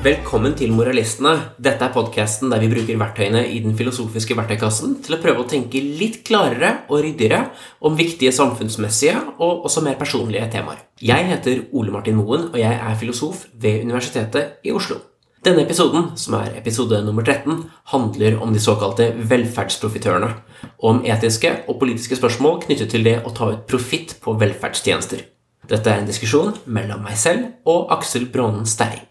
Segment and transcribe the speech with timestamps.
[0.00, 1.34] Velkommen til Moralistene.
[1.60, 5.48] Dette er podkasten der vi bruker verktøyene i den filosofiske verktøykassen til å prøve å
[5.50, 7.42] tenke litt klarere og ryddigere
[7.84, 10.78] om viktige samfunnsmessige og også mer personlige temaer.
[11.04, 15.02] Jeg heter Ole Martin Moen, og jeg er filosof ved Universitetet i Oslo.
[15.44, 17.60] Denne episoden, som er episode nummer 13,
[17.92, 20.32] handler om de såkalte velferdsprofitørene,
[20.80, 25.28] og om etiske og politiske spørsmål knyttet til det å ta ut profitt på velferdstjenester.
[25.68, 29.09] Dette er en diskusjon mellom meg selv og Aksel Brånen Sterring.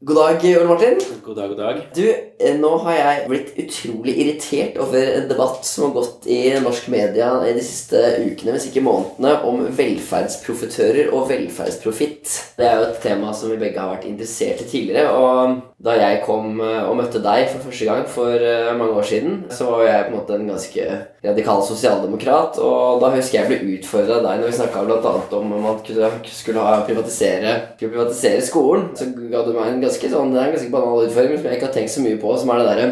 [0.00, 0.98] God dag, Ole Martin.
[1.24, 1.78] God dag, god dag.
[1.94, 6.50] Du, eh, Nå har jeg blitt utrolig irritert over en debatt som har gått i
[6.60, 12.28] norsk media i de siste ukene, hvis ikke månedene, om velferdsprofitører og velferdsprofitt.
[12.58, 15.16] Det er jo et tema som vi begge har vært interessert i tidligere.
[15.16, 19.12] Og da jeg kom eh, og møtte deg for første gang for eh, mange år
[19.14, 20.90] siden, så var jeg på en måte en ganske
[21.26, 22.60] radikal sosialdemokrat.
[22.62, 25.12] Og da husker jeg ble utfordra av deg når vi snakka bl.a.
[25.40, 28.90] om om man skulle privatisere, privatisere skolen.
[28.98, 31.78] Så ga du meg en ganske sånn, en ganske banal utfordring som jeg ikke har
[31.78, 32.90] tenkt så mye på, som er det derre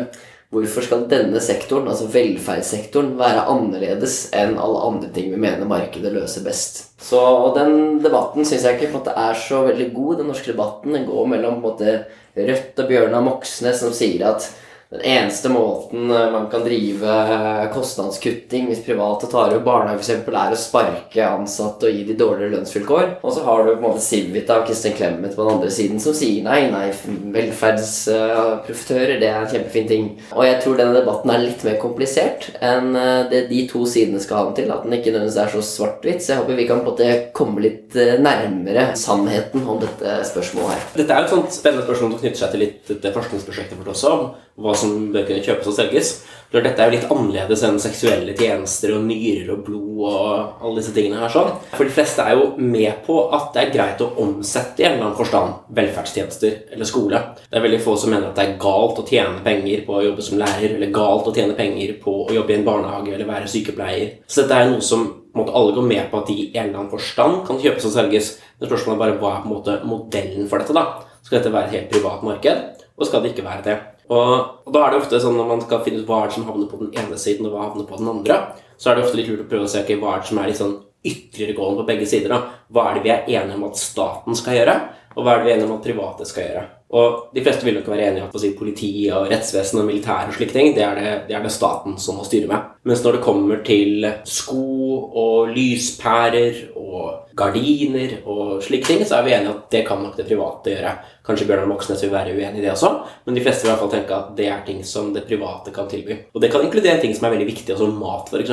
[0.55, 6.13] Hvorfor skal denne sektoren, altså velferdssektoren, være annerledes enn alle andre ting vi mener markedet
[6.15, 6.85] løser best?
[7.03, 7.19] Så
[7.57, 10.21] Den debatten syns jeg ikke på en måte er så veldig god.
[10.21, 11.97] Den norske debatten den går mellom på en måte
[12.35, 14.47] Rødt og Bjørnar Moxnes, som sier at
[14.91, 20.29] den eneste måten eh, man kan drive eh, kostnadskutting hvis private tar over barnehage, f.eks.,
[20.29, 23.17] er å sparke ansatte og gi de dårligere lønnsvilkår.
[23.25, 26.03] Og så har du på en måte Civita og Kristin Clemet på den andre siden
[26.03, 26.93] som sier nei, nei,
[27.35, 30.07] velferdsprofitører, det er en kjempefin ting.
[30.37, 34.23] Og jeg tror denne debatten er litt mer komplisert enn eh, det de to sidene
[34.23, 34.71] skal ha den til.
[34.75, 36.23] At den ikke nødvendigvis er så svart-hvitt.
[36.23, 40.77] Så jeg håper vi kan på en måte komme litt nærmere sannheten om dette spørsmålet
[40.77, 40.89] her.
[41.01, 44.17] Dette er et sånt spennende spørsmål som knytter seg til litt det forskningsprosjektet vårt også.
[44.55, 44.84] hva som
[45.15, 46.15] bør kunne kjøpes og selges.
[46.55, 50.79] For dette er jo litt annerledes enn seksuelle tjenester og nyrer og blod og alle
[50.79, 51.33] disse tingene her.
[51.33, 51.51] sånn.
[51.73, 54.93] For de fleste er jo med på at det er greit å omsette i en
[54.93, 57.23] eller annen forstand velferdstjenester eller skole.
[57.49, 60.05] Det er veldig få som mener at det er galt å tjene penger på å
[60.05, 63.31] jobbe som lærer, eller galt å tjene penger på å jobbe i en barnehage eller
[63.33, 64.15] være sykepleier.
[64.27, 66.85] Så dette er noe som måte, alle går med på at de i en eller
[66.85, 68.31] annen forstand kan kjøpes og selges.
[68.61, 70.77] Men spørsmålet er bare hva er på en måte modellen for dette.
[70.77, 70.87] da?
[71.25, 73.77] Skal dette være et helt privat marked, og skal det ikke være det?
[74.15, 76.81] Og, da er det ofte sånn når man skal finne ut hva som havner på
[76.83, 78.41] den ene siden, og hva havner på den andre,
[78.79, 80.61] så er det ofte litt lurt å prøve å se okay, hva som er litt
[80.61, 82.33] sånn ytterliggående på begge sider.
[82.33, 82.61] Da.
[82.73, 84.77] Hva er det vi er enige om at staten skal gjøre,
[85.15, 86.65] og hva er det vi er enige om at private skal gjøre.
[86.95, 90.29] Og De fleste vil nok være enige i at si, politi og rettsvesen og militær
[90.31, 92.69] og slike ting, det er det, det er det, staten som må styre med.
[92.87, 99.27] Mens når det kommer til sko og lyspærer og gardiner og slike ting, så er
[99.27, 100.95] vi enige at det kan nok det private gjøre.
[101.25, 102.91] Kanskje Bjørnar Moxnes vil være uenig i det også,
[103.25, 105.73] men de fleste vil i hvert fall tenke at det er ting som det private
[105.73, 106.19] kan tilby.
[106.35, 108.53] Og det kan inkludere ting som er veldig viktige, altså mat f.eks.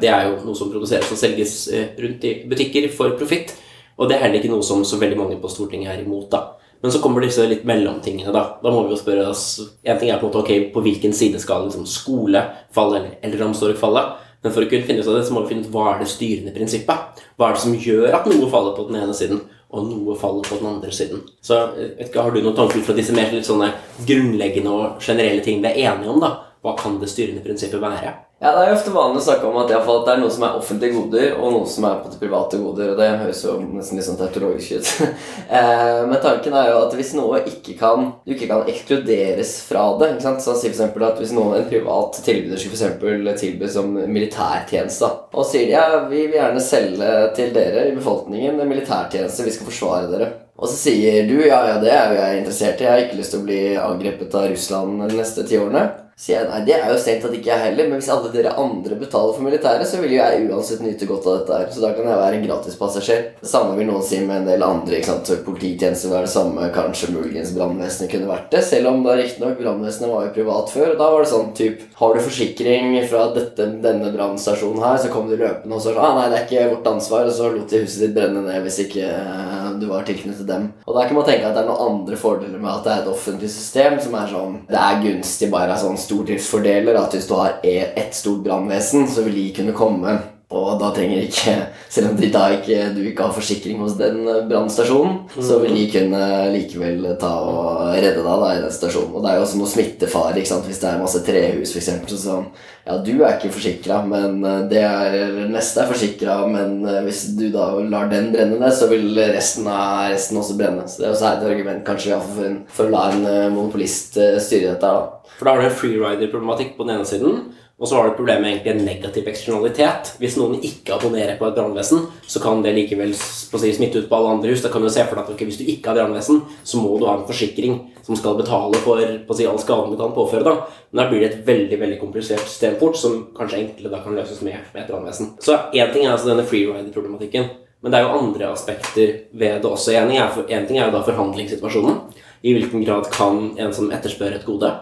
[0.00, 3.54] Det er jo noe som produseres og selges eh, rundt i butikker for profitt.
[3.98, 6.30] Og det er heller ikke noe som så veldig mange på Stortinget er imot.
[6.30, 6.56] da.
[6.82, 8.32] Men så kommer disse litt mellomtingene.
[8.34, 10.82] Da Da må vi jo spørre oss En ting er på en måte ok, på
[10.82, 12.42] hvilken side skal liksom skole
[12.74, 14.02] falle, eller eldreomsorg falle?
[14.42, 16.02] Men for å kunne finne ut av det, så må vi finne ut hva er
[16.02, 17.22] det styrende prinsippet.
[17.38, 19.40] Hva er det som gjør at noe faller på den ene siden,
[19.74, 21.22] og noe faller på den andre siden.
[21.42, 21.58] Så
[21.98, 23.72] ikke, Har du noen tanker fra disse mer litt sånne
[24.06, 26.20] grunnleggende og generelle ting vi er enige om?
[26.22, 26.32] da?
[26.64, 28.14] Hva kan det styrende prinsippet være?
[28.40, 30.56] Ja, Det er jo ofte vanlig å snakke om at, det er noe som er
[30.58, 32.90] offentlige goder, og noe som er på private goder.
[32.92, 34.90] og Det høres jo nesten litt sånn tautologisk ut.
[35.58, 39.86] eh, men tanken er jo at hvis noe ikke kan, du ikke kan ekskluderes fra
[40.00, 40.44] det ikke sant?
[40.44, 45.48] Så si for at Hvis noen, en privat tilbyder skulle for tilby som militærtjeneste, og
[45.48, 50.12] sier ja, vi vil gjerne selge til dere i befolkningen en militærtjeneste, vi skal forsvare
[50.12, 50.30] dere.
[50.60, 53.20] Og så sier du ja, ja, det er jo jeg interessert i, jeg har ikke
[53.20, 56.76] lyst til å bli angrepet av Russland de neste ti årene sier jeg nei, det
[56.76, 59.88] er jo strengt tatt ikke jeg heller, men hvis alle dere andre betaler for militæret,
[59.88, 61.72] så vil jo jeg uansett nyte godt av dette her.
[61.74, 63.24] Så da kan jeg være en gratispassasjer.
[63.54, 64.98] Samme vil noen si med en del andre.
[64.98, 65.32] ikke sant?
[65.46, 68.62] Polititjenester var det samme, kanskje muligens brannvesenet kunne vært det.
[68.66, 70.92] Selv om da riktignok brannvesenet var jo privat før.
[70.94, 75.10] Og da var det sånn typ Har du forsikring fra dette, denne brannstasjonen her, så
[75.12, 77.70] kom du løpende og så ah, nei, det er ikke vårt ansvar, og så lot
[77.70, 80.68] de huset ditt brenne ned hvis ikke uh, du var tilknyttet dem.
[80.86, 83.02] Og da kan man tenke at det er noen andre fordeler med at det er
[83.02, 87.00] et offentlig system som er sånn Det er gunstig bare sånn stordriftsfordeler.
[87.00, 90.18] At hvis du har e- ett stort brannvesen, så vil de kunne komme.
[90.54, 91.54] Og da trenger ikke
[91.94, 97.04] Selv om ikke, du ikke har forsikring hos den brannstasjonen, så vil de kunne likevel
[97.20, 99.12] ta og redde deg da i den stasjonen.
[99.14, 100.66] Og det er jo også noe smittefare ikke sant?
[100.66, 101.92] hvis det er masse trehus, f.eks.
[102.10, 102.48] Så sånn
[102.84, 107.22] Ja, du er ikke forsikra, men eh, det er, neste er forsikra, men eh, hvis
[107.38, 110.84] du da lar den brenne ned, så vil resten, av, resten også brenne.
[110.90, 114.74] Så det er også et argument kanskje for, for, å la en eh, monopolist styre
[114.74, 114.82] dette.
[114.82, 117.40] da for da har du en freerider-problematikk på den ene siden,
[117.84, 120.14] og så har du problemet egentlig en negativ eksternalitet.
[120.16, 124.16] Hvis noen ikke abonnerer på et brannvesen, så kan det likevel si, smitte ut på
[124.16, 124.62] alle andre hus.
[124.64, 126.94] Da kan du se for deg at okay, hvis du ikke har brannvesen, så må
[126.96, 127.76] du ha en forsikring
[128.06, 129.04] som skal betale for
[129.36, 130.46] si, all skaden du kan påføre.
[130.48, 130.54] da.
[130.88, 134.16] Men da blir det et veldig veldig komplisert system fort, som kanskje enklere da kan
[134.16, 135.34] løses med, med et brannvesen.
[135.44, 137.52] Så én ting er altså denne freeride-problematikken.
[137.84, 139.92] Men det er jo andre aspekter ved det også.
[140.32, 142.00] For, en ting er jo da forhandlingssituasjonen.
[142.40, 144.72] I hvilken grad kan en som etterspør et gode,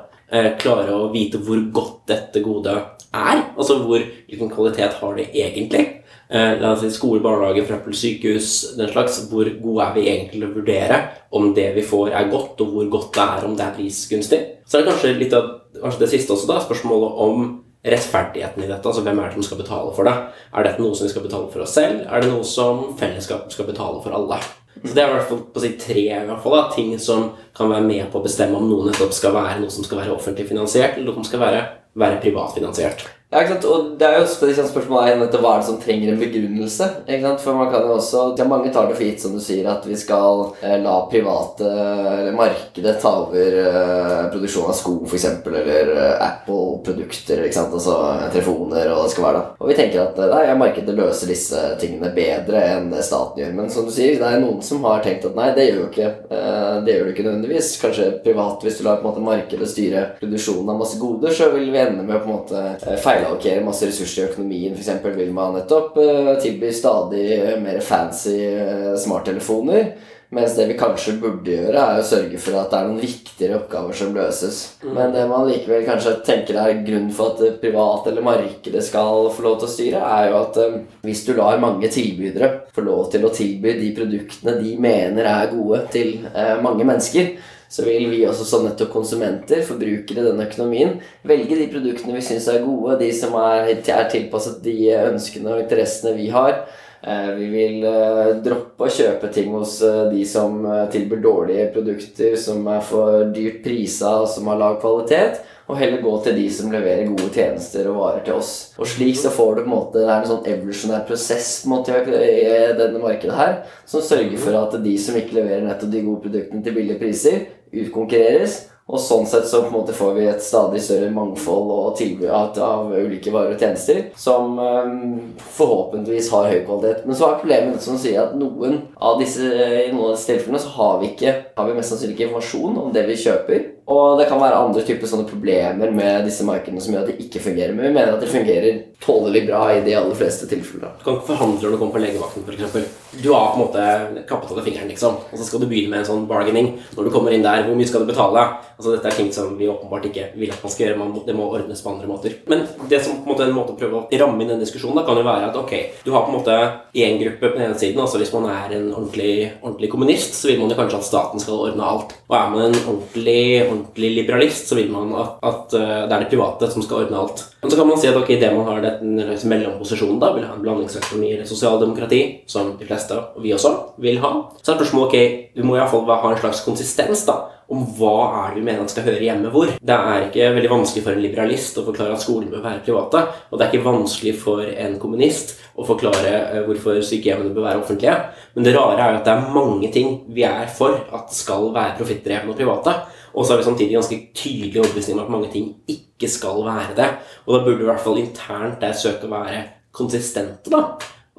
[0.61, 2.77] klare å vite hvor godt dette godet
[3.13, 3.43] er.
[3.53, 5.85] Altså hvor, hvilken kvalitet har det egentlig.
[6.33, 9.19] Eh, la oss si skole, barnehage, for sykehus, den slags.
[9.29, 11.01] Hvor gode er vi egentlig til å vurdere
[11.37, 14.41] om det vi får, er godt, og hvor godt det er om det er prisgunstig.
[14.65, 17.45] Så er det kanskje litt av kanskje det siste også, da, spørsmålet om
[17.83, 18.87] rettferdigheten i dette.
[18.89, 20.17] altså Hvem er det som skal betale for det?
[20.55, 22.05] Er dette noe som vi skal betale for oss selv?
[22.07, 24.39] Er det noe som fellesskapet skal betale for alle?
[24.81, 27.31] Så Det er i hvert fall på si tre i hvert fall, da, ting som
[27.57, 30.15] kan være med på å bestemme om noe nettopp skal være noe som skal være
[30.15, 31.65] offentlig finansiert, eller noe som skal være,
[32.03, 33.05] være privatfinansiert.
[33.33, 33.65] Ja, ikke sant?
[33.65, 36.89] Og det er jo liksom spørsmålet hva er det som trenger en begrunnelse.
[37.07, 37.41] Ikke sant?
[37.41, 39.87] For man kan jo også, ja, Mange tar det for gitt som du sier, at
[39.89, 45.25] vi skal eh, la private eller markedet ta over eh, produksjon av sko f.eks.
[45.49, 47.41] Eller eh, Apple-produkter.
[47.47, 47.73] ikke sant?
[47.73, 47.97] Altså
[48.35, 49.57] telefoner og det skal være da.
[49.63, 53.57] Og vi tenker at nei, ja, markedet løser disse tingene bedre enn staten gjør.
[53.57, 55.89] Men som du sier, det er noen som har tenkt at nei, det gjør jo
[55.89, 57.73] ikke eh, det gjør du ikke nødvendigvis.
[57.81, 61.49] Kanskje privat, hvis du lar på en måte markedet styre produksjonen av masse goder, så
[61.57, 64.75] vil vi ende med å på en måte eh, feile feilallokere masse ressurser i økonomien.
[64.75, 65.05] F.eks.
[65.17, 67.29] vil man nettopp uh, tilby stadig
[67.63, 69.95] mer fancy uh, smarttelefoner.
[70.33, 73.57] Mens det vi kanskje burde gjøre, er å sørge for at det er noen viktigere
[73.59, 74.61] oppgaver som løses.
[74.81, 74.93] Mm.
[74.97, 79.45] Men det man likevel kanskje tenker er grunnen for at private eller markedet skal få
[79.45, 83.11] lov til å styre, er jo at um, hvis du lar mange tilbydere få lov
[83.13, 87.35] til å tilby de produktene de mener er gode til uh, mange mennesker,
[87.73, 92.25] så vil vi også som nettopp konsumenter, forbrukere i denne økonomien, velge de produktene vi
[92.27, 96.67] syns er gode, de som er, er tilpasset de ønskene og interessene vi har.
[97.03, 100.61] Eh, vi vil eh, droppe å kjøpe ting hos eh, de som
[100.93, 105.41] tilbyr dårlige produkter, som er for dyrt prisa og som har lav kvalitet
[105.71, 108.53] og heller gå til de som leverer gode tjenester og varer til oss.
[108.77, 111.71] Og slik så får du på en måte Det er en sånn evolusjonær prosess på
[111.71, 113.55] en måte i denne markedet her
[113.89, 117.45] som sørger for at de som ikke leverer nettopp de gode produktene til billige priser,
[117.73, 118.61] utkonkurreres.
[118.93, 122.27] Og sånn sett så på en måte får vi et stadig større mangfold og tilbud
[122.29, 125.21] av, ulike varer og tjenester som um,
[125.55, 127.07] forhåpentligvis har høy kvalitet.
[127.07, 130.61] Men så er problemet som sier at noen av disse, i noen av disse tilfellene
[130.61, 133.65] så har vi, ikke, har vi mest sannsynlig ikke informasjon om det vi kjøper.
[133.91, 137.25] Og det kan være andre typer sånne problemer med disse markedene som gjør at de
[137.25, 137.75] ikke fungerer.
[137.75, 140.93] Men vi mener at de fungerer tålelig bra i de aller fleste tilfeller.
[140.99, 143.01] Du kan ikke forhandle når du kommer på legevakten, f.eks.
[143.23, 145.19] Du har på en måte kappet av fingeren, liksom.
[145.29, 146.71] Og så skal du begynne med en sånn bargaining.
[146.97, 148.45] Når du kommer inn der, hvor mye skal du betale?
[148.77, 151.09] Altså Dette er ting som vi åpenbart ikke vil at man skal gjøre.
[151.27, 152.39] det må ordnes på andre måter.
[152.51, 155.01] Men det som på en måte en måte å prøve å ramme inn den diskusjonen
[155.01, 155.75] da, kan jo være at ok,
[156.07, 156.57] du har på en måte
[156.95, 158.01] én gruppe på den ene siden.
[158.01, 161.43] altså Hvis man er en ordentlig, ordentlig kommunist, så vil man jo kanskje at staten
[161.43, 162.15] skal ordne alt.
[162.31, 163.43] Og er man en ordentlig
[163.73, 167.23] ordentlig liberalist, så vil man at, at uh, det er det private som skal ordne
[167.23, 167.45] alt.
[167.63, 169.17] Men så kan man si at ok, det man har den
[169.51, 173.73] mellomposisjonen, da, vil ha en blandingsøkonomi eller sosialdemokrati, som de fleste, og vi også,
[174.03, 174.35] vil ha.
[174.61, 177.41] Så er spørsmålet ok, vi må iallfall ha en slags konsistens da,
[177.73, 179.71] om hva er det vi mener at skal høre hjemme hvor.
[179.81, 183.23] Det er ikke veldig vanskelig for en liberalist å forklare at skolen bør være private,
[183.49, 187.83] og det er ikke vanskelig for en kommunist å forklare uh, hvorfor sykehjemmene bør være
[187.85, 188.19] offentlige.
[188.57, 191.71] Men det rare er jo at det er mange ting vi er for at skal
[191.73, 192.97] være profittdrevne og private.
[193.33, 196.97] Og så har vi samtidig ganske tydelig overbevisning om at mange ting ikke skal være
[196.99, 197.09] det.
[197.47, 200.85] Og da burde vi i hvert fall internt der søke å være konsistente, da.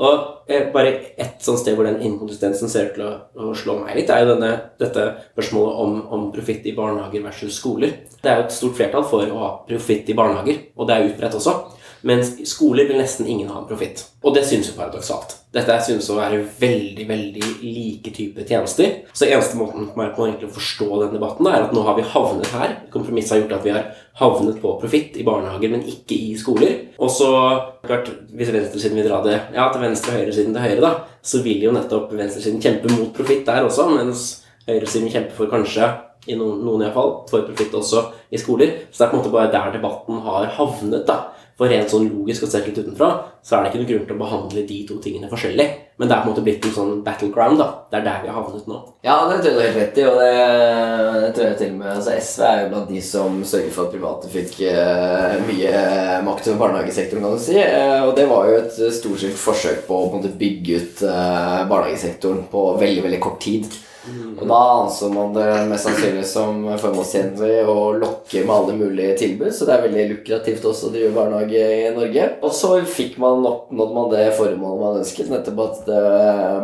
[0.01, 3.75] Og eh, bare ett sånt sted hvor den inkonsistensen ser ut til å, å, slå
[3.83, 4.49] meg litt, er jo denne,
[4.81, 7.99] dette spørsmålet om, om profitt i barnehager versus skoler.
[8.17, 11.11] Det er jo et stort flertall for å ha profitt i barnehager, og det er
[11.11, 11.53] utbredt også.
[12.03, 14.01] Mens skoler vil nesten ingen ha en profitt.
[14.23, 15.37] Og det synes jo paradoksalt.
[15.55, 19.03] Dette synes å være veldig veldig like type tjenester.
[19.15, 22.51] Så eneste måten på egentlig å forstå den debatten er at nå har vi havnet
[22.51, 22.75] her.
[22.93, 26.75] Kompromisset har gjort at vi har havnet på profitt i barnehager, men ikke i skoler.
[26.99, 27.29] Og så,
[27.87, 31.43] klart, hvis venstresiden vil dra det ja, til venstre og høyresiden til høyre, da, så
[31.45, 34.25] vil jo nettopp venstresiden kjempe mot profitt der også, mens
[34.67, 35.87] høyresiden kjemper for kanskje
[36.27, 38.75] i noen, noen iallfall, for profitt også i skoler.
[38.89, 41.07] Så det er på en måte bare der debatten har havnet.
[41.07, 41.21] da.
[41.59, 43.09] For rent sånn logisk og sett litt utenfra,
[43.45, 45.67] så er det ikke noen grunn til å behandle de to tingene forskjellig.
[46.01, 47.59] Men det er på en måte blitt en sånn battleground.
[47.61, 47.67] da.
[47.91, 48.79] Det er der vi har havnet nå.
[49.05, 50.05] Ja, det tror jeg du har helt rett i.
[50.09, 50.31] Og det,
[51.21, 53.85] det, tror jeg til og med altså SV er jo blant de som sørger for
[53.85, 55.85] at private fikk uh, mye
[56.25, 57.59] makt over barnehagesektoren, kan du si.
[57.61, 61.63] Uh, og det var jo et storstilt forsøk på å på måte bygge ut uh,
[61.69, 63.69] barnehagesektoren på veldig, veldig kort tid.
[64.37, 69.51] Og da anså man det mest sannsynlig som formålstjenlig å lokke med alle mulige tilbud,
[69.55, 72.25] så det er veldig lukrativt også å drive barnehage i Norge.
[72.43, 76.01] Og så fikk man oppnådd man det formålet man ønsket, nettopp at det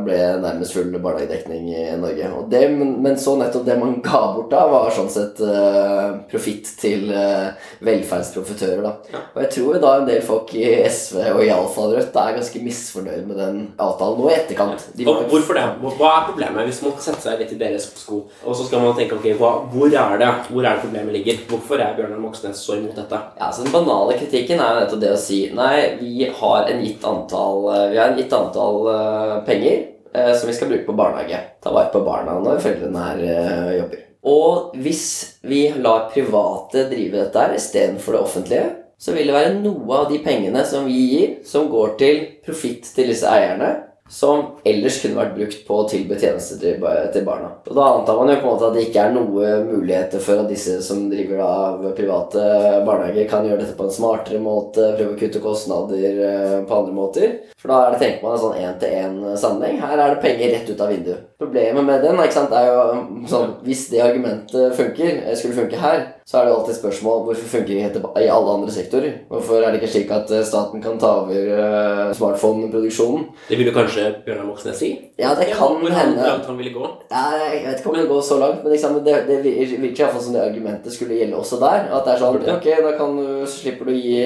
[0.08, 2.32] ble nærmest full barnehagedekning i Norge.
[2.42, 6.74] Og det, men, så nettopp det man ga bort da, var sånn sett uh, profitt
[6.82, 7.56] til uh,
[7.86, 8.94] velferdsprofitører, da.
[9.14, 9.24] Ja.
[9.36, 13.24] Og jeg tror da en del folk i SV og iallfall Rødt er ganske misfornøyd
[13.30, 14.84] med den avtalen nå i etterkant.
[14.98, 15.66] De var- hvorfor det?
[16.00, 18.24] Hva er problemet hvis man sette seg litt i deres sko?
[18.44, 21.44] Og så skal man tenke ok, hva, hvor er det Hvor er det problemet ligger?
[21.52, 23.22] Hvorfor er Bjørnar Moxnes så imot dette?
[23.38, 26.84] Ja, så Den banale kritikken er jo nettopp det å si Nei, vi har en
[26.84, 29.82] gitt antall, eh, vi har en gitt antall uh, penger
[30.16, 31.40] uh, som vi skal bruke på barnehage.
[31.64, 34.06] Ta vare på barna når foreldrene her uh, jobber.
[34.30, 35.06] Og hvis
[35.48, 38.68] vi lar private drive dette her istedenfor det offentlige,
[39.00, 42.90] så vil det være noe av de pengene som vi gir, som går til profitt
[42.96, 43.72] til disse eierne,
[44.10, 47.52] som ellers kunne vært brukt på å tilby tjenester til barna.
[47.70, 50.42] Og Da antar man jo på en måte at det ikke er noe muligheter for
[50.42, 52.44] at disse som driver av private
[52.88, 56.96] barnehager, kan gjøre dette på en smartere måte, prøve å kutte kostnader eh, på andre
[56.98, 57.36] måter.
[57.60, 59.84] For da er det, tenker man en sånn én-til-én-sammenheng.
[59.86, 61.29] Her er det penger rett ut av vinduet.
[61.40, 65.56] Problemet med den ikke sant, er jo um, sånn Hvis det argumentet funker, eh, skulle
[65.56, 69.14] funke her, så er det alltid spørsmål hvorfor funker det ikke i alle andre sektorer?
[69.30, 73.30] Hvorfor er det ikke slik at eh, staten kan ta over eh, smartphone-produksjonen?
[73.48, 74.90] Det ville kanskje Bjørnar Moxnes si?
[75.16, 76.26] Ja, det kan hvor hende.
[76.26, 76.90] langt han ville gå.
[77.08, 79.94] Ja, jeg vet ikke om det går så langt, men liksom, det, det virker i
[79.94, 81.88] hvert fall som det argumentet skulle gjelde også der.
[81.88, 84.20] At det er sånn, ok, da kan du, slipper du å gi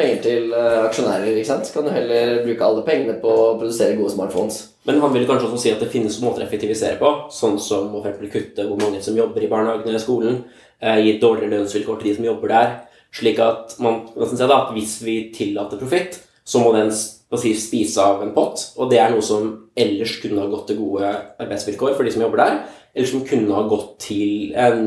[0.00, 1.68] penger til aksjonærer, ikke sant?
[1.68, 4.62] Så kan du heller bruke alle pengene på å produsere gode smartphones.
[4.86, 7.88] Men han vil kanskje også si at det finnes måter å effektivisere på, sånn som
[7.98, 10.44] eksempel kutte hvor mange som jobber i barnehagen eller skolen,
[10.80, 12.70] eh, gi dårligere lønnsvilkår til de som jobber der,
[13.16, 16.92] slik at man man da, at hvis vi tillater profitt, så må den
[17.26, 20.50] på å si, spise av en pott, og det er noe som ellers kunne ha
[20.50, 21.10] gått til gode
[21.42, 22.58] arbeidsvilkår for de som jobber der,
[22.94, 24.86] eller som kunne ha gått til en,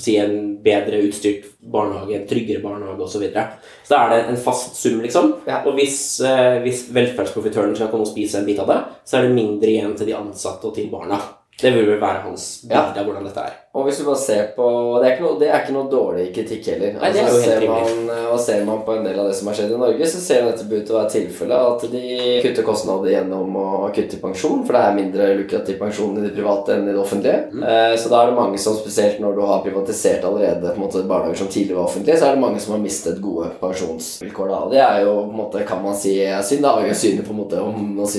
[0.00, 3.16] si, en bedre utstyrt barnehage, en tryggere barnehage osv.
[3.16, 3.46] Så, videre.
[3.84, 5.34] så da er det en fast sum, liksom.
[5.50, 5.60] Ja.
[5.66, 9.28] Og hvis, eh, hvis velferdsprofitøren skal komme og spise en bit av det, så er
[9.28, 11.20] det mindre igjen til de ansatte og til barna.
[11.60, 13.58] Det vil vel være hans bilde av hvordan dette er.
[13.70, 14.64] Og hvis du bare ser på
[14.98, 16.96] Det er ikke noe, det er ikke noe dårlig kritikk heller.
[16.96, 19.74] Nei, helt ser man, og ser man på en del av det som har skjedd
[19.76, 22.02] i Norge, så ser man nettopp ut til å være tilfellet at de
[22.42, 26.74] kutter kostnader gjennom å kutte pensjon, for det er mindre lukrativ pensjon i det private
[26.74, 27.44] enn i det offentlige.
[27.54, 27.62] Mm.
[27.70, 31.38] Eh, så da er det mange som, spesielt når du har privatisert allerede måte barnehager
[31.44, 34.60] som tidligere var offentlige, så er det mange som har mistet gode pensjonsvilkår da.
[34.66, 36.66] Og det er jo på en måte, kan man si, er synd.
[36.66, 38.10] Det avgjør synet på en måte om man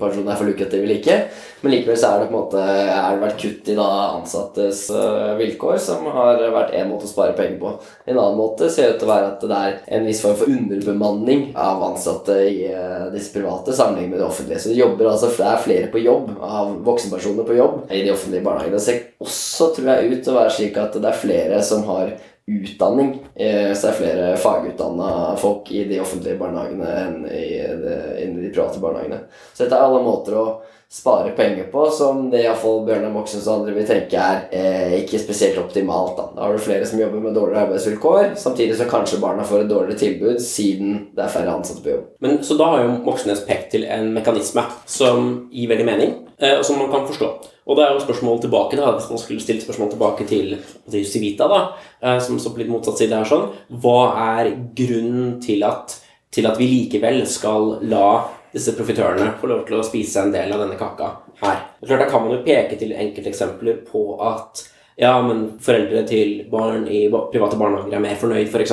[0.00, 1.20] pensjon er for lukrativ eller ikke.
[1.60, 3.86] Men likevel så er det på en måte er det vært kutt i da
[4.16, 7.72] ansattes vilkår, som har vært en måte å spare penger på.
[8.06, 10.52] En annen måte ser ut til å være at det er en viss form for
[10.52, 14.60] underbemanning av ansatte i øh, disse private sammenlignet med det offentlige.
[14.62, 18.14] Så det jobber altså det er flere på jobb av voksenpersoner på jobb i de
[18.14, 18.76] offentlige barnehagene.
[18.78, 21.84] Det ser også, tror jeg, ut til å være slik at det er flere som
[21.90, 22.16] har
[22.46, 23.08] utdanning.
[23.34, 27.48] eh, Så det er flere fagutdanna folk i de offentlige barnehagene enn i,
[27.82, 29.24] de, i de private barnehagene.
[29.52, 30.46] Så dette er alle måter å
[30.90, 35.18] spare penger på som det iallfall Bjørnar Moxnes og andre vil tenke er eh, ikke
[35.18, 36.14] spesielt optimalt.
[36.16, 36.28] Da.
[36.36, 39.72] da har du flere som jobber med dårligere arbeidsvilkår, samtidig så kanskje barna får et
[39.72, 42.06] dårligere tilbud siden det er færre ansatte på jobb.
[42.22, 46.54] Men Så da har jo Moxnes pekt til en mekanisme som gir veldig mening, eh,
[46.60, 47.34] og som man kan forstå.
[47.66, 50.56] Og det er jo spørsmål tilbake da, Hvis man skulle stilt spørsmål tilbake til,
[50.90, 51.60] til Civita, da,
[52.00, 53.50] eh, som står på litt motsatt side her, sånn,
[53.82, 55.98] hva er grunnen til at,
[56.30, 60.54] til at vi likevel skal la disse profitørene får lov til å spise en del
[60.54, 61.60] av denne kaka her?
[61.82, 64.64] Er klart, Da kan man jo peke til enkelteksempler på at
[64.96, 68.72] ja, men foreldre til barn i private barnehager er mer fornøyd, f.eks.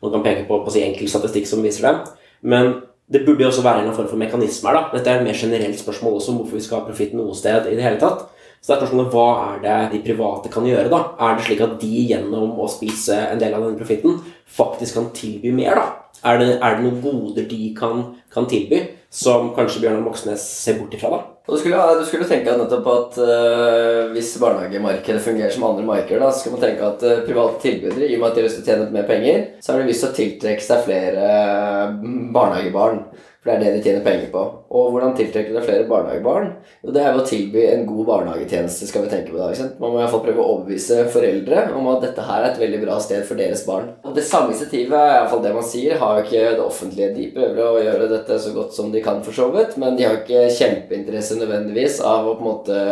[0.00, 2.14] Man kan peke på, på si enkel statistikk som viser det.
[2.40, 2.72] Men
[3.12, 4.72] det burde jo også være en form for mekanismer.
[4.72, 4.88] da.
[4.96, 7.68] Dette er et mer generelt spørsmål også om hvorfor vi skal ha profitt noe sted
[7.68, 8.26] i det hele tatt.
[8.60, 11.02] Så det er spørsmålet hva er det de private kan gjøre, da?
[11.22, 14.18] Er det slik at de gjennom å spise en del av denne profitten
[14.50, 15.86] faktisk kan tilby mer, da?
[16.26, 18.02] Er det, er det noen goder de kan,
[18.34, 21.20] kan tilby, som kanskje Bjørnar Moxnes ser bort ifra, da?
[21.48, 26.20] Og du skulle, du skulle tenke nettopp at uh, hvis barnehagemarkedet fungerer som andre markeder,
[26.20, 28.48] da, så skal man tenke at uh, private tilbydere, i og med at de har
[28.50, 31.24] lyst til å tjene mer penger, så har de lyst til å tiltrekke seg flere
[31.24, 31.96] øh,
[32.36, 33.00] barnehagebarn.
[33.38, 34.44] For det er det de tjener penger på.
[34.68, 36.50] Og hvordan tiltrekker det flere barnehagebarn?
[36.84, 39.48] Jo, det er ved å tilby en god barnehagetjeneste, skal vi tenke på da.
[39.48, 39.78] ikke sant?
[39.80, 42.60] Man må i hvert fall prøve å overbevise foreldre om at dette her er et
[42.60, 43.88] veldig bra sted for deres barn.
[44.04, 46.66] Og det samme initiativet er i hvert fall det man sier, har jo ikke det
[46.66, 47.08] offentlige.
[47.16, 50.04] De prøver å gjøre dette så godt som de kan, for så vidt, men de
[50.04, 52.82] har ikke kjempeinteresse nødvendigvis av å på en måte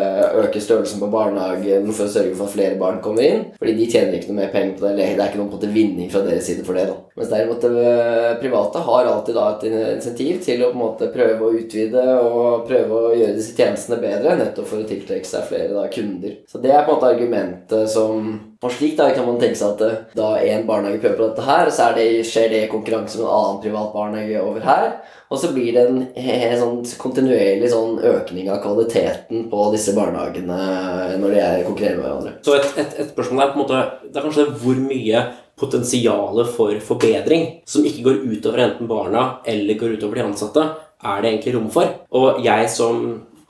[0.46, 3.44] øke størrelsen på barnehagen for å sørge for at flere barn kommer inn.
[3.60, 4.96] Fordi de tjener ikke noe mer penger på det.
[4.96, 6.88] Det er ikke noen på en måte vinning fra deres side for det.
[6.88, 6.96] da.
[7.16, 11.46] Mens derimot det private har alltid da et insentiv til å på en måte prøve
[11.46, 15.74] å utvide og prøve å gjøre disse tjenestene bedre, nettopp for å tiltrekke seg flere
[15.74, 16.38] da, kunder.
[16.48, 19.74] Så det er på en måte argumentet som Og slik da kan man tenke seg
[19.74, 23.20] at eh, da en barnehage prøver på dette her, så det, skjer det i konkurranse
[23.20, 24.86] med en annen privat barnehage over her.
[25.30, 31.18] Og så blir det en, en sånn kontinuerlig sånn økning av kvaliteten på disse barnehagene
[31.20, 32.36] når de er konkurrerer med hverandre.
[32.46, 35.26] Så et, et, et spørsmål er på en måte Det er kanskje det hvor mye
[35.56, 40.64] potensialet for forbedring som ikke går utover enten barna eller går utover de ansatte,
[41.04, 41.90] er det egentlig rom for.
[42.16, 43.02] Og jeg som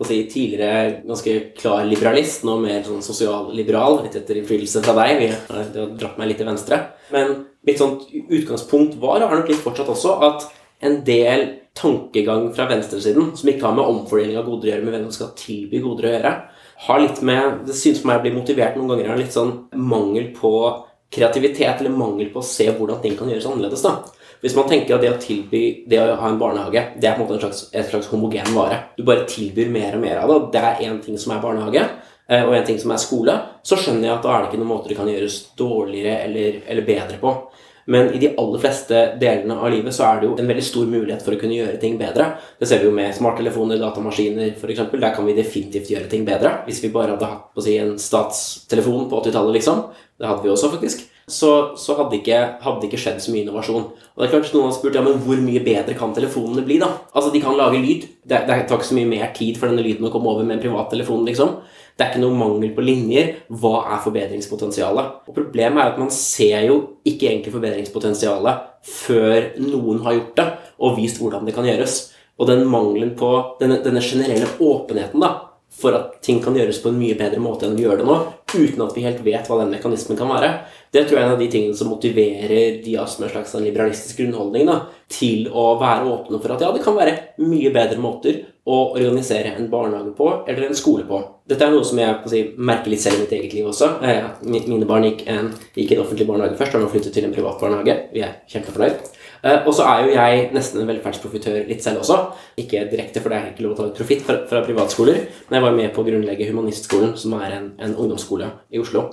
[0.04, 5.30] si, tidligere ganske klar liberalist, nå mer sånn sosialliberal, litt etter innflytelse fra deg, vi
[5.32, 6.80] har dratt meg litt til venstre,
[7.14, 7.32] men
[7.66, 10.50] mitt sånt utgangspunkt var, og har nok litt fortsatt også, at
[10.84, 14.96] en del tankegang fra venstresiden som ikke har med omfordeling av goder å gjøre, med
[14.96, 16.34] hvem som skal tilby goder å gjøre,
[16.86, 19.52] har litt med Det synes for meg å bli motivert noen ganger av litt sånn
[19.80, 20.52] mangel på
[21.12, 23.84] kreativitet eller mangel på å se hvordan ting kan gjøres annerledes.
[23.84, 24.02] da.
[24.42, 27.22] Hvis man tenker at det å tilby det å ha en barnehage, det er på
[27.22, 28.82] en måte en slags, et slags homogen vare.
[28.96, 30.40] Du bare tilbyr mer og mer av det.
[30.56, 31.84] Det er én ting som er barnehage,
[32.28, 33.36] eh, og en ting som er skole.
[33.66, 36.60] Så skjønner jeg at da er det ikke noen måter det kan gjøres dårligere eller,
[36.66, 37.36] eller bedre på.
[37.88, 40.88] Men i de aller fleste delene av livet så er det jo en veldig stor
[40.90, 42.32] mulighet for å kunne gjøre ting bedre.
[42.58, 44.88] Det ser vi jo med smarttelefoner, datamaskiner f.eks.
[44.90, 46.64] Der kan vi definitivt gjøre ting bedre.
[46.66, 49.84] Hvis vi bare hadde hatt på å si, en statstelefon på 80-tallet, liksom.
[50.18, 51.06] Det hadde vi også, faktisk.
[51.26, 52.36] Så, så hadde, ikke,
[52.86, 53.88] ikke skjedd så mye innovasjon.
[54.14, 56.76] Og det er klart Noen har spurt ja, men hvor mye bedre kan telefonene bli.
[56.78, 56.92] da?
[57.10, 58.06] Altså, De kan lage lyd.
[58.22, 60.60] Det, det tar ikke så mye mer tid for denne lyden å komme over med
[60.60, 61.26] en privattelefon.
[61.26, 61.56] liksom.
[61.96, 63.32] Det er ikke noe mangel på linjer.
[63.48, 65.12] Hva er forbedringspotensialet?
[65.26, 66.78] Og Problemet er at man ser jo
[67.08, 70.46] ikke egentlig forbedringspotensialet før noen har gjort det
[70.78, 71.96] og vist hvordan det kan gjøres.
[72.36, 75.32] Og den mangelen på denne, denne generelle åpenheten da,
[75.76, 78.16] for at ting kan gjøres på en mye bedre måte enn vi gjør det nå,
[78.54, 80.50] uten at vi helt vet hva den mekanismen kan være,
[80.94, 84.22] det tror jeg er en av de tingene som motiverer de som en slags liberalistisk
[84.22, 84.78] grunnholdning da,
[85.12, 89.52] til å være åpne for at ja, det kan være mye bedre måter å organisere
[89.56, 91.20] en barnehage på eller en skole på.
[91.46, 93.92] Dette er noe som jeg si, merker litt selv i mitt eget liv også.
[94.02, 97.34] Eh, mine barn gikk en, gikk en offentlig barnehage først, og nå flyttet til en
[97.36, 97.94] privat barnehage.
[98.10, 99.12] Vi er kjempefornøyd.
[99.46, 102.18] Eh, og så er jo jeg nesten en velferdsprofitør litt selv også.
[102.58, 105.58] Ikke direkte, for det er ikke lov å ta ut profitt fra, fra, privatskoler, men
[105.58, 109.06] jeg var med på å grunnlegge Humanistskolen, som er en, en ungdomsskole i Oslo.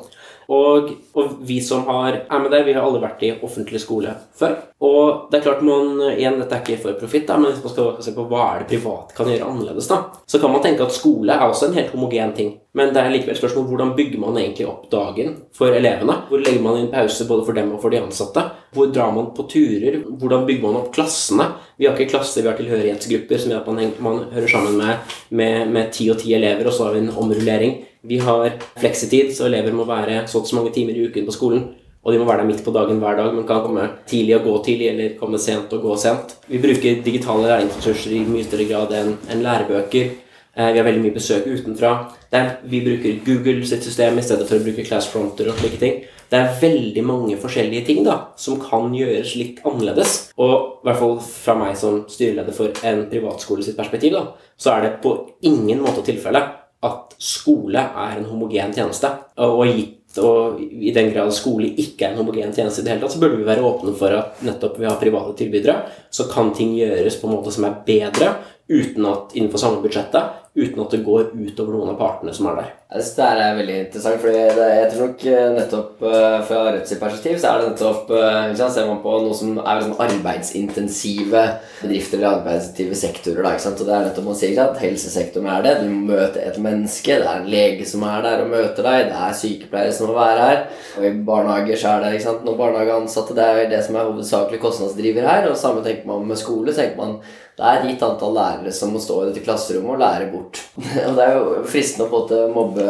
[0.52, 4.18] Og, og, vi som har, er med der, vi har alle vært i offentlig skole
[4.40, 4.58] før.
[4.84, 8.04] Og det er klart man, igjen, Dette er ikke for profitt, men hvis man skal
[8.04, 10.96] se på hva er det private kan gjøre annerledes, da, så kan man tenke at
[10.96, 12.50] skole er også en helt homogen ting.
[12.76, 16.18] Men det er likevel spørsmål hvordan bygger man egentlig opp dagen for elevene?
[16.28, 18.44] Hvor legger man inn pause både for dem og for de ansatte?
[18.74, 20.00] Hvor drar man på turer?
[20.10, 21.48] Hvordan bygger man opp klassene?
[21.78, 25.94] Vi har ikke klasser, vi har tilhørighetsgrupper som gjør at man, man hører sammen med
[25.96, 27.78] ti og ti elever, og så har vi en omrullering.
[28.04, 31.38] Vi har fleksitid, så elever må være så og så mange timer i uken på
[31.38, 31.70] skolen.
[32.04, 34.48] Og de må være der midt på dagen hver dag, men kan komme tidlig og
[34.48, 36.36] gå tidlig, eller komme sent og gå sent.
[36.50, 40.10] Vi bruker digitale læringsressurser i mye større grad enn en lærebøker.
[40.54, 41.94] Eh, vi har veldig mye besøk utenfra.
[42.34, 46.04] Der vi bruker Google sitt system i stedet for å bruke Classfronter og slike ting.
[46.34, 50.16] Det er veldig mange forskjellige ting da, som kan gjøres litt annerledes.
[50.42, 54.76] Og i hvert fall fra meg som styreleder for en privatskole sitt perspektiv, da, så
[54.76, 55.14] er det på
[55.46, 59.12] ingen måte tilfellet at skole er en homogen tjeneste.
[59.46, 63.06] Og gitt og i den grad skole ikke er en homogen tjeneste, i det hele
[63.06, 65.80] tatt, så burde vi være åpne for at nettopp vi har private tilbydere,
[66.14, 68.36] så kan ting gjøres på en måte som er bedre,
[68.70, 72.62] uten at innenfor samme budsjettet, uten at det går utover noen av partene som er
[72.62, 72.72] der.
[72.94, 77.50] Det er veldig interessant, for jeg tror nok eh, nettopp eh, fra Rødts perspektiv så
[77.50, 81.42] er det nettopp eh, sant, Ser man på noe som er liksom arbeidsintensive
[81.80, 85.74] bedrifter eller arbeidsintensive sektorer, da, og det er nettopp man sier at helsesektoren er det.
[85.82, 89.08] Du må møte et menneske, det er en lege som er der og møter deg,
[89.10, 90.62] det er sykepleiere som må være her.
[91.00, 94.12] Og i barnehager så er det ikke sant, noen barnehageansatte, det er det som er
[94.12, 95.50] hovedsakelig kostnadsdriver her.
[95.50, 96.70] Og samme tenker man med skole.
[96.70, 97.18] så tenker man
[97.54, 100.58] det er et gitt antall lærere som må stå i dette klasserommet og lære bort.
[101.08, 102.83] og Det er jo fristende å på en måte mobbe,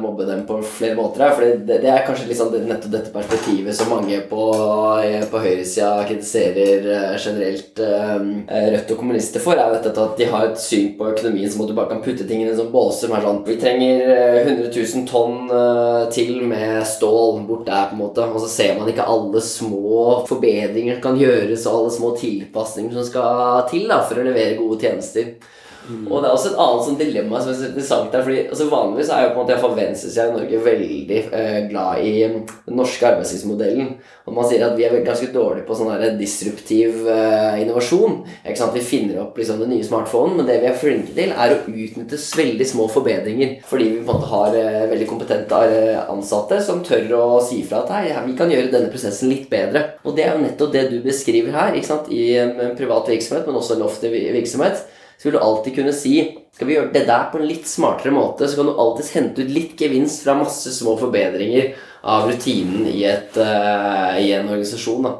[0.00, 1.34] mobbe, dem på flere måter her.
[1.36, 4.44] For det, det, er kanskje liksom nettopp dette perspektivet som mange på,
[5.30, 8.20] på høyresida kritiserer eh, generelt uh,
[8.74, 11.70] Rødt og kommunister for, er dette at de har et syn på økonomien som at
[11.70, 14.04] du bare kan putte ting i en sånn båse som sånn Vi trenger
[14.44, 15.50] 100 000 tonn
[16.14, 18.28] til med stål bort der, på en måte.
[18.28, 22.94] Og så ser man ikke alle små forbedringer som kan gjøres, og alle små tilpasninger
[22.96, 25.34] som skal til da, for å levere gode tjenester.
[25.88, 26.06] Mm.
[26.08, 28.24] Og det er også et annet sånn dilemma som er interessant der.
[28.24, 32.12] fordi altså Vanligvis er jo på en måte venstresida i Norge veldig eh, glad i
[32.30, 33.90] um, den norske arbeidslivsmodellen.
[34.24, 38.22] Og man sier at vi er ganske dårlige på sånn disruptiv eh, innovasjon.
[38.40, 38.76] Ikke sant?
[38.76, 41.60] Vi finner opp liksom den nye smartphonen, men det vi er flinke til, er å
[41.68, 43.58] utnytte veldig små forbedringer.
[43.68, 47.60] Fordi vi på en måte har eh, veldig kompetente eh, ansatte som tør å si
[47.68, 49.90] fra at hei, vi kan gjøre denne prosessen litt bedre.
[50.08, 52.08] Og det er jo nettopp det du beskriver her, ikke sant?
[52.14, 54.86] i en privat virksomhet, men også en loftig virksomhet
[55.18, 56.16] så vil du alltid kunne si
[56.54, 59.42] skal vi gjøre det der på en litt smartere måte, så kan du alltids hente
[59.42, 61.72] ut litt gevinst fra masse små forbedringer
[62.06, 65.08] av rutinen i, et, uh, i en organisasjon.
[65.08, 65.16] da.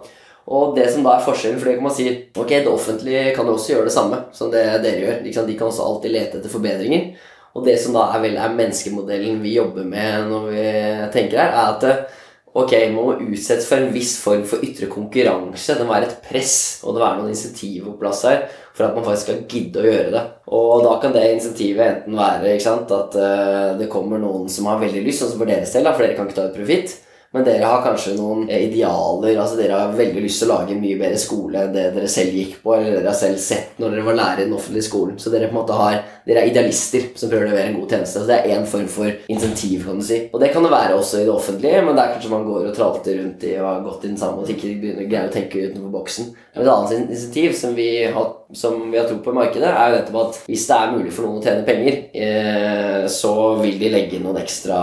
[0.55, 3.49] Og det som da er forskjellen, for det kan man si ok, det offentlige kan
[3.49, 5.23] jo også gjøre det samme som det dere gjør.
[5.25, 7.15] De kan også alltid lete etter forbedringer.
[7.55, 10.67] Og det som da er, vel, er menneskemodellen vi jobber med når vi
[11.15, 12.23] tenker her, er at
[12.55, 15.75] ok, man må utsettes for en viss form for ytre konkurranse.
[15.75, 18.89] Det må være et press, og det må være noen insentiv på plass her for
[18.89, 20.23] at man faktisk skal gidde å gjøre det.
[20.59, 24.81] Og da kan det insentivet enten være sant, at uh, det kommer noen som har
[24.83, 26.97] veldig lyst, sånn som for deres del, for dere kan ikke ta ut profitt.
[27.35, 29.35] Men dere har kanskje noen eh, idealer.
[29.35, 32.11] altså Dere har veldig lyst til å lage en mye bedre skole enn det dere
[32.11, 34.87] selv gikk på, eller dere har selv sett når dere var lærer i den offentlige
[34.87, 35.17] skolen.
[35.19, 37.97] Så dere på en måte har, dere er idealister som prøver å levere en god
[37.97, 38.23] tjeneste.
[38.23, 40.21] Så det er én form for insentiv, kan du si.
[40.31, 42.71] Og det kan det være også i det offentlige, men det er kanskje man går
[42.71, 45.67] og tralter rundt i og har gått i den samme og ikke greier å tenke
[45.67, 46.33] utenfor boksen.
[46.55, 49.99] Et annet insentiv som vi har, som vi har tro på i markedet, er jo
[49.99, 53.91] nettopp at hvis det er mulig for noen å tjene penger, eh, så vil de
[53.91, 54.79] legge inn noen ekstra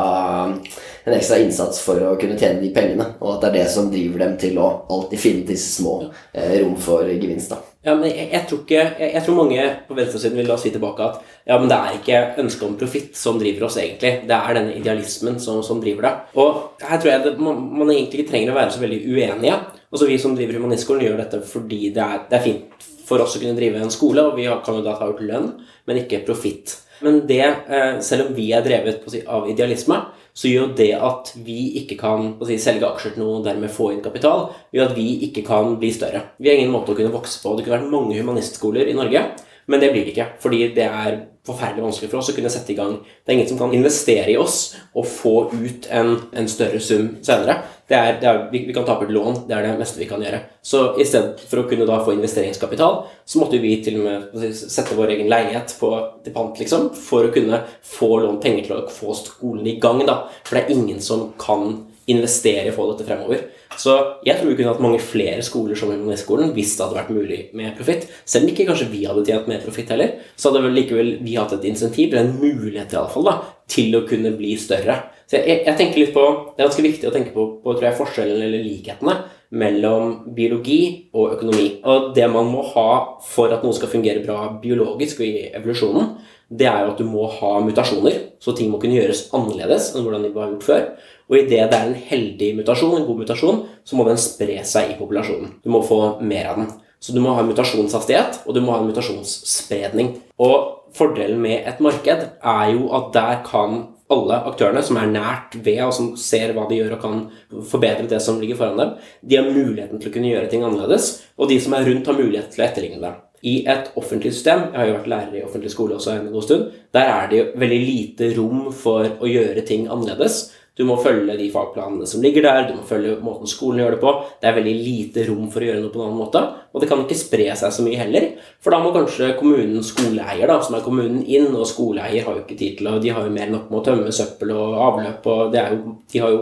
[1.04, 3.08] en ekstra innsats for å kunne tjene de pengene.
[3.20, 5.98] Og at det er det som driver dem til å alltid finne disse små
[6.34, 7.54] eh, rom for gevinst.
[7.56, 7.62] da.
[7.82, 10.70] Ja, men jeg, jeg, tror ikke, jeg, jeg, tror mange på venstresiden vil da si
[10.70, 11.16] tilbake at
[11.50, 14.12] ja, men det er ikke ønsket om profitt som driver oss, egentlig.
[14.30, 16.12] Det er denne idealismen som, som driver det.
[16.44, 19.58] Og her tror jeg det, man, man, egentlig ikke trenger å være så veldig uenige.
[19.92, 23.34] Også Vi som driver Humanistskolen, gjør dette fordi det er, det er fint for oss
[23.36, 25.50] å kunne drive en skole, og vi kan jo da ta ut lønn,
[25.90, 26.78] men ikke profitt.
[27.02, 29.98] Men det, eh, selv om vi er drevet av idealisme,
[30.34, 33.92] så gjør det at vi ikke kan si, selge aksjer til noen og dermed få
[33.92, 36.24] inn kapital, gjør at vi ikke kan bli større.
[36.40, 37.56] Vi har ingen måte å kunne vokse på.
[37.58, 39.26] Det kunne vært mange humanistskoler i Norge,
[39.68, 40.30] men det blir det ikke.
[40.40, 42.99] Fordi det er forferdelig vanskelig for oss å kunne sette i gang.
[43.01, 47.15] Det er ingen som kan investere i oss og få ut en, en større sum
[47.25, 47.58] senere.
[47.89, 49.41] Det er, det er, vi, vi, kan ta opp et lån.
[49.49, 50.39] Det er det meste vi kan gjøre.
[50.63, 54.54] Så i stedet for å kunne da få investeringskapital, så måtte vi til og med
[54.56, 55.89] sette vår egen leilighet på,
[56.23, 60.06] til pant, liksom, for å kunne få lånt penger til å få skolen i gang.
[60.08, 60.21] da.
[60.45, 63.43] For det er ingen som kan investere i å få dette fremover.
[63.79, 63.93] Så
[64.27, 67.39] jeg tror vi kunne hatt mange flere skoler som Humanistskolen hvis det hadde vært mulig
[67.57, 68.07] med profitt.
[68.27, 71.38] Selv om ikke kanskje vi hadde tjent mer profitt heller, så hadde vel likevel vi
[71.39, 73.38] hatt et insentiv, eller en mulighet i alle fall, da,
[73.71, 74.97] til å kunne bli større.
[75.29, 77.88] Så jeg, jeg, tenker litt på, Det er ganske viktig å tenke på, på tror
[77.88, 79.21] jeg, forskjellen eller likhetene
[79.62, 80.81] mellom biologi
[81.15, 81.67] og økonomi.
[81.88, 82.89] Og det man må ha
[83.27, 86.13] for at noe skal fungere bra biologisk og i evolusjonen,
[86.51, 88.17] det er jo at du må ha mutasjoner.
[88.43, 90.86] Så ting må kunne gjøres annerledes enn hvordan de var gjort før.
[91.32, 94.91] Og idet det er en heldig mutasjon, en god mutasjon, så må den spre seg
[94.91, 95.56] i populasjonen.
[95.63, 96.67] Du må få mer av den.
[97.02, 100.12] Så du må ha en mutasjonshastighet, og du må ha en mutasjonsspredning.
[100.44, 105.56] Og fordelen med et marked er jo at der kan alle aktørene som er nært
[105.56, 107.26] ved, og som ser hva de gjør og kan
[107.72, 111.13] forbedre det som ligger foran dem, de har muligheten til å kunne gjøre ting annerledes,
[111.39, 113.13] og de som er rundt, har mulighet til å etterligne det.
[113.41, 116.46] I et offentlig system, jeg har jo vært lærer i offentlig skole også en god
[116.46, 120.44] stund, der er det jo veldig lite rom for å gjøre ting annerledes.
[120.79, 123.99] Du må følge de fagplanene som ligger der, du må følge måten skolen gjør det
[123.99, 124.13] på.
[124.39, 126.88] Det er veldig lite rom for å gjøre noe på en annen måte, og det
[126.88, 128.29] kan ikke spre seg så mye heller.
[128.63, 132.45] For da må kanskje kommunen skoleeier, da, som er kommunen, inn, og skoleeier har jo
[132.45, 135.27] ikke tid til å De har jo mer nok med å tømme søppel og avløp,
[135.27, 136.41] og jo, de har jo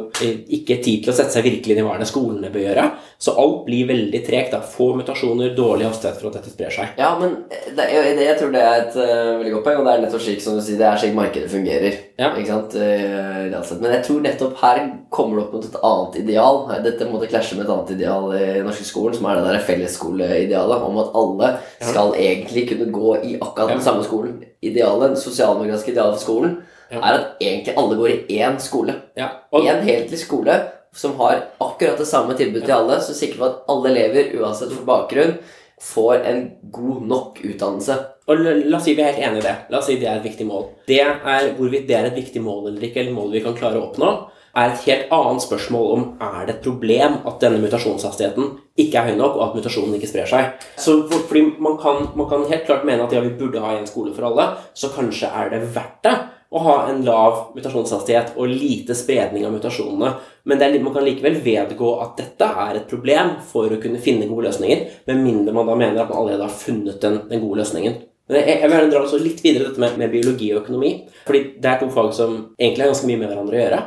[0.60, 2.86] ikke tid til å sette seg virkelig inn i hva det skolene bør gjøre.
[3.22, 4.54] Så alt blir veldig tregt.
[4.72, 6.94] Få mutasjoner, dårlig hastighet for at dette sprer seg.
[6.96, 9.96] Ja, men det, jeg, jeg, tror det er et uh, veldig godt poeng, og det
[9.96, 11.98] er nettopp slik som du sier, det er slik markedet fungerer.
[12.22, 12.30] Ja.
[12.40, 12.78] Ikke sant?
[12.80, 16.62] Uh, men jeg tror nettopp her kommer det opp mot et annet ideal.
[16.88, 20.88] Dette måtte klasje med et annet ideal i norske skolen, som er det der fellesskoleidealet
[20.88, 24.40] om at alle skal egentlig kunne gå i akkurat den samme skolen.
[24.64, 28.96] Idealet, det sosialdemokratiske idealet for skolen er at egentlig alle går i én skole.
[29.20, 30.62] Én heltlig skole
[30.96, 34.88] som har akkurat det samme tilbudet til alle, som sikrer at alle elever, uansett for
[34.88, 35.38] bakgrunn,
[35.80, 36.42] får en
[36.76, 37.96] god nok utdannelse.
[38.30, 39.56] Og La oss si vi er helt enig i det.
[39.72, 40.68] La oss si det er et viktig mål.
[40.90, 43.80] Det er Hvorvidt det er et viktig mål eller ikke, eller mål vi kan klare
[43.80, 44.12] å oppnå,
[44.60, 48.50] er et helt annet spørsmål om er det et problem at denne mutasjonshastigheten
[48.82, 50.66] ikke er høy nok, og at mutasjonen ikke sprer seg.
[50.78, 53.88] Så fordi man kan, man kan helt klart mene at ja, vi burde ha en
[53.90, 56.18] skole for alle, så kanskje er det verdt det
[56.50, 60.16] å ha en lav mutasjonshastighet og lite spredning av mutasjonene.
[60.50, 64.28] Men er, man kan likevel vedgå at dette er et problem for å kunne finne
[64.30, 67.62] gode løsninger, med mindre man da mener at man allerede har funnet den, den gode
[67.62, 68.00] løsningen.
[68.30, 70.92] Men jeg, jeg vil gjerne dra også litt videre dette med, med, biologi og økonomi.
[71.26, 73.80] fordi det er to fag som egentlig har ganske mye med hverandre å gjøre.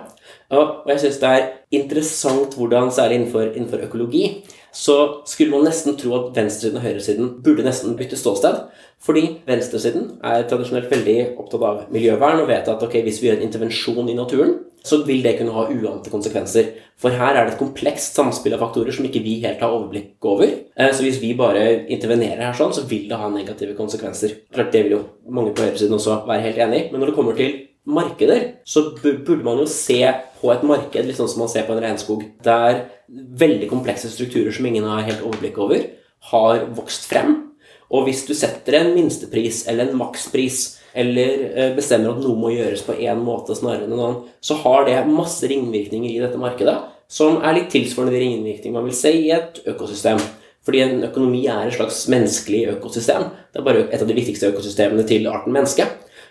[0.53, 1.47] Og, og jeg syns det er
[1.79, 4.25] interessant hvordan, særlig innenfor, innenfor økologi,
[4.73, 4.97] så
[5.29, 8.63] skulle man nesten tro at venstresiden og høyresiden burde nesten bytte ståsted.
[9.03, 13.41] Fordi venstresiden er tradisjonelt veldig opptatt av miljøvern og vet at okay, hvis vi gjør
[13.41, 16.73] en intervensjon i naturen, så vil det kunne ha uante konsekvenser.
[16.99, 20.27] For her er det et komplekst samspill av faktorer som ikke vi helt har overblikk
[20.27, 20.49] over.
[20.75, 24.39] Eh, så hvis vi bare intervenerer her sånn, så vil det ha negative konsekvenser.
[24.55, 26.89] Klart Det vil jo mange på høyresiden også være helt enig i.
[26.91, 27.55] Men når det kommer til
[27.89, 30.01] markeder, så burde man jo se
[30.41, 34.55] på et marked litt sånn som man ser på en regnskog, der veldig komplekse strukturer
[34.55, 35.83] som ingen har helt overblikk over,
[36.33, 37.35] har vokst frem.
[37.93, 40.63] Og hvis du setter en minstepris eller en makspris,
[40.95, 44.59] eller eh, bestemmer at noe må gjøres på én måte snarere enn en annen, så
[44.63, 46.77] har det masse ringvirkninger i dette markedet
[47.13, 50.21] som er litt tilsvarende de ringvirkningene man vil se i et økosystem.
[50.63, 53.27] Fordi en økonomi er et slags menneskelig økosystem.
[53.53, 55.89] Det er bare et av de viktigste økosystemene til arten menneske.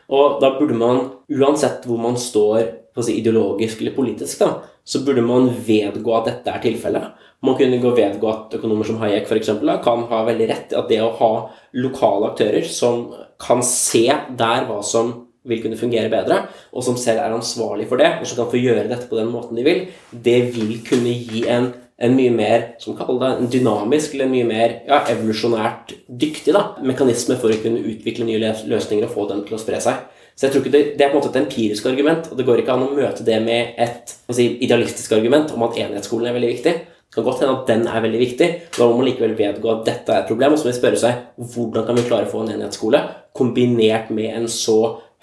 [0.09, 2.63] Og da burde man, uansett hvor man står
[2.99, 7.27] si, ideologisk eller politisk, da, så burde man vedgå at dette er tilfellet.
[7.41, 10.77] Man kunne gå vedgå at økonomer som Hayek for eksempel, kan ha veldig rett i
[10.77, 11.33] at det å ha
[11.77, 13.07] lokale aktører som
[13.41, 14.05] kan se
[14.37, 15.13] der hva som
[15.49, 18.61] vil kunne fungere bedre, og som selv er ansvarlig for det, og som kan få
[18.61, 22.63] gjøre dette på den måten de vil, det vil kunne gi en en mye mer
[22.81, 27.59] som det, en dynamisk eller en mye mer ja, evolusjonært dyktig da, mekanisme for å
[27.61, 30.07] kunne utvikle nye løsninger og få dem til å spre seg.
[30.35, 32.47] Så jeg tror ikke det, det er på en måte et empirisk argument, og det
[32.47, 36.37] går ikke an å møte det med et si, idealistisk argument om at enhetsskolen er
[36.37, 36.73] veldig viktig.
[37.11, 38.47] Det kan godt hende at den er veldig viktig.
[38.77, 40.55] Da må man likevel vedgå at dette er et problem.
[40.55, 43.01] Og så må vi spørre seg hvordan kan vi klare å få en enhetsskole
[43.35, 44.77] kombinert med en så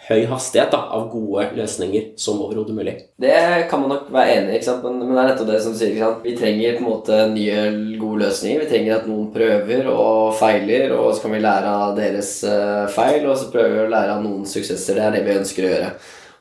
[0.07, 2.95] høy hastighet da, av gode løsninger som overhodet mulig.
[3.21, 3.35] Det
[3.71, 6.15] kan man nok være enig i, men, men, det er nettopp det som sier.
[6.23, 7.65] Vi trenger på en måte nye,
[8.01, 8.63] gode løsninger.
[8.63, 12.87] Vi trenger at noen prøver og feiler, og så kan vi lære av deres uh,
[12.95, 14.97] feil, og så prøver vi å lære av noens suksesser.
[14.97, 15.93] Det er det vi ønsker å gjøre.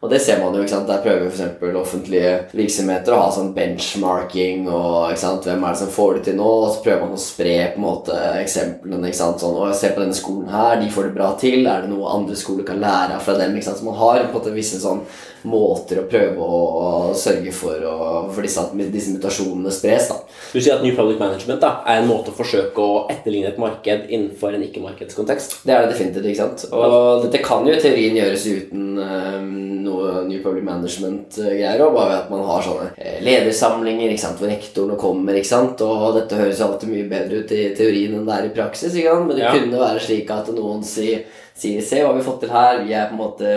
[0.08, 0.62] Og det ser man jo.
[0.64, 0.88] ikke sant?
[0.88, 1.74] Der prøver f.eks.
[1.76, 5.44] offentlige virksomheter å ha sånn benchmarking og ikke sant?
[5.44, 7.82] hvem er det som får det til nå, og så prøver man å spre på
[7.82, 9.10] en måte eksemplene.
[9.10, 9.44] ikke sant?
[9.44, 11.68] Sånn, og Se på denne skolen her, de får det bra til.
[11.68, 13.58] Er det noe andre skoler kan lære av fra dem?
[13.60, 13.82] ikke sant?
[13.82, 15.04] Så man har på en måte visse sånn
[15.48, 17.98] måter å prøve å, sørge for, å,
[18.34, 20.10] for disse, disse, mutasjonene spres.
[20.12, 20.20] da.
[20.54, 23.62] Du sier at New Public Management da, er en måte å forsøke å etterligne et
[23.62, 25.60] marked innenfor en ikke-markedskontekst?
[25.68, 26.30] Det er det definitivt.
[26.32, 26.68] ikke sant?
[26.74, 29.52] Og dette kan jo i teorien gjøres uten um,
[29.88, 31.82] noe New Public Management-greier.
[31.86, 35.38] og Bare at man har sånne eh, ledersamlinger ikke sant, hvor rektorene kommer.
[35.38, 35.84] ikke sant?
[35.86, 38.96] Og dette høres jo alltid mye bedre ut i teorien enn det er i praksis.
[38.96, 39.30] ikke sant?
[39.30, 39.54] Men det ja.
[39.56, 42.94] kunne være slik at noen sier sier se hva vi har fått til her, vi
[42.94, 43.54] er på en måte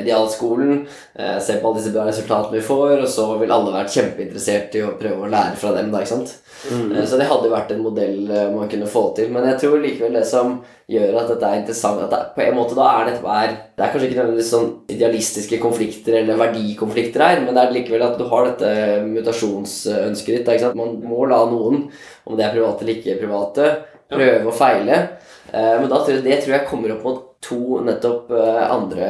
[0.00, 3.94] idealskolen, eh, se på alle disse bra resultatene vi får, og så vil alle vært
[3.94, 5.92] kjempeinteressert i å prøve å lære fra dem.
[5.92, 6.34] da, ikke sant?
[6.70, 6.92] Mm.
[6.92, 9.30] Eh, så det hadde vært en modell eh, man kunne få til.
[9.34, 10.56] Men jeg tror likevel det som
[10.90, 13.84] gjør at dette er interessant at det, På en måte da er dette er, Det
[13.84, 18.18] er kanskje ikke nødvendigvis sånn idealistiske konflikter eller verdikonflikter her, men det er likevel at
[18.18, 18.72] du har dette
[19.08, 20.48] mutasjonsønsket ditt.
[20.48, 20.78] ikke sant?
[20.78, 21.86] Man må la noen,
[22.24, 23.70] om det er private eller ikke private,
[24.10, 24.98] prøve å feile.
[25.54, 29.08] Men da, det tror jeg kommer opp mot to nettopp uh, andre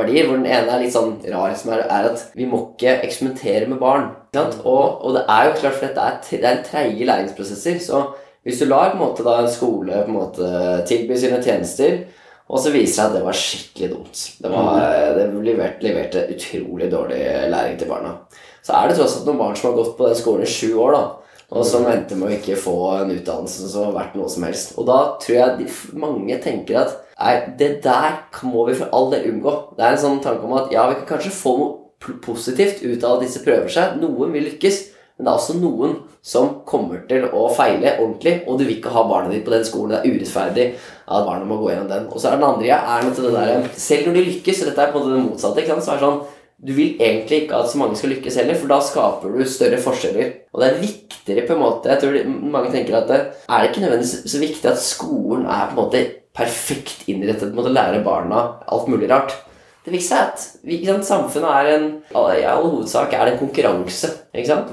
[0.00, 0.26] verdier.
[0.28, 3.68] Hvor den ene er litt sånn rar, som er, er at vi må ikke eksperimentere
[3.70, 4.10] med barn.
[4.34, 7.78] Og, og, det er jo klart, for dette er, det er treige læringsprosesser.
[7.84, 8.02] Så
[8.46, 10.50] hvis du lar på en, måte, da, en skole på en måte
[10.90, 12.02] tilby sine tjenester,
[12.50, 15.10] og så viser det seg at det var skikkelig dumt Det, var, mm.
[15.14, 17.20] det leverte, leverte utrolig dårlig
[17.52, 18.16] læring til barna.
[18.60, 20.72] Så er det tross alt noen barn som har gått på den skolen i sju
[20.74, 21.04] år, da
[21.50, 24.76] og som endte med å ikke få en utdannelse som har vært noe som helst.
[24.78, 25.66] Og da tror jeg de,
[25.98, 29.52] mange tenker at Nei, det der må vi for all del unngå.
[29.76, 33.04] Det er en sånn tanke om at ja, vi kan kanskje få noe positivt ut
[33.04, 33.98] av at disse prøver seg.
[34.00, 34.80] Noen vil lykkes,
[35.18, 38.92] men det er også noen som kommer til å feile ordentlig, og du vil ikke
[38.94, 39.92] ha barna ditt på den skolen.
[39.92, 42.08] Det er urettferdig at barna må gå gjennom den.
[42.08, 44.86] Og så er den andre ja, er det der, Selv når de lykkes, og dette
[44.86, 46.22] er på en måte det motsatte, så er det sånn
[46.60, 49.80] du vil egentlig ikke at så mange skal lykkes heller, for da skaper du større
[49.80, 50.32] forskjeller.
[50.52, 53.84] Og det er viktigere på en måte Jeg tror mange tenker at det er ikke
[53.84, 56.02] nødvendigvis så viktig at skolen er på en måte
[56.36, 59.32] perfekt innrettet mot å lære barna alt mulig rart.
[59.80, 63.40] Det viktigste er at ikke sant, samfunnet er en I all hovedsak er det en
[63.40, 64.10] konkurranse.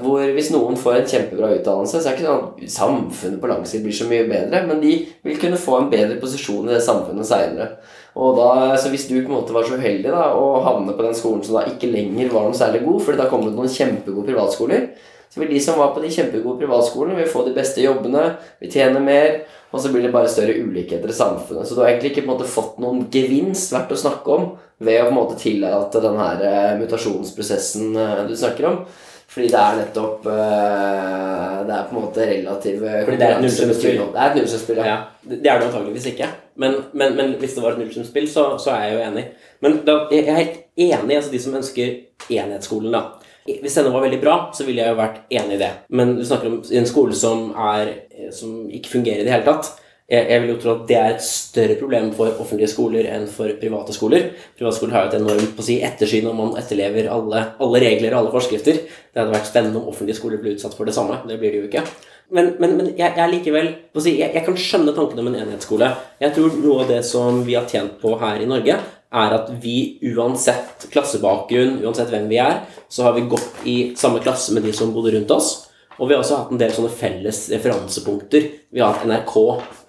[0.02, 3.48] Hvor Hvis noen får en kjempebra utdannelse, så er det ikke sånn at samfunnet på
[3.48, 4.92] lang sikt blir så mye bedre, men de
[5.24, 7.70] vil kunne få en bedre posisjon i det samfunnet seinere.
[8.14, 11.44] Så hvis du på en måte var så uheldig da, å havne på den skolen
[11.46, 14.88] som da ikke lenger var noe særlig god, fordi da kom det noen kjempegode privatskoler,
[15.28, 18.24] så vil de som var på de kjempegode privatskolene, vil få de beste jobbene,
[18.62, 21.68] vil tjene mer, og så blir det bare større ulikheter i samfunnet.
[21.68, 24.48] Så du har egentlig ikke på en måte fått noen gevinst verdt å snakke om
[24.80, 28.80] ved å på en måte tillate den her eh, mutasjonsprosessen eh, du snakker om.
[29.28, 33.42] Fordi det er nettopp uh, Det er på en måte relativ Fordi det er et
[33.44, 33.98] nullsumspill?
[34.00, 34.86] Det er et nullsumspill, ja.
[34.88, 34.98] ja.
[35.28, 36.28] Det er det antageligvis ikke.
[36.58, 39.24] Men, men, men, hvis det var et nullsumspill, så, så, er jeg jo enig.
[39.60, 41.92] Men da, jeg er helt enig, altså de som ønsker
[42.28, 43.02] enhetsskolen, da
[43.48, 45.70] Hvis denne var veldig bra, så ville jeg jo vært enig i det.
[45.88, 47.92] Men du snakker om en skole som, er,
[48.34, 49.70] som ikke fungerer i det hele tatt.
[50.08, 53.26] Jeg, jeg vil jo tro at det er et større problem for offentlige skoler enn
[53.28, 54.30] for private skoler.
[54.56, 57.82] Private skoler har jo et enormt på å si, ettersyn om man etterlever alle, alle
[57.84, 58.78] regler og alle forskrifter.
[58.88, 61.20] Det hadde vært spennende om offentlige skoler ble utsatt for det samme.
[61.28, 61.84] Det blir det jo ikke.
[62.32, 63.68] Men, men, men jeg, jeg, likevel
[64.00, 65.92] si, jeg, jeg, kan skjønne tanken om en enhetsskole.
[66.24, 69.52] Jeg tror noe av det som vi har tjent på her i Norge, er at
[69.60, 69.76] vi
[70.08, 74.72] uansett klassebakgrunn, uansett hvem vi er, så har vi gått i samme klasse med de
[74.76, 75.67] som bodde rundt oss.
[75.98, 78.44] Og vi har også hatt en del sånne felles referansepunkter.
[78.70, 79.36] Vi har hatt NRK,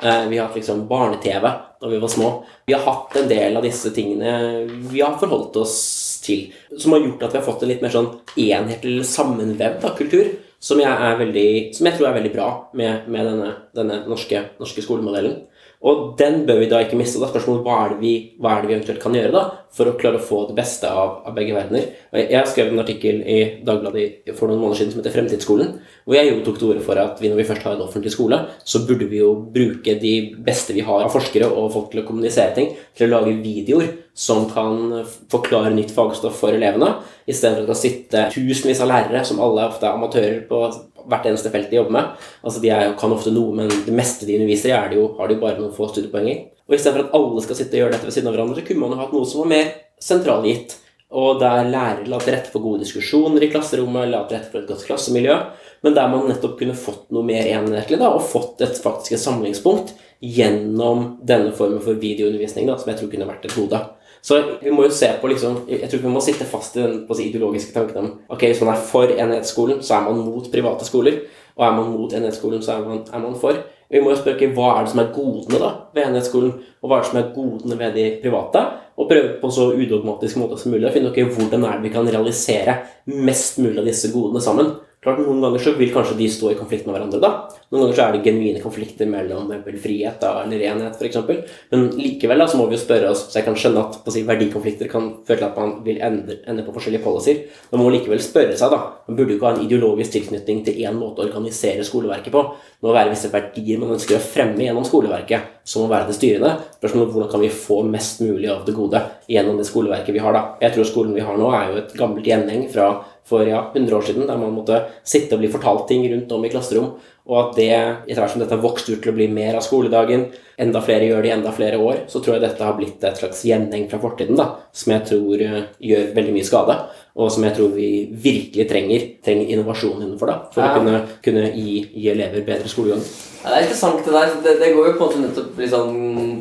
[0.01, 1.45] eh, vi har hatt liksom barne-TV
[1.79, 2.29] da vi var små.
[2.65, 5.77] Vi har hatt en del av disse tingene vi har forholdt oss
[6.25, 10.33] til, som har gjort at vi har fått en litt mer sånn enhetlig sammenvevd kultur,
[10.59, 14.83] som jeg, veldig, som jeg, tror er veldig bra med, med denne, denne norske, norske
[14.83, 15.37] skolemodellen.
[15.79, 17.21] Og den bør vi da ikke miste.
[17.21, 19.93] Da spørsmålet hva er vi, hva er det vi eventuelt kan gjøre da, for å
[19.99, 21.85] klare å få det beste av, av begge verdener.
[22.11, 25.71] Jeg, skrev en artikkel i Dagbladet for noen måneder siden som heter Fremtidsskolen,
[26.03, 28.11] hvor jeg jo tok til orde for at vi, når vi først har en offentlig
[28.11, 30.13] skole, så burde vi jo bruke de
[30.43, 33.93] beste vi har av forskere og folk til å kommunisere ting, til å lage videoer
[34.19, 36.97] som kan forklare nytt fagstoff for elevene,
[37.29, 40.65] istedenfor at det sitte tusenvis av lærere, som alle ofte er amatører på
[41.09, 42.27] hvert eneste felt de jobber med.
[42.43, 45.37] Altså De er, kan ofte noe, men det meste de underviser i, jo, har de
[45.37, 46.37] jo bare noen få studiepoeng i.
[46.69, 48.83] Og istedenfor at alle skal sitte og gjøre dette ved siden av hverandre, så kunne
[48.83, 49.71] man jo hatt noe som var mer
[50.03, 50.77] sentralgitt.
[51.09, 54.61] Og der lærere la til rette for gode diskusjoner i klasserommet, la til rette for
[54.61, 55.37] et godt klassemiljø,
[55.81, 59.23] men der man nettopp kunne fått noe mer enhetlig, da, og fått et faktisk et
[59.23, 63.79] samlingspunkt gjennom denne formen for videoundervisning, da, som jeg tror kunne vært et gode.
[64.21, 67.05] Så vi må jo se på liksom, Jeg tror vi må sitte fast i den
[67.15, 70.85] si, ideologiske tanken om ok, hvis man er for enhetsskolen, så er man mot private
[70.85, 71.21] skoler.
[71.55, 73.57] Og er man mot enhetsskolen, så er man, er man for.
[73.89, 76.51] Vi må jo spørre hva er det som er godene da ved enhetsskolen,
[76.81, 78.61] og hva er det som er godene ved de private?
[78.99, 81.93] Og prøve på så udogmatisk måte som mulig å finne ut hvordan er det vi
[81.95, 82.75] kan realisere
[83.07, 84.73] mest mulig av disse godene sammen.
[84.99, 87.21] Klart Noen ganger så vil kanskje de stå i konflikt med hverandre.
[87.23, 87.29] da.
[87.71, 89.47] Noen ganger så er det genuine konflikter mellom
[89.79, 91.45] frihet da, eller enhet, f.eks.
[91.71, 94.25] Men likevel da, så må vi jo spørre oss Så jeg kan skjønne at si,
[94.27, 97.45] verdikonflikter kan føle at man vil ende, ende på forskjellige policies.
[97.71, 98.81] Man må likevel spørre seg, da.
[99.07, 102.43] Man burde jo ikke ha en ideologisk tilknytning til én måte å organisere skoleverket på.
[102.75, 106.17] Det må være visse verdier man ønsker å fremme gjennom skoleverket, som må være det
[106.17, 106.51] styrende.
[106.75, 108.99] Spørsmålet hvordan kan vi få mest mulig av det gode
[109.31, 110.43] gjennom det skoleverket vi har, da.
[110.65, 112.89] Jeg tror skolen vi har nå, er jo et gammelt gjenheng fra
[113.29, 116.45] for ja, 100 år siden, der man måtte sitte og bli fortalt ting rundt om
[116.45, 116.91] i klasserom.
[117.29, 117.69] Og at det,
[118.09, 120.25] etter hvert som dette har vokst ut til å bli mer av skoledagen,
[120.59, 123.21] enda flere gjør det i enda flere år, så tror jeg dette har blitt et
[123.21, 125.59] slags gjenheng fra fortiden da, som jeg tror uh,
[125.91, 126.79] gjør veldig mye skade.
[127.19, 127.89] Og som jeg tror vi
[128.23, 130.71] virkelig trenger, trenger innovasjon innenfor da, for ja.
[130.71, 133.03] å kunne, kunne gi, gi elever bedre skolegang.
[133.39, 134.31] Ja, det er interessant det der.
[134.43, 135.85] Det, det, går jo på en måte nettopp liksom,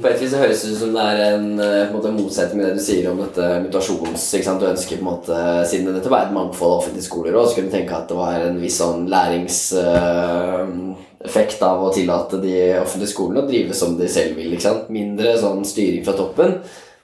[0.03, 2.67] På et vis det høres ut som det er en, eh, en måte, motsetning med
[2.69, 4.23] det du sier om dette mutasjons...
[4.35, 4.62] ikke sant?
[4.62, 5.35] Du ønsker på en måte,
[5.71, 8.19] Siden dette var et mangfold av offentlige skoler, også, så kunne du tenke at det
[8.19, 13.91] var en viss sånn læringseffekt uh, av å tillate de offentlige skolene å drive som
[13.99, 14.53] de selv vil.
[14.55, 14.85] ikke sant?
[14.95, 16.51] Mindre sånn styring fra toppen.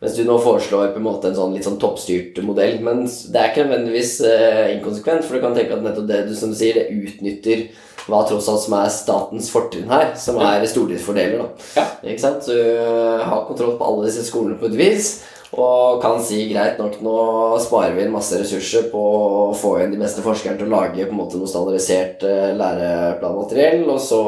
[0.05, 2.77] Mens du nå foreslår på en måte en sånn litt sånn toppstyrt modell.
[2.85, 6.35] Men det er ikke nødvendigvis uh, inkonsekvent, for du kan tenke at nettopp det du
[6.37, 7.71] som du sier, det utnytter
[8.05, 11.47] hva tross alt som er statens fortrinn her, som er stordriftsfordeler.
[11.73, 11.87] Ja.
[12.05, 12.45] Ikke sant?
[12.45, 12.83] Så du
[13.25, 15.15] har kontroll på alle disse skolene på et vis.
[15.55, 17.17] Og kan si greit nok, nå
[17.63, 21.05] sparer vi inn masse ressurser på å få inn de beste forskerne til å lage
[21.05, 24.23] på en måte noe standardisert uh, læreplanmateriell og så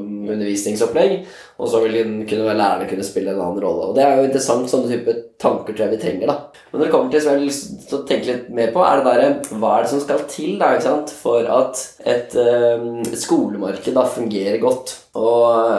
[0.00, 1.18] undervisningsopplegg.
[1.60, 3.90] Og så vil kunne, lærerne kunne spille en annen rolle.
[3.90, 4.70] Og det er jo interessant.
[4.70, 6.30] Sånne type tanker tror jeg vi trenger.
[6.30, 6.64] da.
[6.70, 9.12] Men når det kommer til som jeg vil å tenke litt mer på, er det
[9.20, 11.12] der, hva er det som skal til da, ikke sant?
[11.20, 14.96] for at et uh, skolemarked da fungerer godt.
[15.20, 15.69] Og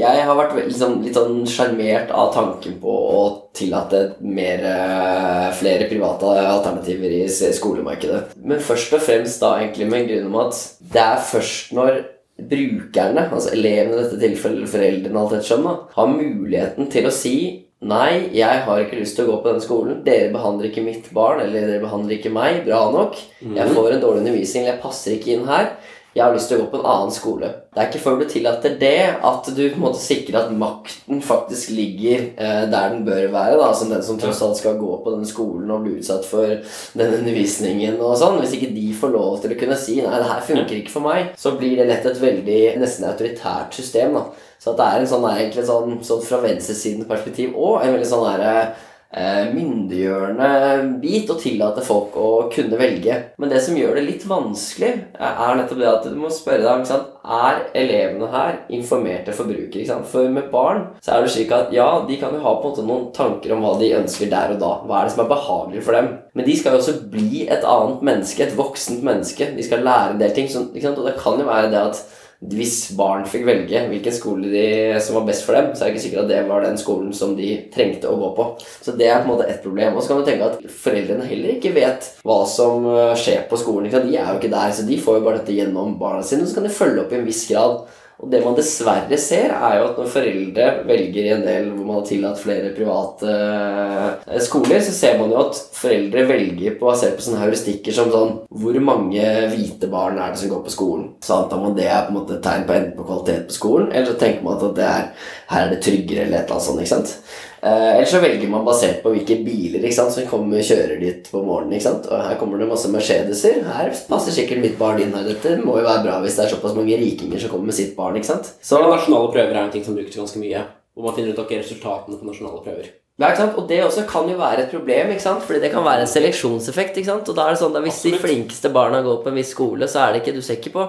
[0.00, 3.22] jeg har vært liksom, litt sånn sjarmert av tanken på å
[3.56, 8.36] tillate mer, uh, flere private alternativer i skolemarkedet.
[8.42, 10.60] Men først og fremst da egentlig med en grunn om at
[10.94, 12.02] det er først når
[12.50, 17.36] brukerne, altså elevene i dette tilfellet, foreldrene, alt etter skjønn, har muligheten til å si
[17.80, 20.00] Nei, jeg har ikke lyst til å gå på denne skolen.
[20.04, 23.16] Dere behandler ikke mitt barn, eller dere behandler ikke meg bra nok.
[23.40, 23.72] Jeg mhm.
[23.72, 25.70] får en dårlig undervisning, eller jeg passer ikke inn her
[26.14, 27.48] jeg har lyst til å gå på en annen skole.
[27.70, 31.20] Det er ikke før du tillater det, at du på en måte sikrer at makten
[31.22, 33.60] faktisk ligger eh, der den bør være.
[33.60, 36.50] da, Som den som tross alt skal gå på denne skolen og bli utsatt for
[36.98, 38.00] denne undervisningen.
[38.02, 38.40] og sånn.
[38.42, 41.06] Hvis ikke de får lov til å kunne si 'nei, det her funker ikke for
[41.06, 44.14] meg', så blir det lett et veldig nesten autoritært system.
[44.14, 44.24] da.
[44.58, 48.10] Så at det er en sånn, egentlig sånn, sånn fra venstresidens perspektiv òg en veldig
[48.10, 48.74] sånn derre
[49.10, 53.16] myndiggjørende bit å tillate folk å kunne velge.
[53.42, 56.84] Men det som gjør det litt vanskelig, er nettopp det at du må spørre deg
[56.84, 57.16] ikke sant?
[57.20, 59.82] Er elevene her informerte forbrukere.
[59.82, 60.06] Ikke sant?
[60.08, 62.72] For med barn så er det slik at ja, de kan jo ha på en
[62.72, 64.70] måte noen tanker om hva de ønsker der og da.
[64.86, 66.14] Hva er det som er behagelig for dem?
[66.38, 69.50] Men de skal jo også bli et annet menneske, et voksent menneske.
[69.56, 70.48] De skal lære en del ting.
[70.48, 72.02] Så, og det kan jo være det at
[72.40, 74.64] hvis barn fikk velge hvilken skole de,
[75.04, 77.10] som var best for dem, så er det ikke sikkert at det var den skolen
[77.16, 78.46] som de trengte å gå på.
[78.80, 79.92] Så det er på en måte ett problem.
[79.92, 83.60] Og så kan du tenke at foreldrene heller ikke vet hva som øh, skjer på
[83.60, 83.92] skolen.
[83.92, 86.48] De er jo ikke der, så de får jo bare dette gjennom barna sine, og
[86.48, 87.82] så kan de følge opp i en viss grad.
[88.20, 91.86] Og det man dessverre ser, er jo at når foreldre velger i en del hvor
[91.86, 96.90] man har tillatt flere private eh, skoler, så ser man jo at foreldre velger på
[96.90, 100.74] basert på sånne heuristikker som sånn Hvor mange hvite barn er det som går på
[100.74, 101.06] skolen?
[101.24, 103.88] Så antar man det er på en måte tegn på enten på kvalitet på skolen,
[103.92, 105.06] eller så tenker man at det er,
[105.54, 106.84] her er det tryggere, eller et eller annet sånt.
[106.84, 107.16] ikke sant?
[107.62, 111.00] Eh, eller så velger man basert på hvilke biler ikke sant, som kommer og kjører
[111.00, 111.76] dit på morgenen.
[111.76, 112.08] ikke sant?
[112.08, 113.60] Og Her kommer det masse Mercedeser.
[113.68, 115.12] Her passer sikkert mitt barn inn.
[115.12, 115.28] her.
[115.28, 117.96] Dette må jo være bra hvis det er såpass mange rikinger som kommer med sitt
[117.96, 118.16] barn.
[118.16, 118.52] ikke sant?
[118.62, 120.64] Så Nasjonale prøver er en ting som brukes ganske mye.
[120.94, 122.88] Hvor man finner ut ok, resultatene på nasjonale prøver.
[123.28, 123.56] Ikke sant?
[123.60, 125.42] Og det også kan jo være et problem, ikke sant?
[125.44, 126.96] fordi det kan være en seleksjonseffekt.
[126.96, 127.28] ikke sant?
[127.28, 129.88] Og da er det sånn at Hvis de flinkeste barna går på en viss skole,
[129.88, 130.86] så er det ikke du ser ikke på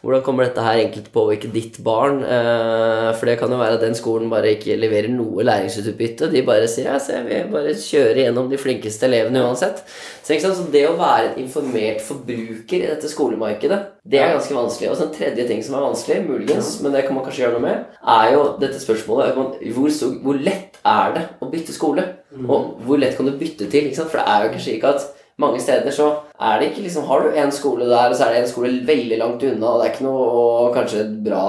[0.00, 2.22] hvordan kommer dette her egentlig til å påvirke ditt barn.
[2.24, 6.30] Eh, for det kan jo være at den skolen bare ikke leverer noe læringsutbytte.
[6.32, 9.82] De bare sier ja, se, vi bare kjører gjennom de flinkeste elevene uansett.
[10.22, 10.56] Så, ikke sant?
[10.56, 14.88] så det å være en informert forbruker i dette skolemarkedet, det er ganske vanskelig.
[14.92, 17.58] Og så en tredje ting som er vanskelig, muligens, men det kan man kanskje gjøre
[17.58, 19.92] noe med, er jo dette spørsmålet hvor,
[20.24, 22.04] hvor lett er det å bytte skole?
[22.34, 22.50] Mm.
[22.50, 23.90] Og hvor lett kan du bytte til?
[23.96, 25.08] For det er jo ikke slik at
[25.40, 28.34] mange steder så er det ikke liksom Har du en skole der, og så er
[28.34, 31.44] det en skole veldig langt unna, og det er ikke noe og kanskje et bra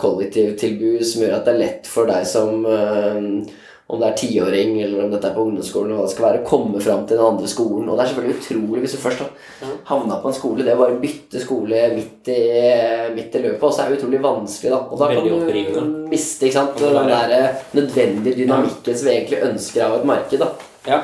[0.00, 3.28] kollektivtilbud som gjør at det er lett for deg som øh,
[3.86, 6.44] om det er tiåring eller om dette er på ungdomsskolen, og hva det skal være,
[6.48, 7.88] komme fram til den andre skolen.
[7.88, 10.64] Og det er selvfølgelig utrolig hvis du først har havna på en skole.
[10.64, 12.40] Det å bare bytte skole midt i,
[13.16, 14.72] midt i løpet også er utrolig vanskelig.
[14.72, 14.80] da.
[14.88, 19.44] Og da kan du miste ikke sant, den der eh, nødvendige dynamikken som vi egentlig
[19.50, 20.40] ønsker av et marked.
[20.40, 20.50] da.
[20.84, 21.02] Ja,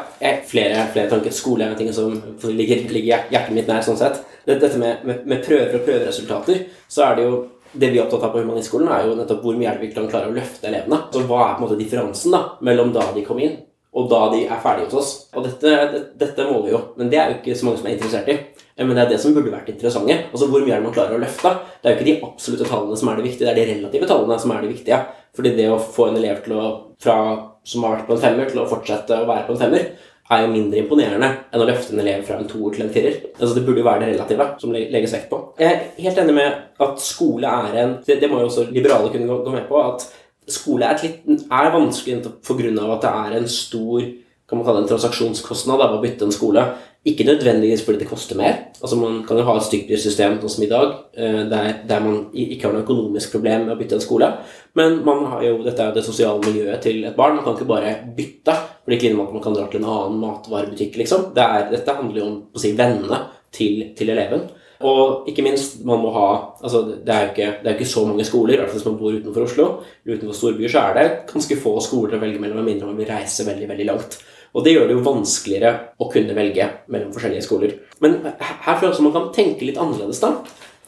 [0.48, 1.36] flere, flere tanker.
[1.36, 2.16] Skole er en ting som
[2.48, 3.84] ligger, ligger hjertet mitt nær.
[3.84, 4.24] sånn sett.
[4.48, 7.40] Dette med, med, med prøver og prøveresultater, så er det jo
[7.72, 9.94] det vi er opptatt av på Humanistskolen, er jo nettopp hvor mye er det vi
[9.94, 11.02] kan klare å løfte elevene.
[11.12, 13.58] Så hva er på en måte differansen da, mellom da de kom inn,
[13.90, 15.12] og da de er ferdige hos oss?
[15.34, 17.90] Og dette, det, dette måler vi jo, men det er jo ikke så mange som
[17.90, 18.38] er interessert i.
[18.80, 20.18] Eh, men det er det som burde vært interessante.
[20.30, 21.54] Altså hvor mye er det man klarer å løfte?
[21.80, 24.10] Det er jo ikke de absolutte tallene som er det viktige, det er de relative
[24.10, 25.00] tallene som er det viktige.
[25.36, 26.68] Fordi det å få en elev til å,
[27.02, 27.16] fra,
[27.62, 29.90] som har vært på en femmer, til å fortsette å være på en femmer,
[30.30, 33.18] er jo mindre imponerende enn å løfte en elev fra en toer til en firer.
[33.34, 35.40] Altså Det burde jo være det relative som legges vekt på.
[35.58, 39.10] Jeg er helt enig med at skole er en Det, det må jo også liberale
[39.10, 39.82] kunne gå, gå med på.
[39.82, 40.06] At
[40.50, 42.92] skole er, litt, er vanskelig pga.
[42.94, 44.06] at det er en stor
[44.50, 46.64] kan man kalle det en transaksjonskostnad av å bytte en skole.
[47.08, 48.58] Ikke nødvendigvis fordi det koster mer.
[48.82, 52.18] Altså Man kan jo ha et stykkprissystem sånn som i dag, eh, der, der, man
[52.34, 54.28] ikke har noe økonomisk problem med å bytte en skole.
[54.76, 57.38] Men man har jo, dette er jo det sosiale miljøet til et barn.
[57.38, 58.52] Man kan ikke bare bytte.
[58.52, 60.98] For det er ikke at man kan dra til en annen matvarebutikk.
[61.00, 61.30] liksom.
[61.36, 63.20] Det er, dette handler jo om å si, vennene
[63.56, 64.44] til, til, eleven.
[64.84, 66.28] Og ikke minst, man må ha
[66.64, 68.88] altså Det er jo ikke, det er ikke så mange skoler, i hvert fall hvis
[68.90, 69.70] man bor utenfor Oslo.
[70.04, 73.08] Utenfor storbyer så er det ganske få skoler å velge mellom, med mindre man vil
[73.08, 74.20] reise veldig, veldig langt.
[74.54, 77.76] Og det gjør det jo vanskeligere å kunne velge mellom forskjellige skoler.
[78.02, 80.34] Men her tror jeg også man kan tenke litt annerledes, da.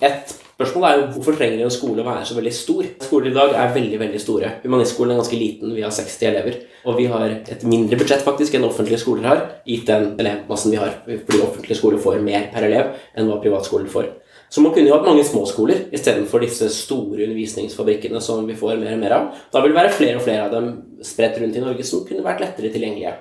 [0.03, 2.89] Et spørsmål er jo hvorfor trenger en skole å være så veldig stor?
[3.07, 4.51] Skoler i dag er veldig veldig store.
[4.65, 6.59] Humanistskolen er ganske liten, vi har 60 elever.
[6.83, 10.81] Og vi har et mindre budsjett faktisk enn offentlige skoler har, gitt den elevmassen vi
[10.83, 10.97] har.
[11.07, 14.11] Fordi offentlige skoler får mer per elev enn hva privatskoler får.
[14.53, 18.98] Så man kunne jo hatt mange småskoler istedenfor disse store undervisningsfabrikkene som vi får mer
[18.98, 19.28] og mer av.
[19.48, 20.66] Da vil det være flere og flere av dem
[21.09, 23.14] spredt rundt i Norge som kunne vært lettere tilgjengelige.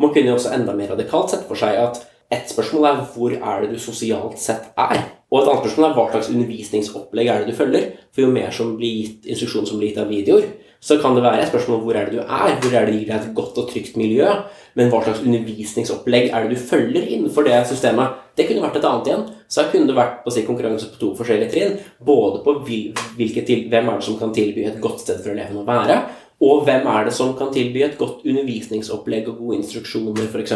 [0.00, 2.00] Man kunne jo også enda mer radikalt sett for seg at
[2.32, 5.02] ett spørsmål er hvor er det du sosialt sett er?
[5.28, 7.86] Og et annet spørsmål er hva slags undervisningsopplegg er det du følger?
[8.12, 10.48] For jo mer som blir gitt, instruksjon som blir gitt av videoer,
[10.80, 12.54] så kan det være et spørsmål om hvor er det du er?
[12.62, 14.28] Hvor er det gir deg et godt og trygt miljø?
[14.78, 18.20] Men hva slags undervisningsopplegg er det du følger innenfor det systemet?
[18.38, 19.26] Det kunne vært et annet igjen.
[19.50, 21.76] Så her kunne det vært på si, konkurranse på to forskjellige trinn.
[22.06, 25.66] Både på til, hvem er det som kan tilby et godt sted for elevene å
[25.66, 25.98] være,
[26.46, 30.54] og hvem er det som kan tilby et godt undervisningsopplegg og gode instruksjoner, f.eks.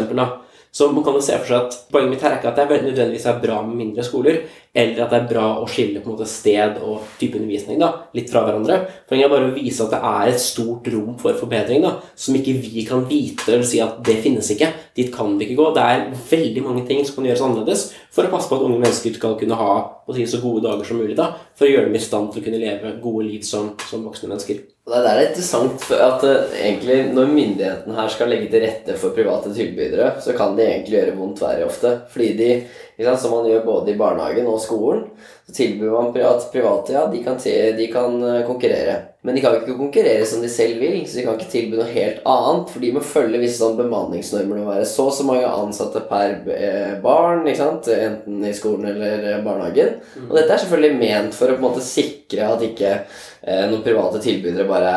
[0.73, 2.63] Så man kan jo se for seg at Poenget mitt her er ikke at det
[2.65, 4.39] er nødvendigvis er bra med mindre skoler,
[4.73, 7.91] eller at det er bra å skille på en måte sted og type undervisning da,
[8.17, 8.79] litt fra hverandre.
[9.05, 12.39] Poenget er bare å vise at det er et stort rom for forbedring da, som
[12.39, 14.71] ikke vi kan vite eller si at det finnes ikke.
[14.97, 15.69] Dit kan vi ikke gå.
[15.77, 18.81] Det er veldig mange ting som kan gjøres annerledes for å passe på at unge
[18.81, 19.71] mennesker skal kunne ha
[20.09, 21.13] si, så gode dager som mulig.
[21.21, 24.09] da, For å gjøre dem i stand til å kunne leve gode liv som, som
[24.09, 24.65] voksne mennesker.
[24.83, 29.15] Det er er interessant at eh, egentlig når myndighetene her skal legge til rette for
[29.15, 31.93] private tilbydere, så kan de egentlig gjøre vondt verre ofte.
[32.11, 32.49] Fordi de,
[32.97, 35.07] som man gjør både i barnehagen og skolen,
[35.47, 37.39] så tilbyr man at private ja, de kan,
[37.77, 39.01] de kan eh, konkurrere.
[39.23, 41.87] Men de kan ikke konkurrere som de selv vil, så de kan ikke tilby noe
[41.87, 42.71] helt annet.
[42.73, 44.57] For de må følge visse sånn bemanningsnormer.
[44.59, 49.23] Det må være så og så mange ansatte per eh, barn, enten i skolen eller
[49.29, 49.95] eh, barnehagen.
[50.25, 53.85] Og dette er selvfølgelig ment for å på en måte sikre at ikke eh, noen
[53.85, 54.91] private tilbydere bare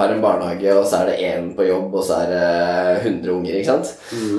[0.00, 2.48] har en barnehage, og så er det én på jobb, og så er det
[3.02, 3.58] 100 unger.
[3.60, 3.92] ikke sant?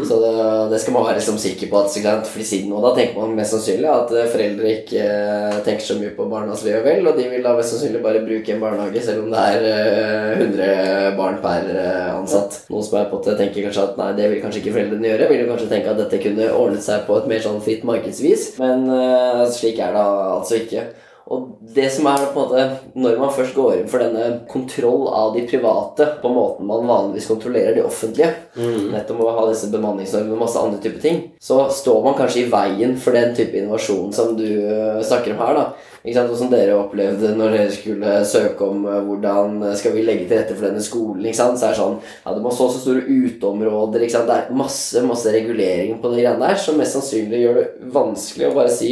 [0.10, 0.34] Så det,
[0.74, 1.84] det skal man være liksom sikker på.
[1.84, 2.34] at ikke sant?
[2.34, 5.97] Fordi siden, og Da tenker man mest sannsynlig at eh, foreldre ikke eh, tenker så
[5.99, 8.63] mye på barnas ve og vel, og de vil da mest sannsynlig bare bruke en
[8.63, 12.61] barnehage, selv om det er eh, 100 barn per eh, ansatt.
[12.72, 15.32] Noen som er på det tenker kanskje at nei, det vil kanskje ikke foreldrene gjøre.
[15.32, 18.53] Vil jo kanskje tenke at dette kunne ordnet seg på et mer sånn fritt markedsvis,
[18.61, 20.88] men eh, slik er det altså ikke.
[21.26, 25.08] Og det som er på en måte Når man først går inn for denne kontroll
[25.10, 29.72] av de private på måten man vanligvis kontrollerer de offentlige, nettopp med å ha disse
[29.74, 33.58] bemanningsnormene og masse andre typer ting, så står man kanskje i veien for den type
[33.58, 35.60] innovasjon som du øh, snakker om her.
[35.60, 35.66] da
[36.06, 36.32] ikke sant?
[36.32, 40.38] Og som dere opplevde når dere skulle søke om øh, hvordan skal vi legge til
[40.38, 41.26] rette for denne skolen.
[41.26, 41.60] ikke sant?
[41.60, 44.06] Så er det sånn ja, Det må så så store uteområder.
[44.06, 44.30] ikke sant?
[44.30, 48.50] Det er masse masse regulering på de greiene der som mest sannsynlig gjør det vanskelig
[48.52, 48.92] å bare si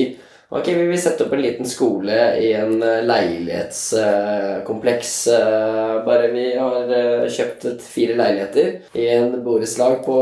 [0.53, 5.13] Ok, vi vil sette opp en liten skole i en eh, leilighetskompleks.
[6.05, 10.13] bare vi har eh, kjøpt fire leiligheter i en borettslag på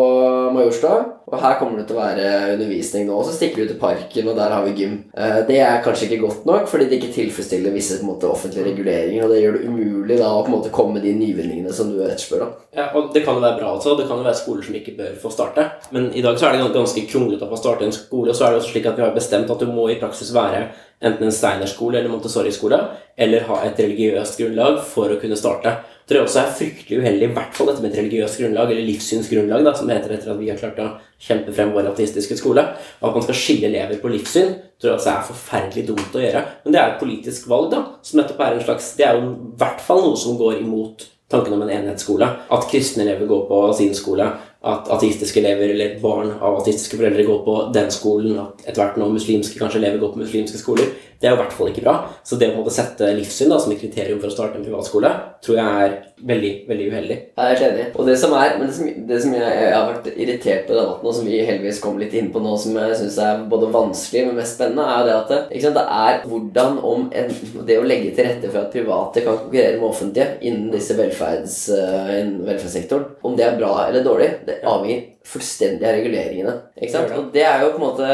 [0.55, 1.19] Majorstua.
[1.29, 3.17] Og her kommer det til å være undervisning nå.
[3.19, 4.95] Og så stikker vi ut til parken, og der har vi gym.
[5.15, 9.23] Eh, Det er kanskje ikke godt nok, fordi det ikke tilfredsstiller visse måte, offentlige reguleringer.
[9.23, 11.91] Og det gjør det umulig da å på en måte komme med de nyvinningene som
[11.91, 12.47] du etterspør.
[12.75, 13.97] Ja, og Det kan jo være bra, altså.
[13.97, 15.71] Det kan jo være skoler som ikke bør få starte.
[15.91, 18.29] Men i dag så er det ganske kronglete å få starte en skole.
[18.29, 20.33] Og så er det også slik at vi har bestemt at du må i praksis
[20.33, 20.69] være
[21.01, 22.77] enten en Steinerskole eller Montessori-skole,
[23.17, 25.77] eller ha et religiøst grunnlag for å kunne starte.
[26.07, 28.87] Det jeg også er fryktelig uheldig, i hvert fall dette med et religiøst grunnlag, eller
[28.89, 30.89] livssynsgrunnlag, da, som heter etter at vi har klart å
[31.21, 32.65] kjempe frem vår ateistiske skole.
[32.99, 36.25] Og at man skal skille elever på livssyn, tror jeg også er forferdelig dumt å
[36.25, 36.43] gjøre.
[36.65, 39.31] Men det er et politisk valg, da, som nettopp er en slags Det er jo
[39.31, 42.27] i hvert fall noe som går imot tanken om en enhetsskole.
[42.51, 44.27] At kristne elever går på sin skole,
[44.61, 48.99] at ateistiske elever eller barn av ateistiske foreldre går på den skolen, at etter hvert
[49.01, 50.91] nå muslimske kanskje elever går på muslimske skoler.
[51.21, 51.95] Det er i hvert fall ikke bra.
[52.25, 55.11] Så det å sette livssyn da, som et kriterium for å starte en privatskole,
[55.45, 55.93] tror jeg er
[56.31, 57.17] veldig, veldig uheldig.
[57.37, 57.85] Ja, Jeg er enig.
[57.95, 60.79] Og det som er, det som, det som jeg, jeg har vært irritert på i
[60.79, 63.69] debatten, og som vi heldigvis kom litt inn på nå, som jeg syns er både
[63.73, 67.33] vanskelig, men mest spennende, er jo det at sant, det er hvordan om en,
[67.69, 71.61] det å legge til rette for at private kan konkurrere med offentlige innen disse velferds,
[71.69, 72.13] uh,
[72.49, 76.53] velferdssektoren, om det er bra eller dårlig, det avhenger fullstendig av reguleringene.
[76.81, 77.11] Ikke sant?
[77.13, 78.07] Og det er jo på en måte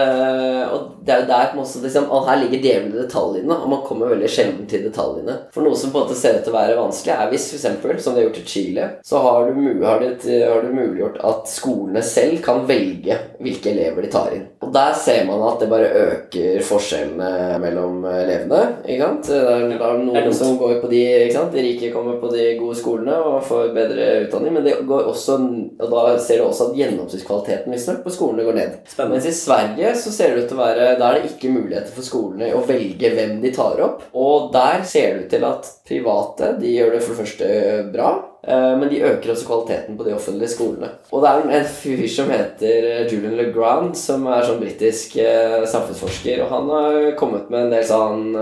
[0.74, 3.56] Og det er jo der på en måte liksom, og Her ligger djevelen i detaljene,
[3.56, 5.38] og man kommer veldig sjelden til detaljene.
[5.54, 7.96] For noe som på en måte ser ut til å være vanskelig, er hvis eksempel,
[8.04, 11.48] som de har gjort i Chile, så har du, har, du, har du muliggjort at
[11.52, 14.46] skolene selv kan velge hvilke elever de tar inn.
[14.68, 18.62] Og der ser man at det bare øker forskjellene mellom elevene.
[18.84, 19.32] ikke sant?
[19.32, 21.56] Det er, det er noen som går på de ikke sant?
[21.56, 25.40] De rike kommer på de gode skolene og får bedre utdanning, men det går også,
[25.80, 28.78] og da ser du også at gjennomsnittskvaliteten visstnok på skolene går ned.
[28.90, 29.18] Spennende.
[29.18, 31.94] Mens i Sverige så ser det ut til å være Der er det ikke muligheter
[31.94, 34.08] for skolene å velge hvem de tar opp.
[34.18, 37.52] Og der ser det ut til at private de gjør det for det første
[37.94, 38.10] bra.
[38.48, 40.90] eh, Men de øker også kvaliteten på de offentlige skolene.
[41.12, 46.44] Og det er en fyr som heter Julian LeGrand, som er sånn britisk eh, samfunnsforsker.
[46.44, 48.36] Og han har kommet med en del sånn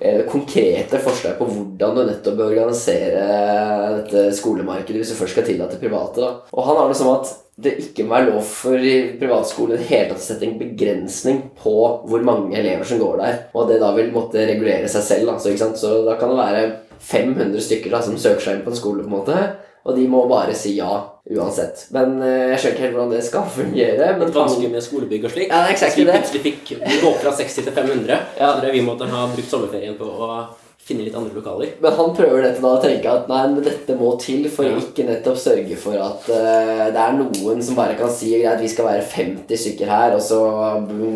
[0.00, 3.26] eh, konkrete forslag på hvordan du nettopp bør organisere
[4.00, 6.20] dette skolemarkedet hvis du først skal tillate private.
[6.20, 6.32] Da.
[6.52, 7.32] Og han har det som at
[7.62, 10.58] det ikke må være lov for i privatskole i det hele tatt å sette en
[10.60, 11.74] begrensning på
[12.08, 15.32] hvor mange elever som går der, og at det da vil måtte regulere seg selv.
[15.32, 15.74] Da.
[15.76, 16.62] Så, da kan det være
[17.00, 19.36] 500 stykker da, som søker seg inn på en skole, på en måte,
[19.80, 20.90] og de må bare si ja
[21.30, 21.86] uansett.
[21.94, 24.08] Men eh, jeg skjønner ikke helt hvordan det skal fungere.
[24.18, 25.48] Men Litt vanskelig med skolebygg og slik.
[25.48, 26.72] Ja, det er exakt Hvis vi plutselig fikk
[27.04, 28.50] gå fra 60 til 500, Ja.
[28.50, 30.30] så det er vi måtte ha brukt sommerferien på å
[30.90, 31.72] finne litt andre lokaler.
[31.82, 34.76] Men han prøver dette da å tenke at nei, men dette må til for Ja.
[34.80, 38.70] ikke nettopp sørge for at uh, det er noen som bare kan si greit, vi
[38.70, 40.40] skal være 50 stykker her, og så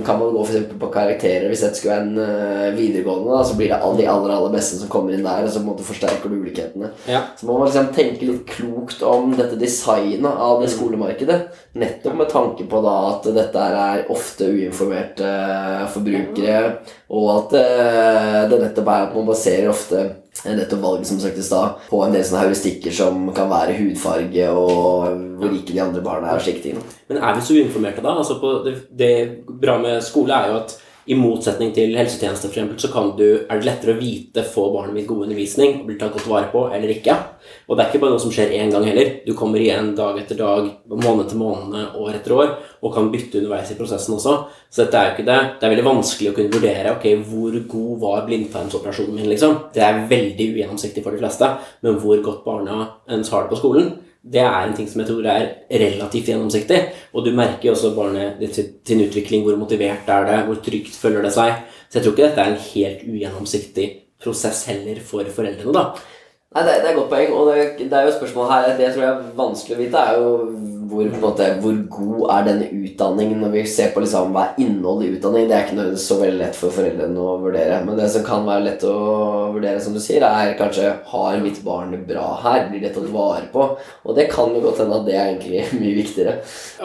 [0.07, 1.49] kan man gå for eksempel på karakterer.
[1.51, 4.55] Hvis dette skulle være en uh, videregående, da, så blir det alle de aller aller
[4.55, 6.93] beste som kommer inn der, og så på en måte forsterker du ulikhetene.
[7.11, 7.25] Ja.
[7.39, 11.41] Så må man liksom tenke litt klokt om dette designet av det skolemarkedet.
[11.75, 16.61] Nettopp med tanke på da at dette er ofte uinformerte eh, forbrukere,
[17.11, 20.05] og at eh, det nettopp er at man baserer ofte
[20.45, 24.49] nettopp valget som sagt i stad på en del sånne heuristikker som kan være hudfarge
[24.53, 26.81] og hvor rike de andre barna er og slike ting.
[27.11, 28.17] Men er vi så uinformerte da?
[28.23, 29.13] Altså på det, det
[29.49, 33.59] bra med skole er jo at I motsetning til helsetjenester eksempel, så kan du, er
[33.59, 36.69] det lettere å vite får barnet mitt god undervisning og blir tatt godt vare på
[36.73, 37.19] eller ikke.
[37.65, 39.11] Og det er ikke bare noe som skjer én gang heller.
[39.25, 42.51] Du kommer igjen dag etter dag, måned til måned, år etter år
[42.85, 44.35] og kan bytte underveis i prosessen også.
[44.69, 45.39] Så dette er jo ikke det.
[45.59, 49.31] Det er veldig vanskelig å kunne vurdere ok, hvor god var blindtarmsoperasjonen min.
[49.33, 49.57] liksom.
[49.75, 51.53] Det er veldig ugjennomsiktig for de fleste.
[51.87, 53.95] Men hvor godt barna ens har det på skolen,
[54.25, 56.81] det er en ting som jeg tror er relativt gjennomsiktig.
[57.13, 61.25] Og du merker jo også barnet sin utvikling, hvor motivert er det, hvor trygt følger
[61.25, 61.61] det seg.
[61.89, 63.89] Så jeg tror ikke dette er en helt ugjennomsiktig
[64.25, 65.85] prosess heller for foreldrene, da.
[66.55, 68.77] Nei, det, det er et godt poeng, og det, det er jo spørsmål her.
[68.79, 70.29] Det tror jeg er vanskelig å vite, er jo
[70.89, 75.07] hvor, måte, hvor, god er denne utdanningen når vi ser på liksom, hva er innholdet
[75.07, 75.47] i utdanning.
[75.49, 77.81] Det er ikke nødvendigvis så veldig lett for foreldrene å vurdere.
[77.87, 78.95] Men det som kan være lett å
[79.55, 82.69] vurdere, som du sier, er kanskje har mitt barn det bra her?
[82.71, 83.69] Blir det tatt vare på?
[84.05, 86.37] Og det kan jo godt hende at det er egentlig mye viktigere.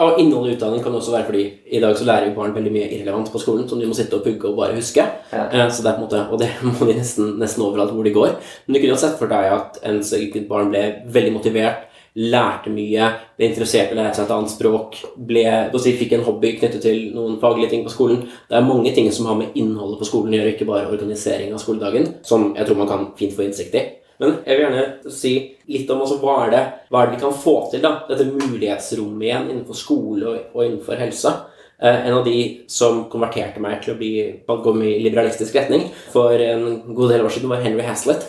[0.06, 2.74] Og innholdet i utdanning kan også være fordi i dag så lærer jo barn veldig
[2.74, 5.04] mye irrelevant på skolen som de må sitte og pugge og bare huske.
[5.34, 5.44] Ja.
[5.46, 8.06] Eh, så det er på en måte, Og det må de nesten, nesten overalt hvor
[8.06, 8.34] de går.
[8.66, 12.72] Men du kunne jo sett for deg at ens eget barn ble veldig motivert lærte
[12.74, 13.06] mye,
[13.38, 14.98] ble interessert i å lære seg et annet språk,
[15.30, 15.44] ble,
[15.78, 18.24] si, fikk en hobby knyttet til noen faglige ting på skolen.
[18.50, 21.54] Det er mange ting som har med innholdet på skolen å gjøre, ikke bare organisering
[21.54, 23.84] av skoledagen, som jeg tror man kan fint få innsikt i.
[24.20, 25.34] Men jeg vil gjerne si
[25.70, 28.02] litt om også, hva, er det, hva er det vi kan få til, da?
[28.10, 31.32] Dette mulighetsrommet igjen innenfor skole og, og innenfor helse.
[31.80, 34.12] Eh, en av de som konverterte meg til å bli,
[34.44, 38.26] gå i liberalistisk retning for en god del år siden, var Henry Haslett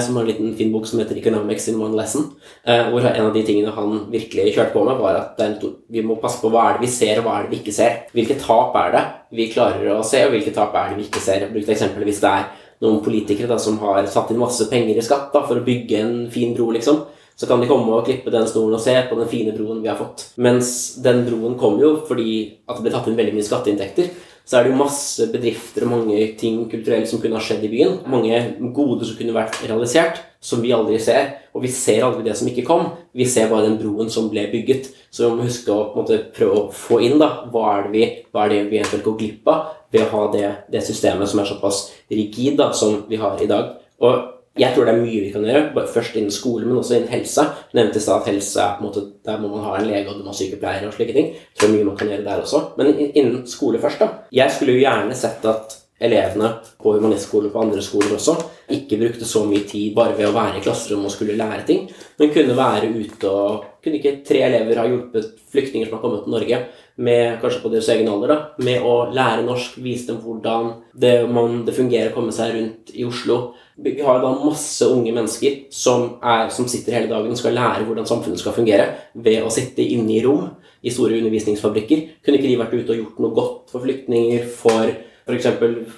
[0.00, 2.30] som har en liten fin bok som heter 'Economics in One Lesson'.
[2.66, 6.20] Eh, hvor en av de tingene han virkelig kjørte på med, var at vi må
[6.20, 7.92] passe på hva er det vi ser, og hva er det vi ikke ser.
[8.14, 11.20] Hvilke tap er det vi klarer å se, og hvilke tap er det vi ikke
[11.20, 11.40] ser.
[11.40, 12.44] Jeg brukte eksempel hvis det er
[12.80, 16.00] noen politikere da, som har satt inn masse penger i skatt da, for å bygge
[16.00, 17.04] en fin bro, liksom.
[17.36, 19.88] Så kan de komme og klippe den stolen og se på den fine broen vi
[19.88, 20.28] har fått.
[20.38, 24.12] Mens den broen kom jo fordi at det ble tatt inn veldig mye skatteinntekter
[24.44, 27.70] så er det jo masse bedrifter og mange ting kulturelle som kunne ha skjedd i
[27.72, 27.94] byen.
[28.12, 28.40] Mange
[28.76, 31.30] gode som kunne vært realisert, som vi aldri ser.
[31.56, 32.90] Og vi ser aldri det som ikke kom.
[33.16, 34.90] Vi ser bare den broen som ble bygget.
[35.08, 38.04] Så vi må huske å måte, prøve å få inn da, hva er det vi,
[38.34, 41.40] hva er det vi eventuelt går glipp av ved å ha det, det systemet som
[41.40, 41.80] er såpass
[42.12, 43.78] rigid da, som vi har i dag.
[44.04, 47.10] Og jeg tror det er mye vi kan gjøre, først innen skole, men også innen
[47.10, 47.42] helse.
[47.42, 49.88] Jeg nevnte i stad at helse er på en måte, der må man ha en
[49.88, 51.32] lege og du må ha sykepleiere og slike ting.
[51.34, 52.60] Jeg tror mye man kan gjøre der også.
[52.78, 54.10] Men innen skole først, da.
[54.32, 56.50] Jeg skulle jo gjerne sett at elevene
[56.82, 58.34] på humanistskolen og på andre skoler også
[58.74, 61.84] ikke brukte så mye tid bare ved å være i klasserommet og skulle lære ting,
[62.18, 66.22] men kunne være ute og Kunne ikke tre elever ha hjulpet flyktninger som har kommet
[66.24, 66.58] til Norge,
[66.96, 71.14] med, kanskje på deres egen alder, da, med å lære norsk, vise dem hvordan det,
[71.26, 73.38] man, det fungerer å komme seg rundt i Oslo?
[73.82, 77.88] Vi har da masse unge mennesker som, er, som sitter hele dagen og skal lære
[77.88, 80.52] hvordan samfunnet skal fungere ved å sitte inne i rom
[80.84, 82.06] i store undervisningsfabrikker.
[82.22, 85.46] Kunne ikke de vært ute og gjort noe godt for flyktninger, for F.eks.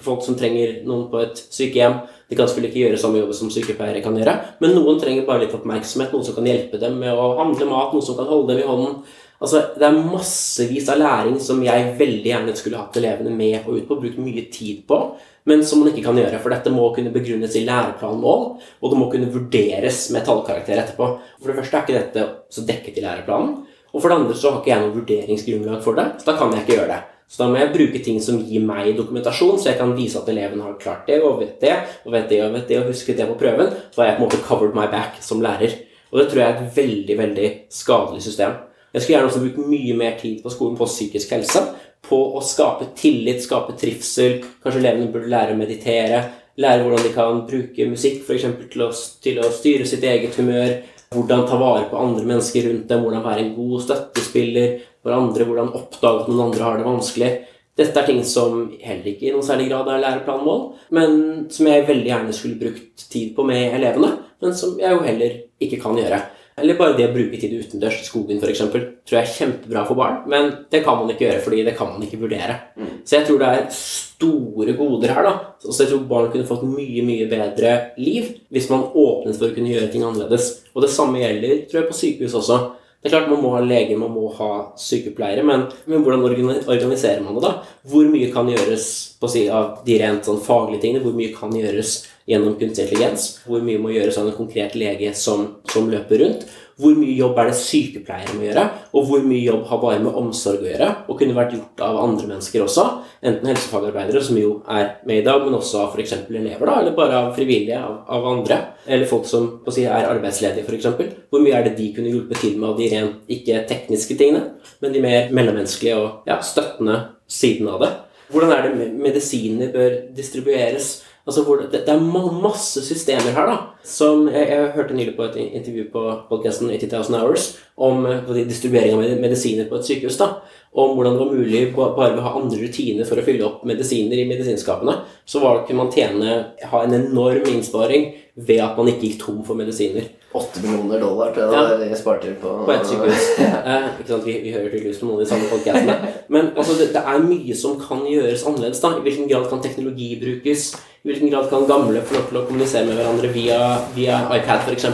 [0.07, 1.99] folk som trenger noen på et sykehjem.
[2.30, 5.44] De kan selvfølgelig ikke gjøre samme jobb som sykepleiere kan gjøre, men noen trenger bare
[5.44, 8.55] litt oppmerksomhet, noen som kan hjelpe dem med å handle mat, noen som kan holde
[8.55, 9.01] dem i hånden.
[9.41, 13.76] Altså, Det er massevis av læring som jeg veldig gjerne skulle hatt elevene med og
[13.76, 15.01] ut på, brukt mye tid på,
[15.47, 16.41] men som man ikke kan gjøre.
[16.43, 18.47] For dette må kunne begrunnes i læreplanmål,
[18.80, 21.11] og det må kunne vurderes med tallkarakter etterpå.
[21.41, 23.59] For det første er ikke dette så dekket i læreplanen,
[23.93, 26.53] og for det andre så har ikke jeg noe vurderingsgrunnlag for det, så da kan
[26.53, 27.03] jeg ikke gjøre det.
[27.26, 30.28] Så da må jeg bruke ting som gir meg dokumentasjon, så jeg kan vise at
[30.30, 31.72] eleven har klart det og vet det
[32.05, 33.72] og vet det og vet det og husket det på prøven.
[33.91, 35.74] Så har jeg på en måte covered my back som lærer.
[36.12, 38.55] Og det tror jeg er et veldig veldig skadelig system.
[38.93, 41.62] Jeg skulle gjerne også brukt mye mer tid på skolen på psykisk helse.
[42.07, 44.41] På å skape tillit, skape trivsel.
[44.62, 46.20] Kanskje elevene burde lære å meditere.
[46.57, 48.91] Lære hvordan de kan bruke musikk for til, å,
[49.22, 50.78] til å styre sitt eget humør.
[51.12, 53.03] Hvordan ta vare på andre mennesker rundt dem.
[53.05, 57.30] Hvordan være en god støttespiller hverandre, hvordan oppdage at noen andre har det vanskelig.
[57.76, 60.62] Dette er ting som heller ikke i noen særlig grad er læreplanmål,
[60.97, 61.18] men
[61.53, 65.37] som jeg veldig gjerne skulle brukt tid på med elevene, men som jeg jo heller
[65.62, 66.22] ikke kan gjøre.
[66.57, 69.98] Eller bare det å bruke tid utendørs, i skogen f.eks., tror jeg er kjempebra for
[69.98, 72.57] barn, men det kan man ikke gjøre fordi det kan man ikke vurdere.
[72.80, 72.94] Mm.
[73.04, 75.34] Så jeg tror det er store goder her, da.
[75.61, 79.59] Så jeg tror barn kunne fått mye, mye bedre liv hvis man åpnet for å
[79.59, 80.48] kunne gjøre ting annerledes.
[80.72, 82.59] Og det samme gjelder, tror jeg, på sykehus også.
[82.96, 84.50] Det er klart Man må ha leger, man må ha
[84.80, 87.44] sykepleiere, men, men hvordan organiserer man det?
[87.44, 87.52] da?
[87.86, 88.88] Hvor mye kan gjøres
[89.20, 91.04] på si, av de rent sånn faglige tingene?
[91.04, 93.27] Hvor mye kan gjøres gjennom kunstig intelligens?
[93.47, 96.47] Hvor mye må gjøres av en konkret lege som, som løper rundt?
[96.77, 98.62] Hvor mye jobb er det sykepleiere må gjøre,
[98.93, 101.97] og hvor mye jobb har bare med omsorg å gjøre, og kunne vært gjort av
[102.03, 102.85] andre mennesker også,
[103.24, 106.12] enten helsefagarbeidere, som jo er med i dag, men også av f.eks.
[106.29, 110.66] elever, da, eller bare av frivillige, av, av andre, eller folk som si, er arbeidsledige,
[110.68, 111.16] f.eks.
[111.33, 114.45] Hvor mye er det de kunne hjulpet til med av de rent ikke tekniske tingene,
[114.85, 117.95] men de mer mellommenneskelige og ja, støttende siden av det?
[118.29, 120.99] Hvordan er det medisiner bør distribueres?
[121.27, 122.03] Altså, det, det, er
[122.43, 123.57] masse systemer her, da.
[123.83, 128.07] Som jeg, jeg hørte nylig på et intervju på podkasten 80,000 Hours om
[128.47, 130.20] distribuering av medisiner på et sykehus.
[130.20, 130.37] da,
[130.70, 133.64] Om hvordan det var mulig bare ved å ha andre rutiner for å fylle opp
[133.66, 135.01] medisiner i medisinskapene.
[135.27, 136.39] Så var det, kunne man tjene,
[136.70, 140.07] ha en enorm innsparing ved at man ikke gikk tom for medisiner.
[140.37, 141.77] 8 millioner dollar tror jeg ja.
[141.81, 143.29] de sparte på På ett sykehus.
[143.70, 146.12] eh, ikke sant, vi, vi hører tydeligvis på noen av de samme podkastene.
[146.35, 148.83] Men altså, det, det, er mye som kan gjøres annerledes.
[148.85, 148.93] da.
[148.99, 150.74] I hvilken grad kan teknologi brukes?
[151.07, 153.59] I hvilken grad kan gamle få lov til å kommunisere med hverandre via,
[153.94, 154.88] via iPad f.eks.?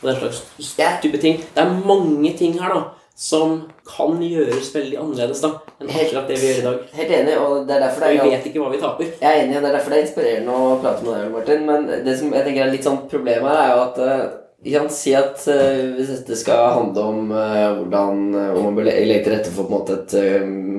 [0.00, 0.70] Og den slags
[1.02, 1.42] type ting.
[1.52, 2.78] Det er mange ting her da,
[3.12, 6.78] som kan gjøres veldig annerledes da, enn akkurat det vi gjør i dag.
[7.02, 8.22] Helt enig, og det er derfor det er...
[8.22, 9.10] Og vi vet ikke hva vi taper.
[9.20, 11.68] Jeg er enig, og det er derfor det er inspirerende å prate med deg, Martin.
[11.68, 14.24] Men det som jeg tenker er litt sånn problemet her, er jo at eh,
[14.62, 18.74] vi kan si at uh, hvis dette skal handle om uh, hvordan uh, om man
[18.76, 20.16] bør legge til rette for på en måte et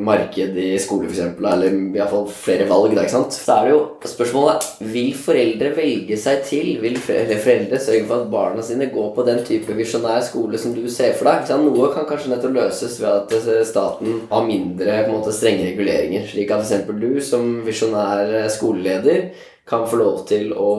[0.02, 3.34] marked i skole, f.eks., eller iallfall flere valg, da, ikke sant?
[3.34, 6.72] så er det jo spørsmålet Vil foreldre velge seg til?
[6.82, 10.86] Vil foreldre sørge for at barna sine går på den type visjonær skole som du
[10.90, 11.50] ser for deg?
[11.66, 16.30] Noe kan kanskje nettopp løses ved at staten har mindre på en måte, strenge reguleringer.
[16.30, 16.86] Slik at f.eks.
[17.02, 19.32] du som visjonær skoleleder
[19.72, 20.72] kan få lov til å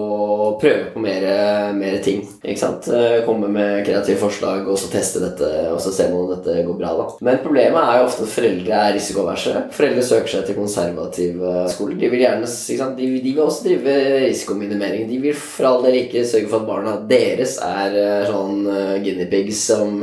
[0.61, 1.25] prøve på mer,
[1.73, 2.21] mer, ting.
[2.43, 2.91] ikke sant?
[2.93, 6.77] Eh, komme med kreative forslag og så teste dette, og så se om dette går
[6.77, 6.93] bra.
[6.99, 7.07] da.
[7.25, 9.65] Men problemet er jo ofte at foreldre er risikoverse.
[9.73, 11.97] Foreldre søker seg til konservative skoler.
[12.03, 13.01] De vil gjerne, ikke sant?
[13.01, 15.07] De, de vil også drive risikominimering.
[15.09, 18.99] De vil for all del ikke sørge for at barna deres er eh, sånn uh,
[19.01, 20.03] guinea pigs som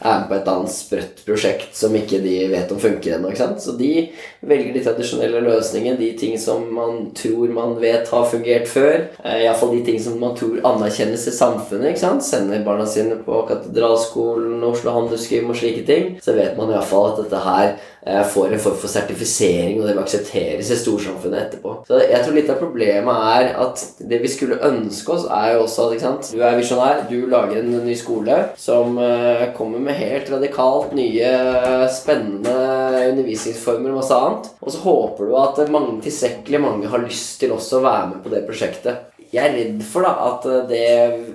[0.00, 3.32] er med på et annet sprøtt prosjekt som ikke de vet om funker ennå.
[3.60, 4.08] Så de
[4.44, 9.06] velger de tradisjonelle løsningene, de ting som man tror man vet har fungert før.
[9.24, 11.90] Eh, Iallfall de ting som man tror anerkjennes i samfunnet.
[11.92, 12.24] ikke sant?
[12.26, 16.18] Sender barna sine på Katedralskolen, Oslo Handelsgym og slike ting.
[16.22, 20.02] Så vet man iallfall at dette her får en form for sertifisering, og det vil
[20.02, 21.74] aksepteres i storsamfunnet etterpå.
[21.88, 25.66] Så jeg tror litt av problemet er at det vi skulle ønske oss, er jo
[25.66, 30.30] også at du er visjonær, du lager en ny skole som eh, kommer med helt
[30.32, 31.34] radikalt nye,
[31.92, 32.56] spennende
[33.10, 34.50] undervisningsformer og masse annet.
[34.64, 38.24] Og så håper du at mange, tilstrekkelig mange har lyst til også å være med
[38.24, 39.09] på det prosjektet.
[39.30, 40.86] Jeg er redd for da, at det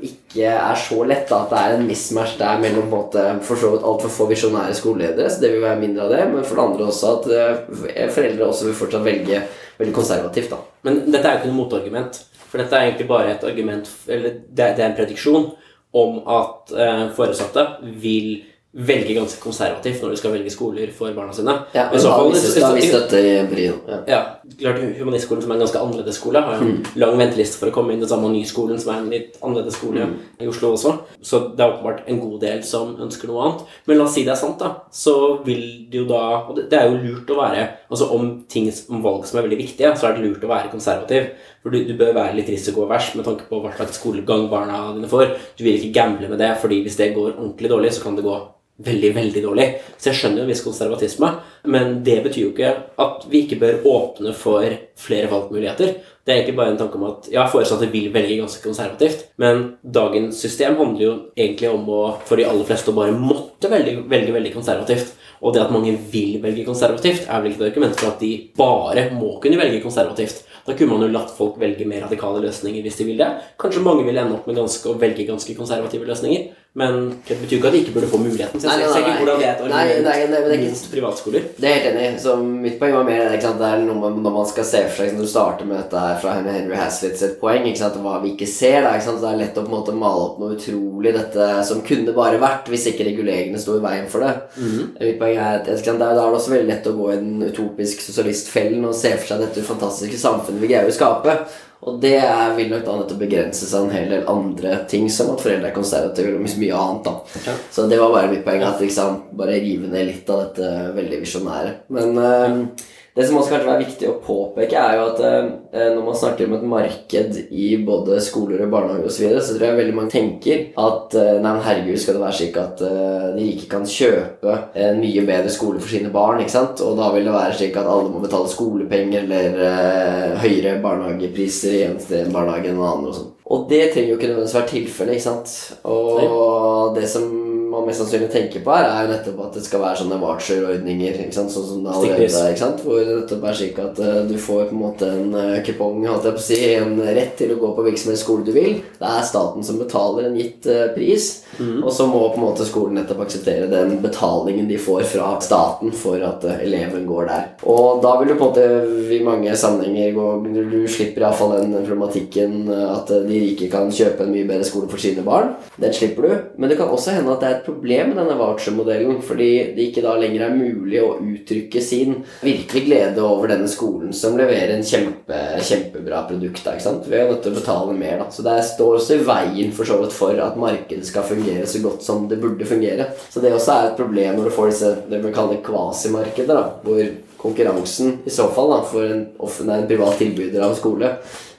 [0.03, 4.27] ikke er så lett da, at det er en mismatch der mellom måte, for få
[4.27, 7.29] visjonære skoleledere, så det vil være mindre av det, men for det andre også at
[7.31, 9.43] eh, foreldre også vil fortsatt velge
[9.79, 10.51] veldig konservativt.
[10.51, 10.59] da.
[10.87, 12.19] Men dette er jo ikke noe motargument.
[12.49, 15.47] For dette er egentlig bare et argument, eller det er en prediksjon
[15.95, 17.65] om at eh, foresatte
[18.03, 18.35] vil
[18.75, 21.53] velge ganske konservativt når de skal velge skoler for barna sine.
[21.71, 23.77] Ja, men da, hvis, da vi støtter Brio.
[23.87, 23.99] Ja.
[24.09, 24.19] ja.
[24.59, 26.89] klart Humanistskolen, som er en ganske annerledes skole, har en mm.
[26.99, 28.03] lang venteliste for å komme inn.
[28.03, 30.15] Det samme Nyskolen, som er en litt annerledes skole mm.
[30.43, 30.91] i Oslo også.
[31.23, 33.63] Så det er åpenbart en god del som ønsker noe annet.
[33.87, 34.73] Men la oss si det er sant, da.
[34.91, 35.15] Så
[35.45, 38.67] vil det jo da Og det, det er jo lurt å være Altså om ting
[38.91, 41.31] om valg som er veldig viktige, så er det lurt å være konservativ.
[41.63, 45.09] For du, du bør være litt risikovers med tanke på hva slags skolegang barna dine
[45.09, 45.31] får.
[45.55, 48.27] Du vil ikke gamble med det, fordi hvis det går ordentlig dårlig, så kan det
[48.27, 48.35] gå
[48.83, 49.67] veldig, veldig dårlig.
[49.97, 51.29] Så jeg skjønner jo en viss konservatisme,
[51.71, 54.67] men det betyr jo ikke at vi ikke bør åpne for
[54.99, 55.95] flere valgmuligheter.
[56.25, 59.75] Det er egentlig bare en tanke om at ja, foresatte vil velge ganske konservativt, men
[59.83, 63.99] dagens system handler jo egentlig om å, for de aller fleste å bare måtte velge
[64.09, 65.13] veldig, veldig konservativt.
[65.45, 68.31] Og det at mange vil velge konservativt, er vel ikke et argument for at de
[68.57, 70.41] bare må kunne velge konservativt.
[70.65, 73.27] Da kunne man jo latt folk velge mer radikale løsninger hvis de vil det.
[73.61, 76.47] Kanskje mange vil ende opp med ganske, å velge ganske konservative løsninger.
[76.75, 78.59] Men det betyr ikke at de ikke burde få muligheten.
[78.59, 81.45] Så jeg ser ikke hvordan det er et argument mot privatskoler.
[81.55, 82.07] Det er helt enig.
[82.19, 84.99] Så mitt poeng var mer det, det er noe man, når man skal se for
[84.99, 87.95] seg Når du starter med dette her fra Henry Haslitz sitt poeng, ikke sant?
[88.03, 89.21] hva vi ikke ser, da, ikke sant?
[89.23, 92.41] det er lett å på en måte male opp noe utrolig dette som kunne bare
[92.43, 94.33] vært hvis ikke reguleringene sto i veien for det.
[94.59, 94.81] Mm.
[94.99, 98.03] Mitt poeng er at Da er det også veldig lett å gå i den utopisk
[98.03, 101.39] sosialistfellen og se for seg dette fantastiske samfunnet vi greier å skape.
[101.85, 102.17] Og det
[102.57, 105.75] vil nok da nettopp begrense seg en hel del andre ting, som at foreldre er
[105.75, 107.05] konservative og mye annet.
[107.05, 107.41] da.
[107.45, 107.53] Ja.
[107.71, 111.21] Så det var bare mitt poeng, at liksom, bare rive ned litt av dette veldig
[111.21, 111.75] visjonære.
[111.93, 116.01] Men uh, det som også kanskje er viktig å påpeke, er jo at eh, når
[116.03, 119.69] man snakker om et marked i både skoler og barnehager osv., så, videre, så tror
[119.69, 123.45] jeg veldig mange tenker at eh, nei, herregud, skal det være slik at eh, de
[123.45, 126.83] rike kan kjøpe en mye bedre skole for sine barn, ikke sant?
[126.83, 131.79] Og da vil det være slik at alle må betale skolepenger eller eh, høyere barnehagepriser
[131.79, 133.09] i en barnehage enn en annen.
[133.13, 133.31] Og, sånn.
[133.47, 135.55] og det trenger jo ikke nødvendigvis være tilfellet, ikke sant?
[135.87, 137.31] Og det som
[137.75, 141.19] man mest sannsynlig tenker på her, er jo nettopp at det skal være sånne voucher-ordninger.
[141.25, 142.81] ikke sant, Sånn som det allerede er.
[142.85, 146.05] Hvor det nettopp er slik at uh, du får på en måte en uh, kupong,
[146.41, 148.79] si, en rett til å gå på hvilken som helst skole du vil.
[148.99, 152.67] Det er staten som betaler en gitt uh, pris, og så må på en måte
[152.67, 157.45] skolen nettopp akseptere den betalingen de får fra staten for at eleven går der.
[157.71, 161.55] Og da vil du på en måte i mange sammenhenger gå Du, du slipper iallfall
[161.57, 165.53] den problematikken at de rike kan kjøpe en mye bedre skole for sine barn.
[165.81, 166.33] Den slipper du.
[166.59, 169.89] Men det kan også hende at det er et problem med denne voucher-modellen, fordi det
[169.89, 174.75] ikke da lenger er mulig å uttrykke sin virkelig glede over denne skolen som leverer
[174.75, 176.63] en kjempe, kjempebra produkt.
[176.65, 177.09] Da, ikke sant?
[177.11, 178.17] Ved å nødt betale mer.
[178.21, 178.29] Da.
[178.31, 181.81] Så det står også i veien for så vidt for at markedet skal fungere så
[181.83, 183.09] godt som det burde fungere.
[183.29, 186.65] Så det også er et problem når du får disse det vi kaller kvasimarkeder, da,
[186.85, 187.01] hvor
[187.45, 191.15] konkurransen i så fall da, for en, en privat tilbyder av skole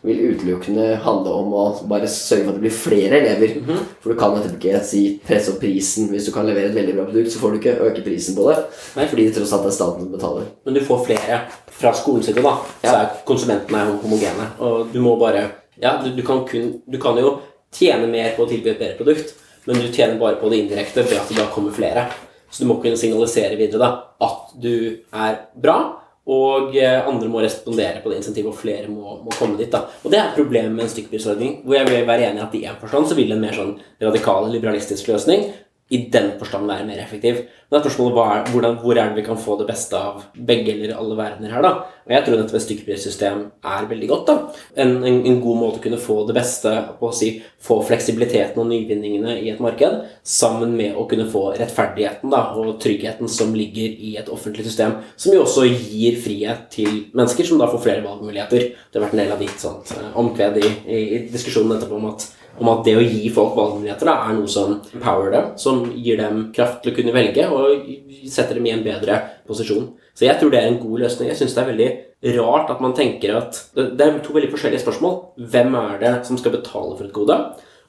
[0.06, 3.56] vil utelukkende handle om å bare sørge for at det blir flere elever.
[4.02, 6.10] For du kan ikke si presse opp prisen.
[6.12, 8.46] Hvis du kan levere et veldig bra produkt, så får du ikke øke prisen på
[8.50, 8.56] det.
[8.98, 9.08] Nei.
[9.10, 10.46] Fordi det tross alt er staten som betaler.
[10.66, 11.40] Men du får flere
[11.80, 12.54] fra skolens side, da.
[12.84, 14.50] Så er konsumentene homogene.
[14.62, 17.34] Og du må bare Ja, du, du, kan kun, du kan jo
[17.74, 19.34] tjene mer på å tilby et bedre produkt,
[19.66, 22.06] men du tjener bare på det indirekte ved at det da kommer flere.
[22.50, 23.92] Så du må kunne signalisere videre da
[24.26, 24.74] at du
[25.12, 25.78] er bra,
[26.26, 29.70] og eh, andre må respondere på det insentivet, og flere må, må komme dit.
[29.70, 29.84] da.
[30.02, 32.64] Og det er problemet med en stykkprisordning, hvor jeg vil være enig i at i
[32.66, 35.46] en forstand så vil en mer sånn radikal, liberalistisk løsning
[35.88, 37.44] i den forstand være mer effektiv.
[37.70, 40.96] Men spørsmålet er, hvordan, hvor er det vi kan få det beste av begge eller
[40.98, 41.70] alle verdener her, da?
[42.06, 44.64] Og jeg tror dette med stykkprissystem er veldig godt, da.
[44.82, 47.32] En, en, en god måte å kunne få det beste på å si
[47.62, 52.80] få fleksibiliteten og nyvinningene i et marked, sammen med å kunne få rettferdigheten da, og
[52.82, 57.62] tryggheten som ligger i et offentlig system, som jo også gir frihet til mennesker, som
[57.62, 58.72] da får flere valgmuligheter.
[58.90, 61.98] Det har vært en del av ditt sånt eh, omkved i, i, i diskusjonen etterpå
[61.98, 62.26] om at
[62.56, 66.48] om at det å gi folk valgmuligheter er noe som empower dem, som gir dem
[66.56, 67.86] kraft til å kunne velge og
[68.32, 69.90] setter dem i en bedre posisjon.
[70.16, 71.30] Så jeg tror det er en god løsning.
[71.30, 71.90] Jeg syns det er veldig
[72.38, 75.16] rart at man tenker at Det er to veldig forskjellige spørsmål.
[75.52, 77.36] Hvem er det som skal betale for et gode?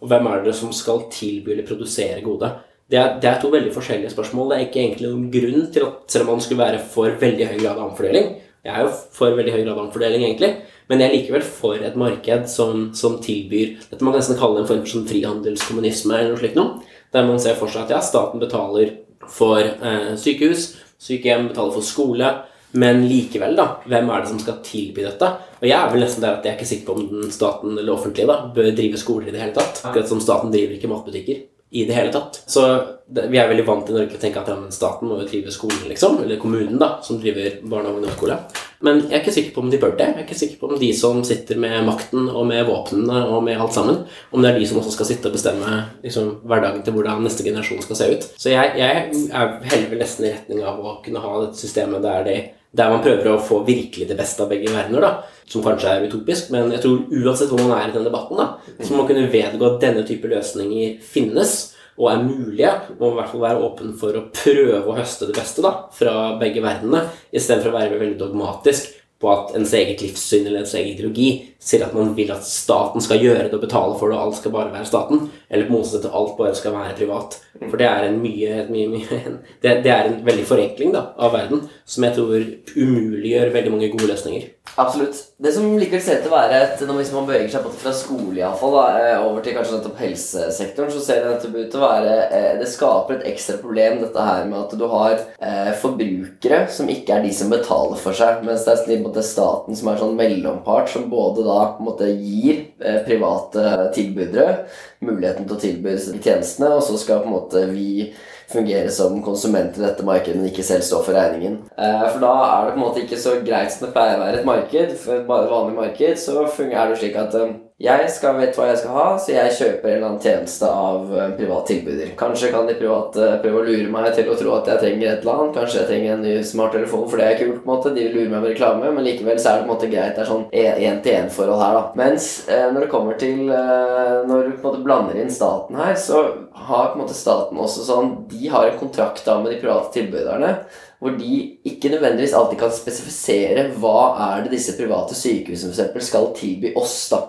[0.01, 2.51] Og hvem er det som skal tilby eller produsere gode?
[2.87, 4.51] Det er, det er to veldig forskjellige spørsmål.
[4.51, 7.47] Det er ikke egentlig noen grunn til at selv om man skulle være for veldig
[7.49, 8.29] høy grad av omfordeling
[8.63, 10.53] Jeg er jo for veldig høy grad av omfordeling, egentlig.
[10.87, 14.61] Men jeg er likevel for et marked som, som tilbyr Dette man kan nesten kalle
[14.61, 16.77] en form for sånn frihandelskommunisme eller noe slikt noe.
[17.15, 18.93] Der man ser for seg at ja, staten betaler
[19.31, 20.69] for eh, sykehus,
[21.03, 22.31] sykehjem betaler for skole.
[22.77, 25.29] Men likevel, da, hvem er det som skal tilby dette?
[25.61, 27.77] Og jeg er vel nesten der at jeg er ikke sikker på om den staten
[27.77, 29.85] eller offentlige da, bør drive skoler i det hele tatt.
[29.87, 32.43] Akkurat som staten driver ikke matbutikker i det hele tatt.
[32.47, 32.63] Så
[33.07, 35.51] det, vi er veldig vant i Norge å tenke at ja, staten må jo drive
[35.51, 36.21] skolen, liksom.
[36.23, 38.37] Eller kommunen, da, som driver barne- og ungdomsskole.
[38.85, 40.05] Men jeg er ikke sikker på om de bør det.
[40.11, 43.41] Jeg er ikke sikker på om de som sitter med makten og med våpnene og
[43.47, 46.83] med alt sammen, om det er de som også skal sitte og bestemme liksom, hverdagen
[46.85, 48.29] til hvordan neste generasjon skal se ut.
[48.37, 52.27] Så jeg, jeg er heller nesten i retning av å kunne ha dette systemet der,
[52.27, 52.37] de,
[52.75, 55.41] der man prøver å få virkelig det beste av begge verdener, da.
[55.47, 58.75] Som kanskje er utopisk, men jeg tror uansett hvor man er i den debatten, da,
[58.81, 61.55] så må man kunne vedgå at denne type løsninger finnes
[61.97, 65.37] og er mulige, må i hvert fall være åpen for å prøve å høste det
[65.39, 70.45] beste da, fra begge verdenene, istedenfor å være veldig dogmatisk på at ens eget livssyn
[70.45, 73.95] eller ens egen ideologi sier at man vil at staten skal gjøre det og betale
[73.97, 76.75] for det, og alt skal bare være staten, eller på motsatt at alt bare skal
[76.75, 77.39] være privat.
[77.63, 79.21] For det er en mye, mye, mye
[79.63, 82.45] det, det er en veldig forenkling da, av verden som jeg tror
[82.77, 84.51] umuliggjør veldig mange gode løsninger.
[84.75, 85.15] Absolutt.
[85.37, 88.39] Det som likevel ser ut til å være et, Hvis man beveger seg fra skole
[88.39, 91.71] i alle fall, da, eh, over til kanskje nettopp helsesektoren, så ser det nettopp ut
[91.71, 95.17] til å være eh, Det skaper et ekstra problem, dette her med at du har
[95.17, 99.25] eh, forbrukere som ikke er de som betaler for seg, mens det er på måte
[99.25, 104.65] staten som er sånn mellompart, som både da måte gir eh, private tilbydere
[105.05, 108.13] muligheten til å tilby tjenestene, og så skal på en måte vi
[108.51, 111.57] fungere som konsument i dette markedet, men ikke selv stå for regningen.
[111.77, 114.23] Eh, For da er det på en måte ikke så greit som det pleier å
[114.23, 114.93] være et marked.
[115.03, 118.77] For bare vanlig marked så fungerer det slik at eh, jeg skal vet hva jeg
[118.81, 122.15] skal ha, så jeg kjøper en eller annen tjeneste av en privat tilbyder.
[122.17, 125.21] Kanskje kan de private prøve å lure meg til å tro at jeg trenger et
[125.21, 125.59] eller annet.
[125.59, 127.59] Kanskje jeg trenger en ny smarttelefon, for det er kult.
[127.61, 127.91] på en måte.
[127.93, 130.17] De vil lure meg med reklame, men likevel så er det på en måte greit.
[130.17, 131.83] Det er sånn én-til-én-forhold her, da.
[132.01, 135.77] Mens eh, når det kommer til eh, Når du på en måte blander inn staten
[135.77, 136.25] her, så
[136.57, 139.93] har på en måte staten også sånn De har en kontrakt da med de private
[139.99, 140.55] tilbyderne
[140.97, 143.99] hvor de ikke nødvendigvis alltid kan spesifisere hva
[144.31, 146.95] er det disse private sykehusene for skal tilby oss.
[147.11, 147.19] da.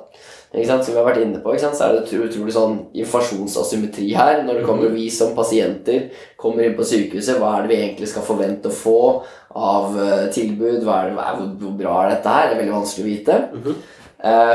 [0.48, 4.40] Som vi har vært inne på, så er det utrolig sånn informasjonsasymmetri her.
[4.46, 6.08] Når det kommer vi som pasienter
[6.40, 8.98] kommer inn på sykehuset, hva er det vi egentlig skal forvente å få
[9.52, 10.80] av eh, tilbud?
[10.86, 11.28] Hva er det,
[11.60, 12.48] hvor, bra er dette her?
[12.48, 13.40] Det er veldig vanskelig å vite.
[13.52, 13.80] Mm -hmm.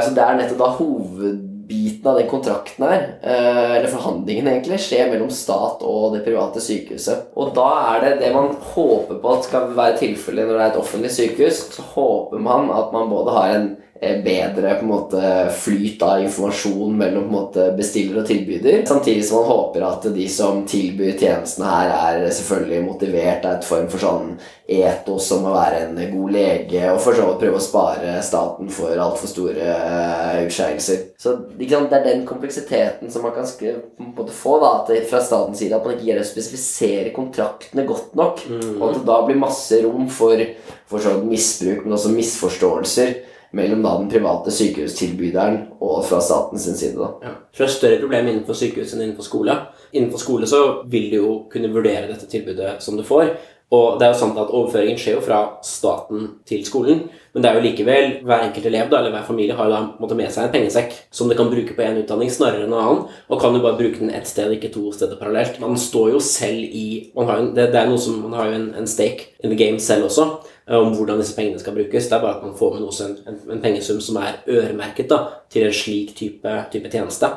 [0.03, 5.11] Så det er nettopp da hovedbiten av den kontrakten her, eh, eller forhandlingen egentlig, skjer
[5.11, 7.29] mellom stat og det private sykehuset.
[7.35, 10.71] Og da er det det man håper på at skal være tilfellet når det er
[10.71, 15.49] et offentlig sykehus, så håper man at man både har en bedre på en måte
[15.55, 18.81] flyt av informasjon mellom måte bestiller og tilbyder.
[18.87, 23.67] Samtidig som man håper at de som tilbyr tjenestene her, er selvfølgelig motivert av et
[23.67, 24.35] form for sånn
[24.73, 28.71] etos om å være en god lege, og for så vidt prøve å spare staten
[28.73, 31.01] for altfor store uh, utskeielser.
[31.19, 34.71] Så det er den kompleksiteten som man kan få da,
[35.09, 38.71] fra statens side, at man ikke greier å spesifisere kontraktene godt nok, mm.
[38.79, 40.41] og at det da blir masse rom for,
[40.89, 43.13] for sånn misbruk, men også misforståelser
[43.53, 46.97] mellom da den private sykehustilbyderen og fra statens side.
[46.97, 47.09] da.
[47.21, 47.33] Ja.
[47.53, 49.57] Så det er større problem innenfor sykehus enn innenfor skole.
[49.93, 53.35] Innenfor skole så vil du jo kunne vurdere dette tilbudet som du får.
[53.73, 57.49] Og det er jo sant at Overføringen skjer jo fra staten til skolen, men det
[57.49, 60.45] er jo likevel hver enkelt elev da, eller hver familie har jo da med seg
[60.45, 63.55] en pengesekk som de kan bruke på én utdanning snarere enn en annen, og kan
[63.57, 65.57] jo bare bruke den ett sted, ikke to steder parallelt.
[65.63, 66.85] Man står jo selv i
[67.17, 69.49] man har jo, det, det, er noe som, man har jo en, en stake in
[69.49, 70.29] the game selv også.
[70.69, 72.07] Eh, om hvordan disse pengene skal brukes.
[72.07, 75.19] Det er bare at man får med noe, en, en, pengesum som er øremerket da,
[75.51, 77.29] til en slik type, type, tjeneste.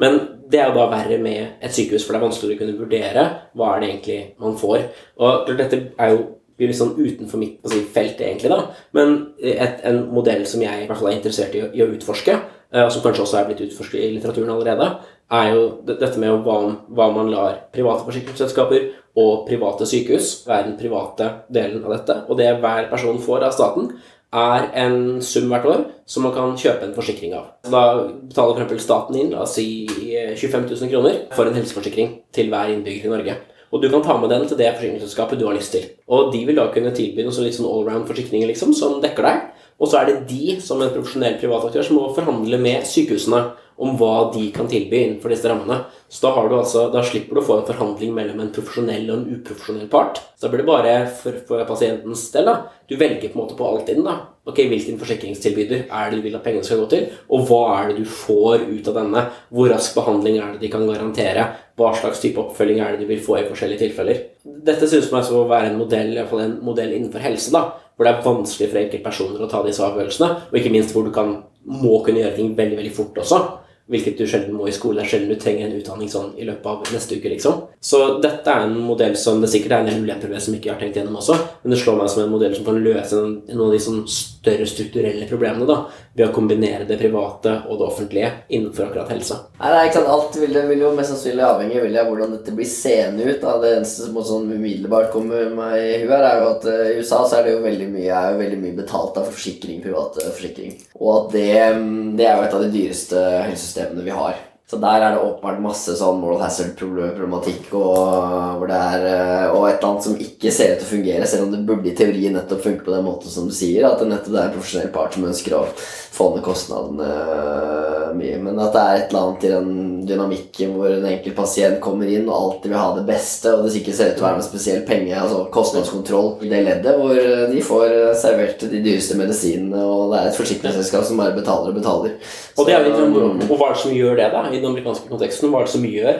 [0.00, 0.18] Men
[0.50, 3.26] det er jo da verre med et sykehus, for det er vanskeligere å kunne vurdere
[3.54, 4.88] hva er det egentlig man får.
[5.22, 6.24] Og dette er jo
[6.54, 8.60] blir litt sånn utenfor mitt si, felt, egentlig, da.
[8.94, 12.36] Men et, en modell som jeg i hvert fall er interessert i, i å utforske,
[12.82, 14.88] og som kanskje også er blitt utforsket i litteraturen allerede,
[15.34, 16.58] er jo dette med hva,
[16.90, 22.18] hva man lar private forsikringsselskaper og private sykehus være den private delen av dette.
[22.28, 23.92] Og det hver person får av staten,
[24.34, 27.52] er en sum hvert år som man kan kjøpe en forsikring av.
[27.70, 28.82] Da betaler f.eks.
[28.82, 33.12] staten inn la oss si 25 000 kroner for en helseforsikring til hver innbygger i
[33.12, 33.36] Norge.
[33.74, 35.86] Og du kan ta med den til det forsikringsselskapet du har lyst til.
[36.10, 39.48] Og de vil da kunne tilby noen litt sånn allround-forsikringer liksom, som dekker deg.
[39.80, 43.42] Og så er det de, som en profesjonell privataktør, som må forhandle med sykehusene
[43.76, 45.80] om hva de kan tilby innenfor disse rammene.
[46.08, 49.38] Så da, altså, da, slipper du å få en forhandling mellom en profesjonell og en
[49.38, 50.20] uprofesjonell part.
[50.36, 52.46] Så da blir det bare for, for pasientens del.
[52.46, 52.84] da.
[52.86, 54.20] Du velger på en måte på alltiden da.
[54.44, 57.08] Ok, Hvilken forsikringstilbyder er det du vil at pengene skal gå til?
[57.32, 59.24] Og hva er det du får ut av denne?
[59.50, 61.48] Hvor rask behandling er det de kan garantere?
[61.80, 64.20] Hva slags type oppfølging er det de vil få i forskjellige tilfeller?
[64.44, 67.50] Dette synes meg å være en modell, i fall en modell innenfor helse.
[67.56, 67.64] da,
[67.96, 70.30] Hvor det er vanskelig for enkeltpersoner å ta disse avgjørelsene.
[70.52, 73.42] Og ikke minst hvor du kan, må kunne gjøre ting veldig veldig fort også.
[73.84, 74.96] Hvilket du sjelden må i skole.
[74.96, 77.28] Det er sjelden du trenger en utdanning sånn i løpet av neste uke.
[77.34, 77.66] liksom.
[77.84, 80.72] Så dette er en modell som det sikkert er en del ulemper ved som ikke
[80.72, 83.66] har tenkt gjennom også, men det slår meg som en modell som kan løse noen
[83.66, 85.82] av de sånn større strukturelle problemene da,
[86.14, 89.38] ved å kombinere det private og det offentlige innenfor akkurat helse.
[89.58, 90.12] Nei, det er ikke sant.
[90.14, 93.40] Alt vil, vil jo mest sannsynlig avhenge av hvordan dette blir seende ut.
[93.42, 93.56] Da.
[93.62, 97.24] Det eneste som sånn umiddelbart kommer meg i huet, er jo at uh, i USA
[97.26, 100.78] så er det jo veldig mye, er jo veldig mye betalt av forsikring, private forsikring.
[101.00, 101.52] Og at det,
[101.82, 104.42] mm, det er jo et av de dyreste helsesystemene vi har.
[104.70, 110.06] Så der er det åpenbart masse sånn moral hazard-problematikk og, eh, og et eller annet
[110.06, 112.86] som ikke ser ut til å fungere, selv om det burde i teorien nettopp funke
[112.86, 113.84] på den måten som du sier.
[113.84, 115.66] At det nettopp er en profesjonell part som ønsker å
[116.14, 118.36] få ned kostnadene eh, mye.
[118.44, 119.70] Men at det er et eller annet i den
[120.06, 123.74] dynamikken hvor en enkelt pasient kommer inn og alltid vil ha det beste, og det
[123.80, 127.18] ikke ser ut til å være noe spesiell penge, altså kostnadskontroll i det leddet, hvor
[127.50, 131.80] de får servert de dyreste medisinene, og det er et forsikringsselskap som bare betaler og
[131.80, 132.14] betaler.
[132.54, 133.02] Og, det er litt,
[133.50, 134.46] og hva er det som gjør det, da?
[134.50, 135.50] i den amerikanske konteksten?
[135.50, 136.12] Hva er det som gjør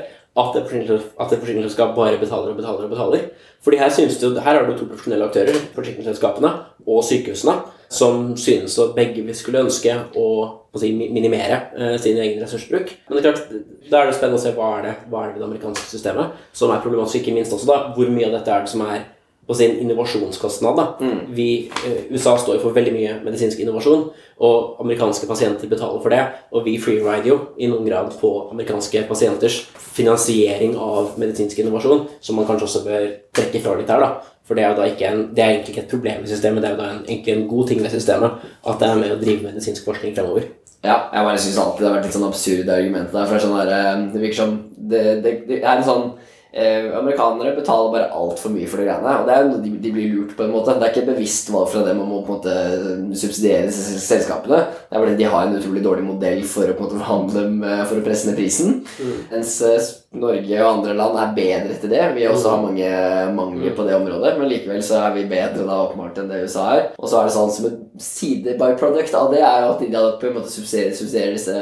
[0.43, 3.29] at et forsikringsselskap bare betaler og betaler og betaler?
[3.65, 6.51] Fordi her, synes du, her har du to profesjonelle aktører, forsikringsselskapene
[6.85, 7.55] og sykehusene,
[7.95, 10.29] som synes at begge vi skulle ønske å,
[10.75, 12.91] å si, minimere eh, sin egen ressursbruk.
[13.09, 13.59] Men det er klart,
[13.91, 16.47] da er det spennende å se hva er det, hva er det det amerikanske systemet
[16.57, 19.05] som er problematisk, ikke minst også da, hvor mye av dette er det som er
[19.47, 20.77] på sin innovasjonskostnad.
[20.77, 20.87] Da.
[21.01, 21.19] Mm.
[21.35, 24.07] Vi, eh, USA står for veldig mye medisinsk innovasjon,
[24.41, 26.23] og amerikanske pasienter betaler for det.
[26.53, 29.61] Og vi freerider jo i noen grad på amerikanske pasienters
[29.95, 34.01] finansiering av medisinsk innovasjon, som man kanskje også bør trekke fra litt her.
[34.01, 34.23] da.
[34.45, 36.61] For det er, jo da ikke en, det er egentlig ikke et problem i systemet,
[36.61, 39.15] det er jo da en, egentlig en god ting ved systemet at det er med
[39.15, 40.51] å drive medisinsk forskning fremover.
[40.85, 43.25] Ja, jeg bare syns alltid det har vært litt sånn absurd argument der.
[43.25, 46.07] For det, sånn der, eh, det virker som det, det, det er en sånn
[46.55, 49.15] Eh, amerikanere betaler bare altfor mye for de greiene.
[49.19, 50.77] Og det er, de, de blir lurt på en måte.
[50.79, 54.61] Det er ikke bevisst valg fra dem om å på en måte subsidiere selskapene.
[54.87, 57.45] Det er fordi de har en utrolig dårlig modell for å på en måte forhandle
[57.57, 58.77] med, for å presse ned prisen.
[59.03, 59.17] Mm.
[59.33, 62.03] Mens eh, Norge og andre land er bedre til det.
[62.15, 62.91] Vi også har mange
[63.35, 66.67] mangler på det området, men likevel så er vi bedre da åpenbart enn det USA
[66.77, 66.85] er.
[66.99, 70.29] Og så er det sånn som et side-byproduct av det er jo at de på
[70.31, 71.55] en måte subsidierer, disse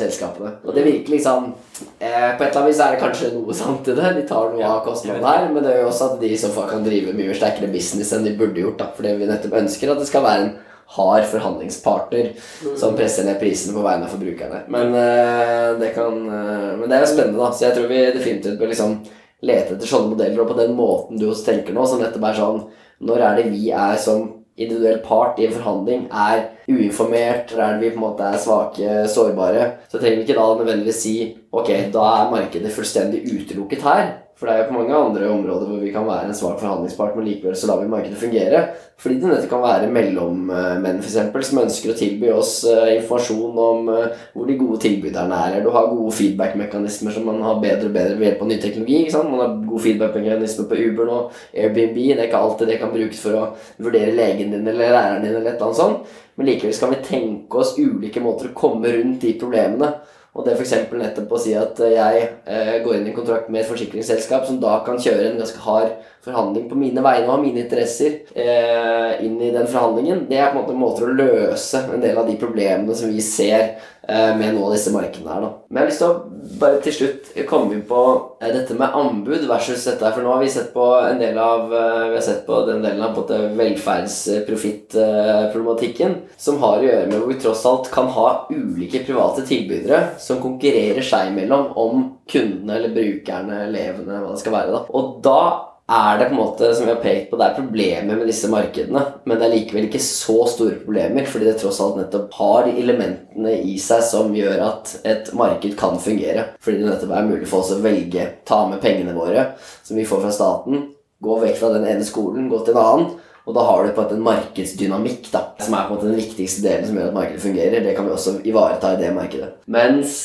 [0.00, 0.52] selskapene.
[0.66, 1.50] Og det virker liksom
[1.98, 4.12] eh, På et eller annet vis er det kanskje noe sant i det.
[4.20, 6.52] De tar noe av kostnadene her, men det er jo også at de i så
[6.54, 8.78] fall kan drive mye sterkere business enn de burde gjort.
[8.80, 10.54] da Fordi vi nettopp ønsker at det skal være en
[10.86, 12.30] har forhandlingspartner
[12.78, 14.62] som presser ned prisene på vegne av forbrukerne.
[14.68, 17.50] Men, eh, det kan, eh, men det er jo spennende, da.
[17.50, 19.00] Så jeg tror vi definitivt bør liksom
[19.42, 22.40] lete etter sånne modeller, og på den måten du også tenker nå, som nettopp er
[22.40, 22.66] sånn
[22.98, 24.22] Når er det vi er som
[24.56, 28.38] individuell part i en forhandling er uinformert, eller er det vi på en måte er
[28.40, 33.84] svake, sårbare, så trenger vi ikke da nødvendigvis si ok, da er markedet fullstendig utelukket
[33.86, 34.14] her.
[34.36, 37.14] For det er jo på mange andre områder hvor vi kan være en svak forhandlingspart,
[37.16, 38.58] men likevel så lar vi markedet fungere.
[39.00, 43.60] Fordi det nettopp kan være mellommenn for eksempel, som ønsker å tilby oss eh, informasjon
[43.64, 45.54] om eh, hvor de gode tilbyderne er.
[45.54, 48.58] Eller du har gode feedback-mekanismer som man har bedre og bedre ved hjelp av ny
[48.60, 48.98] teknologi.
[49.00, 49.32] ikke sant?
[49.32, 51.22] Man har gode feedback-mekanismer på Uber nå,
[51.64, 51.96] Airbnb.
[51.96, 53.46] Det er ikke alltid det kan brukes for å
[53.88, 56.20] vurdere legen din eller læreren din eller et eller annet sånt.
[56.36, 59.94] Men likevel skal vi tenke oss ulike måter å komme rundt de problemene.
[60.36, 60.74] Og det f.eks.
[60.92, 64.78] nettopp å si at jeg eh, går inn i kontrakt med et forsikringsselskap som da
[64.84, 65.94] kan kjøre en ganske hard
[66.26, 70.26] forhandling på mine vegne og mine interesser eh, inn i den forhandlingen.
[70.30, 73.20] Det er på en måte måter å løse en del av de problemene som vi
[73.24, 73.62] ser
[74.08, 75.40] eh, med av disse markedene her.
[75.44, 75.50] Da.
[75.68, 76.22] Men jeg har lyst til å
[76.60, 78.00] bare til slutt komme inn på
[78.40, 80.12] eh, dette med anbud versus dette her.
[80.16, 82.82] For nå har vi sett på en del av eh, vi har sett på den
[82.84, 83.12] delen av
[83.60, 89.98] velferdsprofittproblematikken som har å gjøre med hvor vi tross alt kan ha ulike private tilbydere
[90.22, 91.94] som konkurrerer seg imellom om
[92.30, 94.70] kundene eller brukerne, elevene, hva det skal være.
[94.74, 94.80] da.
[94.98, 95.42] Og da
[95.86, 98.48] er det på en måte, som vi har pekt på, det er problemer med disse
[98.50, 102.66] markedene, men det er likevel ikke så store problemer, fordi det tross alt nettopp har
[102.66, 106.48] de elementene i seg som gjør at et marked kan fungere.
[106.62, 109.52] Fordi det nettopp er mulig for oss å velge, ta med pengene våre
[109.86, 110.88] som vi får fra staten,
[111.22, 113.14] gå vekk fra den ene skolen, gå til en annen.
[113.46, 116.64] Og da har du på en markedsdynamikk, da, som er på en måte den viktigste
[116.64, 117.84] delen som gjør at markedet fungerer.
[117.84, 119.52] Det kan vi også ivareta i det markedet.
[119.70, 120.16] Mens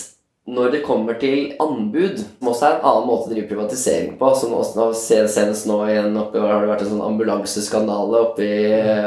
[0.49, 4.31] når det kommer til anbud, som også er en annen måte å drive privatisering på
[4.39, 8.47] som også Senest nå igjen oppe, har det vært en sånn ambulanseskandale oppe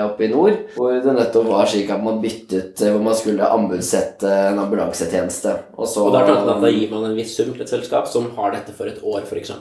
[0.04, 4.30] oppe i nord, hvor det nettopp var slik at man byttet Hvor man skulle anbudssette
[4.30, 5.56] en ambulansetjeneste.
[5.74, 8.28] Og, så, og da, da, da gir man en viss sum til et selskap som
[8.36, 9.52] har dette for et år, f.eks.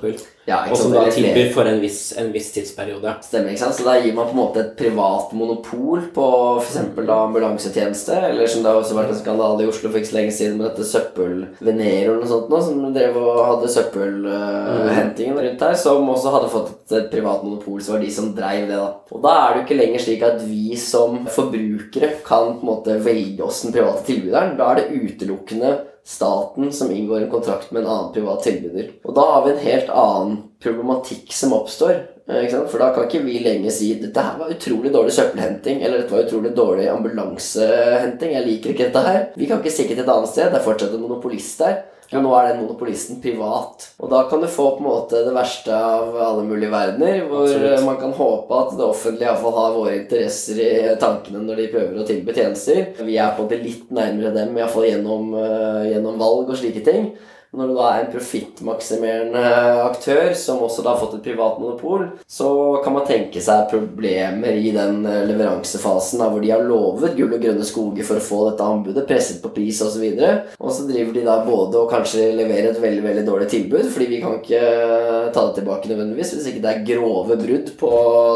[0.46, 3.16] Ja, og som da tilbyr for en viss, en viss, tidsperiode.
[3.24, 3.78] Stemmer, ikke sant?
[3.78, 6.28] Så da gir man på en måte et privat monopol på
[6.62, 6.80] f.eks.
[7.02, 10.36] ambulansetjeneste, eller som det har også vært en skandale i Oslo for ikke så lenge
[10.36, 15.46] siden med dette søppel Venero eller noe sånt nå, som drev og hadde søppelhentingen uh,
[15.48, 18.68] rundt her, som også hadde fått et, et privat monopol, så var de som dreiv
[18.68, 18.78] det.
[18.78, 18.92] da.
[19.16, 22.70] Og da er det jo ikke lenger slik at vi som forbrukere kan på en
[22.70, 24.56] måte velge oss den private tilbyderen.
[24.60, 25.74] Da er det utelukkende
[26.06, 28.90] staten som inngår en kontrakt med en annen privat tilbyder.
[29.04, 32.02] Og da har vi en helt annen problematikk som oppstår.
[32.26, 36.16] For da kan ikke vi lenger si dette her var utrolig dårlig søppelhenting eller dette
[36.16, 38.36] var utrolig dårlig ambulansehenting.
[38.36, 39.26] Jeg liker ikke dette her.
[39.36, 40.52] Vi kan ikke stikke til et annet sted.
[40.52, 41.82] Det er fortsatt en monopolist der.
[42.14, 43.88] Og nå er den monopolisten privat.
[44.04, 47.24] Og da kan du få på en måte det verste av alle mulige verdener.
[47.30, 47.86] Hvor Absolutt.
[47.88, 52.00] man kan håpe at det offentlige iallfall har våre interesser i tankene når de prøver
[52.00, 52.84] å tilby tjenester.
[53.04, 57.14] Vi er på måte litt nærmere dem, iallfall gjennom, uh, gjennom valg og slike ting.
[57.54, 59.42] Når du da er en profittmaksimerende
[59.84, 62.50] aktør som også da har fått et privat monopol, så
[62.84, 67.36] kan man tenke seg problemer i den eh, leveransefasen da, hvor de har lovet gull
[67.36, 70.04] og grønne skoger for å få dette anbudet, presset på pris osv.
[70.04, 73.50] Og, så og så driver de da både og kanskje leverer et veldig veldig dårlig
[73.54, 74.64] tilbud, fordi vi kan ikke
[75.34, 77.92] ta det tilbake nødvendigvis hvis ikke det er grove brudd på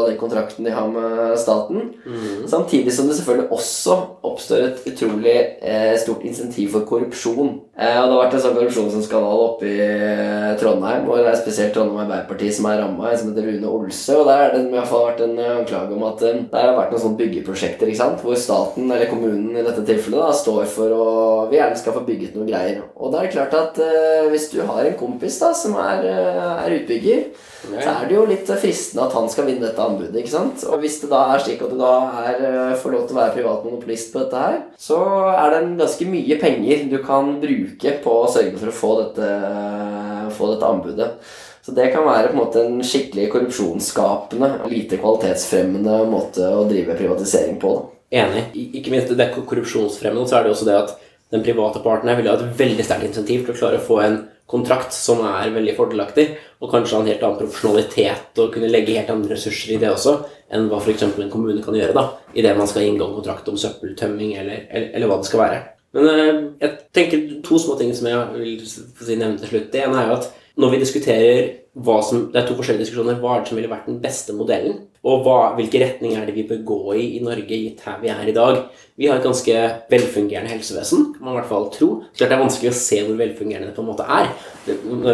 [0.06, 1.90] den kontrakten de har med staten.
[2.06, 2.46] Mm.
[2.50, 3.98] Samtidig som det selvfølgelig også
[4.28, 7.58] oppstår et utrolig eh, stort insentiv for korrupsjon.
[7.78, 11.08] Eh, og det har vært en sånn korrupsjon som ungdomskanal oppe i eh, Trondheim.
[11.08, 14.16] Og det er spesielt Trondheim Arbeiderparti som er ramma, som heter Rune Olse.
[14.16, 16.62] Og der har det i hvert fall vært en eh, anklage om at eh, det
[16.62, 18.22] har vært noen sånne byggeprosjekter ikke sant?
[18.22, 21.06] hvor staten, eller kommunen i dette tilfellet, da, står for å
[21.48, 22.82] Vi gjerne skal få bygget noen greier.
[22.96, 26.04] Og da er det klart at uh, hvis du har en kompis da som er,
[26.04, 27.28] er utbygger,
[27.66, 27.80] Nei.
[27.82, 30.14] så er det jo litt fristende at han skal vinne dette anbudet.
[30.20, 30.62] ikke sant?
[30.70, 32.46] Og hvis det da er slik at du da er,
[32.78, 35.00] får lov til å være privat monopolist på dette her, så
[35.32, 38.94] er det en ganske mye penger du kan bruke på å sørge for å få
[39.02, 39.32] dette,
[40.38, 41.10] få dette anbudet.
[41.66, 46.96] Så det kan være på en måte en skikkelig korrupsjonsskapende, lite kvalitetsfremmende måte å drive
[46.96, 47.74] privatisering på.
[47.74, 48.22] Da.
[48.22, 48.46] Enig.
[48.78, 50.94] Ikke minst det korrupsjonsfremmende, så er det også det at
[51.34, 54.22] den private parten vil ha et veldig sterkt insentiv til å klare å få en
[54.48, 56.26] kontrakt som er veldig fordelaktig,
[56.62, 59.90] og kanskje ha en helt annen profesjonalitet og kunne legge helt andre ressurser i det
[59.92, 60.14] også,
[60.54, 61.04] enn hva f.eks.
[61.08, 64.94] en kommune kan gjøre da, idet man skal inngå en kontrakt om søppeltømming eller, eller,
[64.96, 65.60] eller hva det skal være.
[65.96, 69.70] Men øh, jeg tenker to små ting som jeg vil si nevne til slutt.
[69.72, 70.28] Det ene er jo at
[70.58, 71.50] når vi diskuterer
[72.02, 73.18] som, Det er to forskjellige diskusjoner.
[73.20, 74.80] Hva er det som ville vært den beste modellen?
[75.06, 78.10] Og hva, hvilke retninger er det vi bør gå i i Norge, gitt her vi
[78.10, 78.64] er i dag?
[78.98, 79.54] Vi har et ganske
[79.90, 81.90] velfungerende helsevesen, kan man i hvert fall tro.
[82.16, 84.32] Klart det er vanskelig å se hvor velfungerende det på en måte er.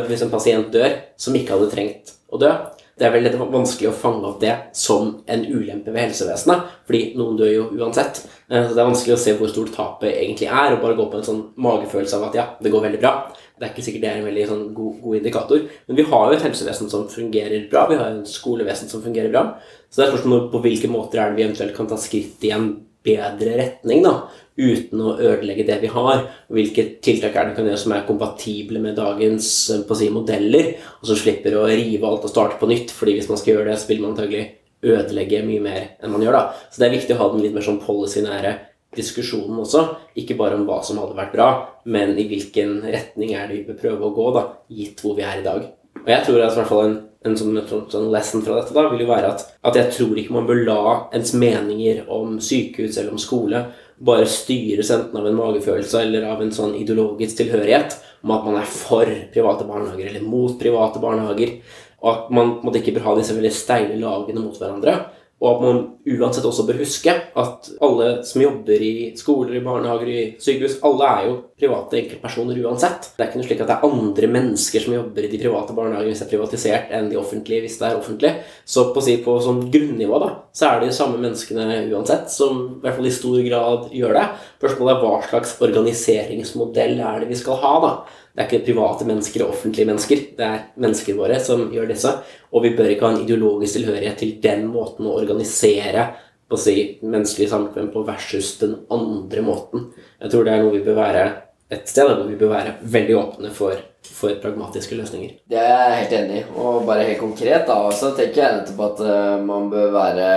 [0.09, 2.55] Hvis en pasient dør som ikke hadde trengt å dø,
[2.95, 7.35] Det er veldig vanskelig å fange opp det som en ulempe ved helsevesenet, fordi noen
[7.41, 8.21] dør jo uansett.
[8.47, 11.09] Eh, så det er vanskelig å se hvor stort tapet egentlig er, og bare gå
[11.11, 13.13] på en sånn magefølelse av at ja, det går veldig bra.
[13.55, 15.67] Det er ikke sikkert det er en veldig sånn, god, god, indikator.
[15.89, 17.85] Men vi har jo et helsevesen som fungerer bra.
[17.91, 19.45] Vi har en skolevesen som fungerer bra.
[19.89, 22.51] Så det er spørsmål på hvilke måter er det vi eventuelt kan ta skritt i
[22.57, 22.73] en
[23.05, 24.17] bedre retning, da
[24.55, 26.27] uten å ødelegge det vi har.
[26.53, 31.09] Hvilke tiltak er det kan gjøre som er kompatible med dagens eh, si, modeller, og
[31.11, 32.95] som slipper å rive alt og starte på nytt.
[32.95, 34.45] fordi hvis man skal gjøre det, så vil man antagelig
[34.85, 36.39] ødelegge mye mer enn man gjør.
[36.39, 36.69] da.
[36.71, 38.55] Så det er viktig å ha den litt mer sånn policynære
[38.99, 39.87] diskusjonen også.
[40.21, 41.49] Ikke bare om hva som hadde vært bra,
[41.85, 45.27] men i hvilken retning er det vi bør prøve å gå, da, gitt hvor vi
[45.27, 45.67] er i dag.
[46.05, 47.61] Og jeg tror at i hvert fall en, en sånn,
[47.93, 50.65] sånn, lesson fra dette da, vil jo være at, at jeg tror ikke man bør
[50.67, 50.83] la
[51.17, 53.65] ens meninger om sykehus eller om skole
[54.05, 57.95] bare styres enten av en magefølelse eller av en sånn ideologisk tilhørighet
[58.25, 61.59] om at man er for private barnehager eller mot private barnehager,
[62.03, 64.97] og at man måtte ikke bør ha disse veldig steile lagene mot hverandre.
[65.45, 70.09] Og at man uansett også bør huske at alle som jobber i skoler, i barnehager,
[70.09, 73.11] i sykehus, alle er jo private enkeltpersoner uansett.
[73.13, 75.77] Det er ikke noe slik at det er andre mennesker som jobber i de private
[75.77, 78.33] barnehagene hvis det er privatisert, enn de offentlige hvis det er offentlig.
[78.65, 82.65] Så på, si, på sånn grunnivå da, så er det de samme menneskene uansett som
[82.79, 84.27] i hvert fall i stor grad gjør det.
[84.63, 87.95] Spørsmålet er hva slags organiseringsmodell er det vi skal ha, da.
[88.35, 90.23] Det er ikke private mennesker og offentlige mennesker.
[90.35, 92.11] Det er mennesker våre som gjør disse.
[92.51, 96.09] Og vi bør ikke ha en ideologisk tilhørighet til den måten å organisere
[96.51, 99.89] på å si, menneskelig samkvem på versus den andre måten.
[100.19, 101.25] Jeg tror det er noe vi bør være
[101.73, 103.79] et sted hvor vi bør være veldig åpne for,
[104.13, 105.37] for pragmatiske løsninger.
[105.51, 106.47] Det er jeg helt enig i.
[106.61, 110.31] Og bare helt konkret da, så tenker jeg nettopp at uh, man bør være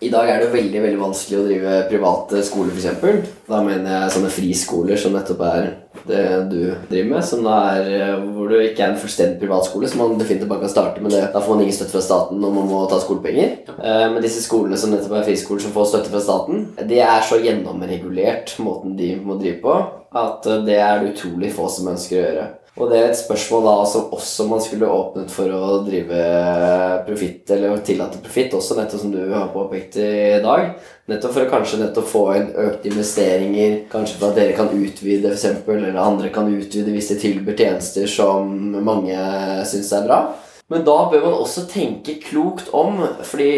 [0.00, 3.26] i dag er det veldig veldig vanskelig å drive private skoler, f.eks.
[3.44, 5.66] Da mener jeg sånne friskoler som nettopp er
[6.08, 7.26] det du driver med.
[7.28, 10.72] Som er, eh, hvor du ikke er en fullstendig privatskole, som man definitivt bare kan
[10.72, 11.26] starte med det.
[11.34, 13.52] Da får man ingen støtte fra staten når man må ta skolepenger.
[13.76, 17.20] Eh, men disse skolene som nettopp er friskoler som får støtte fra staten, de er
[17.28, 19.76] så gjennomregulert måten de må drive på,
[20.16, 22.48] at det er det utrolig få som ønsker å gjøre.
[22.78, 26.20] Og det er et spørsmål da som også man skulle åpnet for å drive
[27.06, 30.76] profitt, eller tillate profitt, også nettopp som du har påpekt i dag.
[31.10, 35.34] Nettopp for å kanskje nettopp få inn økte investeringer, kanskje for at dere kan utvide
[35.34, 38.54] f.eks., eller andre kan utvide hvis de tilbyr tjenester som
[38.86, 39.18] mange
[39.68, 40.22] syns er bra.
[40.70, 43.50] Men da bør man også tenke klokt om, fordi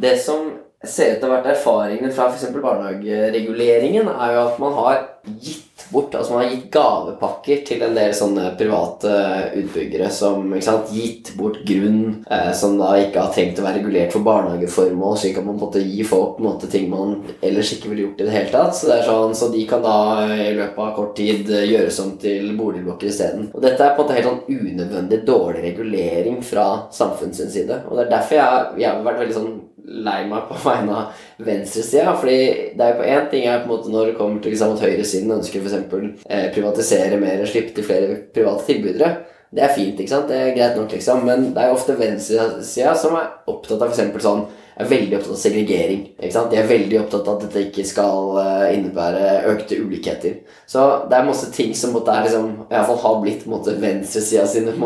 [0.00, 0.52] det som
[0.88, 2.46] ser ut til å ha vært erfaringene fra f.eks.
[2.54, 5.02] barnehagereguleringen, er jo at man har
[5.36, 9.10] gitt bort Altså man har gitt gavepakker til en del sånne private
[9.58, 14.14] utbyggere som sant, gitt bort grunn eh, som da ikke har trengt å være regulert
[14.14, 17.90] for barnehageformål, slik at man måte gir folk på en måte, ting man ellers ikke
[17.90, 18.76] ville gjort i det hele tatt.
[18.76, 19.96] Så, det er sånn, så de kan da
[20.30, 23.48] i løpet av kort tid gjøres om til boligblokker isteden.
[23.50, 27.82] Og dette er på en måte helt sånn unødvendig dårlig regulering fra samfunnets side.
[27.88, 29.52] Og det er derfor jeg, jeg har vært veldig sånn
[29.84, 32.14] lei meg på vegne av venstresida.
[32.20, 32.38] fordi
[32.76, 34.76] det er jo på én ting er på en måte når det kommer til liksom,
[34.76, 36.24] at høyresiden ønsker f.eks.
[36.28, 39.12] Eh, privatisere mer og slippe til flere private tilbydere.
[39.50, 40.28] Det er fint, ikke sant?
[40.30, 41.24] Det er greit nok, liksom.
[41.26, 44.22] Men det er jo ofte venstresida som er opptatt av f.eks.
[44.22, 44.44] sånn
[44.80, 46.02] er veldig opptatt av segregering.
[46.16, 46.50] ikke sant?
[46.52, 50.38] De er veldig opptatt av at dette ikke skal uh, innebære økte ulikheter.
[50.70, 53.46] Så det er masse ting som måtte er liksom, i hvert fall har blitt
[53.82, 54.76] venstresida sine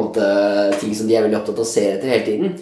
[0.80, 2.56] ting som de er veldig opptatt av å se etter hele tiden.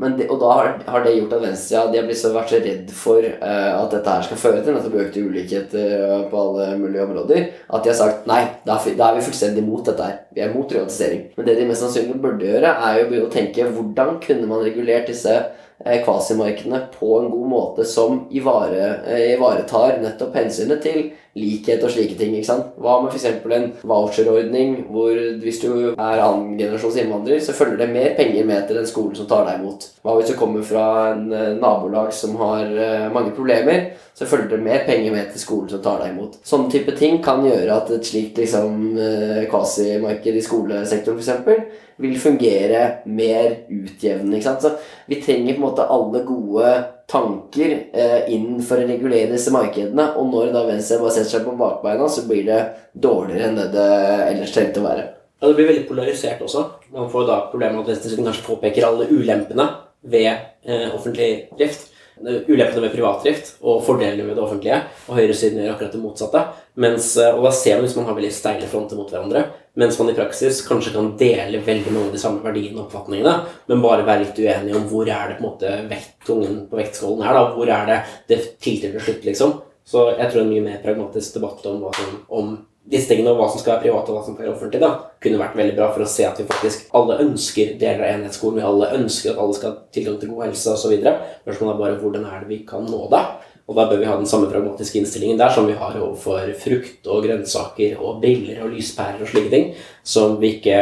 [0.00, 2.92] Det, og da har, har, det gjort at venstresida ja, har så, vært så redd
[2.96, 7.04] for uh, at dette her skal føre til nettopp økte ulikheter uh, på alle mulige
[7.04, 10.18] områder, at de har sagt nei, da da er vi fullstendig imot dette her.
[10.32, 11.26] Vi er mot privatisering.
[11.36, 15.10] Men det de mest sannsynlig burde gjøre, er jo å tenke hvordan kunne man regulert
[15.12, 18.94] disse uh, kvasimarkedene på en god måte som ivare,
[19.34, 22.34] ivaretar nettopp hensynet til likhet og slike ting.
[22.34, 22.72] ikke sant?
[22.80, 23.26] Hva med f.eks.
[23.54, 28.80] en voucherordning hvor hvis du er annengenerasjons innvandrer, så følger det mer penger med til
[28.80, 29.86] den skolen som tar deg imot.
[30.02, 34.56] Hva hvis du kommer fra en eh, nabolag som har eh, mange problemer, så følger
[34.56, 36.40] det mer penger med til skolen som tar deg imot.
[36.46, 41.86] Sånne type ting kan gjøre at et slikt liksom, eh, kvasimarked i skolesektoren f.eks.
[42.00, 44.40] vil fungere mer utjevnende.
[44.40, 44.66] ikke sant?
[44.66, 46.74] Så vi trenger på en måte alle gode
[47.10, 50.12] tanker eh, inn for å regulere disse markedene.
[50.20, 52.60] Og når da Venstre bare setter seg på bakbeina, så blir det
[52.94, 53.88] dårligere enn det det
[54.28, 55.06] ellers trengte å være.
[55.40, 56.66] Ja, Det blir veldig polarisert også.
[56.94, 59.66] Man får da problemet med at venstresiden kanskje påpeker alle ulempene
[60.10, 61.89] ved eh, offentlig drift
[62.20, 64.80] ulempene med privatdrift og fordelene med det offentlige.
[65.08, 66.42] Og høyresiden gjør akkurat det motsatte.
[66.80, 69.44] Mens, eh, og da ser man hvis man har veldig steile fronter mot hverandre.
[69.80, 73.34] Mens man i praksis kanskje kan dele veldig mange av de samme verdiene og oppfatningene,
[73.70, 77.22] men bare være litt uenige om hvor er det på en måte vekttungen på vektskålen
[77.26, 77.38] her.
[77.38, 79.60] da, Hvor er det det til slutt, liksom.
[79.86, 81.86] Så jeg tror en mye mer pragmatisk debatt om,
[82.28, 82.50] om
[82.90, 84.90] disse tingene og hva som skal være privat og hva som skal være offentlig, da,
[85.22, 88.58] kunne vært veldig bra for å se at vi faktisk alle ønsker deler av enhetsskolen.
[88.58, 90.96] Vi alle ønsker at alle skal ha tilgang til god helse osv.
[91.44, 93.22] Spørsmålet er bare hvordan er det vi kan nå det?
[93.70, 97.06] Og da bør vi ha den samme pragmatiske innstillingen der som vi har overfor frukt
[97.06, 99.70] og grønnsaker og briller og lyspærer og slike ting,
[100.02, 100.80] som vi ikke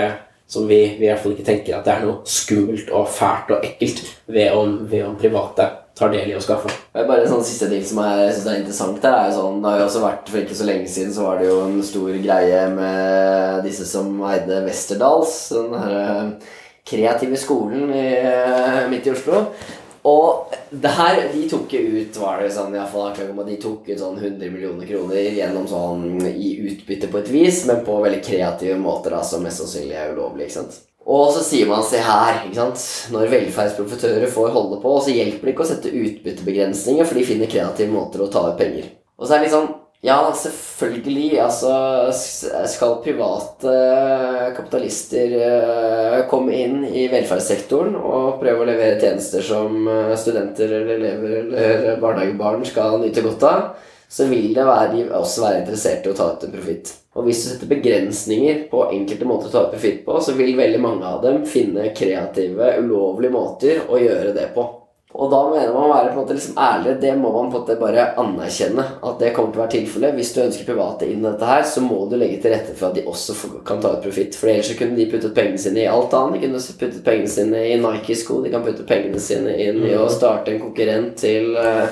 [0.48, 3.51] som vi, vi, i hvert fall ikke tenker at det er noe skummelt og fælt
[3.52, 4.01] og ekkelt
[4.32, 5.66] ved om, ved om private
[5.98, 6.70] tar del i å skaffe.
[6.94, 9.72] Bare en sånn siste ting som jeg synes er interessant her, er jo sånn, det
[9.72, 12.14] har jo også vært For ikke så lenge siden så var det jo en stor
[12.22, 16.32] greie med disse som eide Westerdals, den her
[16.88, 18.06] kreative skolen i,
[18.88, 19.42] midt i Oslo.
[20.08, 23.12] Og der, de tok ut var det sånn, i fall,
[23.48, 27.82] de tok ut sånn 100 millioner kroner gjennom sånn i utbytte på et vis, men
[27.84, 30.48] på veldig kreative måter da, som mest sannsynlig er ulovlig.
[30.48, 30.78] ikke sant?
[31.09, 32.82] Og så sier man se her, ikke sant?
[33.14, 37.48] når velferdsprofitører får holde på, så hjelper det ikke å sette utbyttebegrensninger, for de finner
[37.48, 38.90] kreative måter å ta ut penger.
[39.16, 39.70] Og så er det litt sånn
[40.01, 41.40] ja, selvfølgelig.
[41.43, 41.72] Altså,
[42.70, 43.72] skal private
[44.55, 51.01] kapitalister eh, komme inn i velferdssektoren og prøve å levere tjenester som eh, studenter eller
[51.01, 53.64] elever eller barnehagebarn skal nyte godt av,
[54.09, 56.94] så vil det være, også være interessert i å ta ut en profitt.
[57.18, 60.54] Og hvis du setter begrensninger på enkelte måter å ta ut profitt på, så vil
[60.58, 64.68] veldig mange av dem finne kreative, ulovlige måter å gjøre det på.
[65.18, 66.92] Og da mener man å være på en måte liksom ærlig.
[67.00, 70.18] Det må man på en måte bare anerkjenne at det kommer til å være tilfellet.
[70.18, 72.90] Hvis du ønsker private inn i dette her, så må du legge til rette for
[72.90, 73.34] at de også
[73.66, 74.36] kan ta ut profitt.
[74.36, 76.36] For ellers så kunne de puttet pengene sine i alt annet.
[76.36, 80.04] De kunne puttet pengene sine i Nike-sko, de kan putte pengene sine inn i å
[80.04, 80.12] mm.
[80.12, 81.88] starte en konkurrent til uh,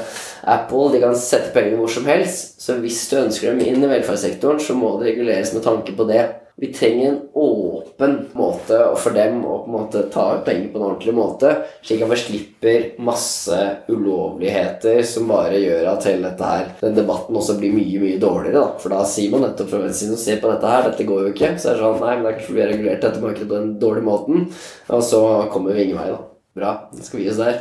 [0.46, 0.88] Apple.
[0.94, 2.56] De kan sette pengene hvor som helst.
[2.62, 6.08] Så hvis du ønsker dem inn i velferdssektoren, så må det reguleres med tanke på
[6.08, 6.24] det.
[6.58, 10.78] Vi trenger en åpen måte for dem å på en måte ta ut penger på
[10.78, 11.50] en ordentlig måte,
[11.84, 13.58] slik at vi slipper masse
[13.90, 18.62] ulovligheter som bare gjør at hele dette her, den debatten også blir mye mye dårligere.
[18.62, 18.80] da.
[18.80, 21.52] For da sier man nettopp fra venstresiden se på dette her, dette går jo ikke.
[21.60, 23.58] Så er det sånn Nei, men det er kanskje vi har regulert dette markedet på
[23.58, 24.48] den dårlige måten.
[24.96, 26.22] Og så kommer vi ingen vei, da.
[26.56, 26.72] Bra.
[26.88, 27.60] Da skal vi gi oss der.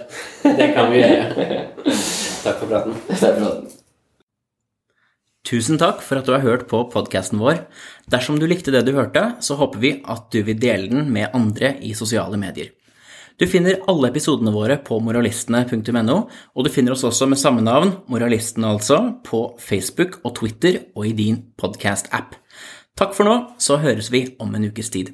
[0.56, 2.32] Det kan vi gjøre.
[2.46, 2.94] Takk for praten.
[3.10, 3.74] Takk for praten.
[5.46, 7.60] Tusen takk for at du har hørt på podkasten vår.
[8.10, 11.36] Dersom du likte det du hørte, så håper vi at du vil dele den med
[11.38, 12.72] andre i sosiale medier.
[13.38, 16.18] Du finner alle episodene våre på moralistene.no,
[16.56, 21.12] og du finner oss også med samme navn, Moralistene altså, på Facebook og Twitter og
[21.12, 22.40] i din podkast-app.
[22.98, 25.12] Takk for nå, så høres vi om en ukes tid.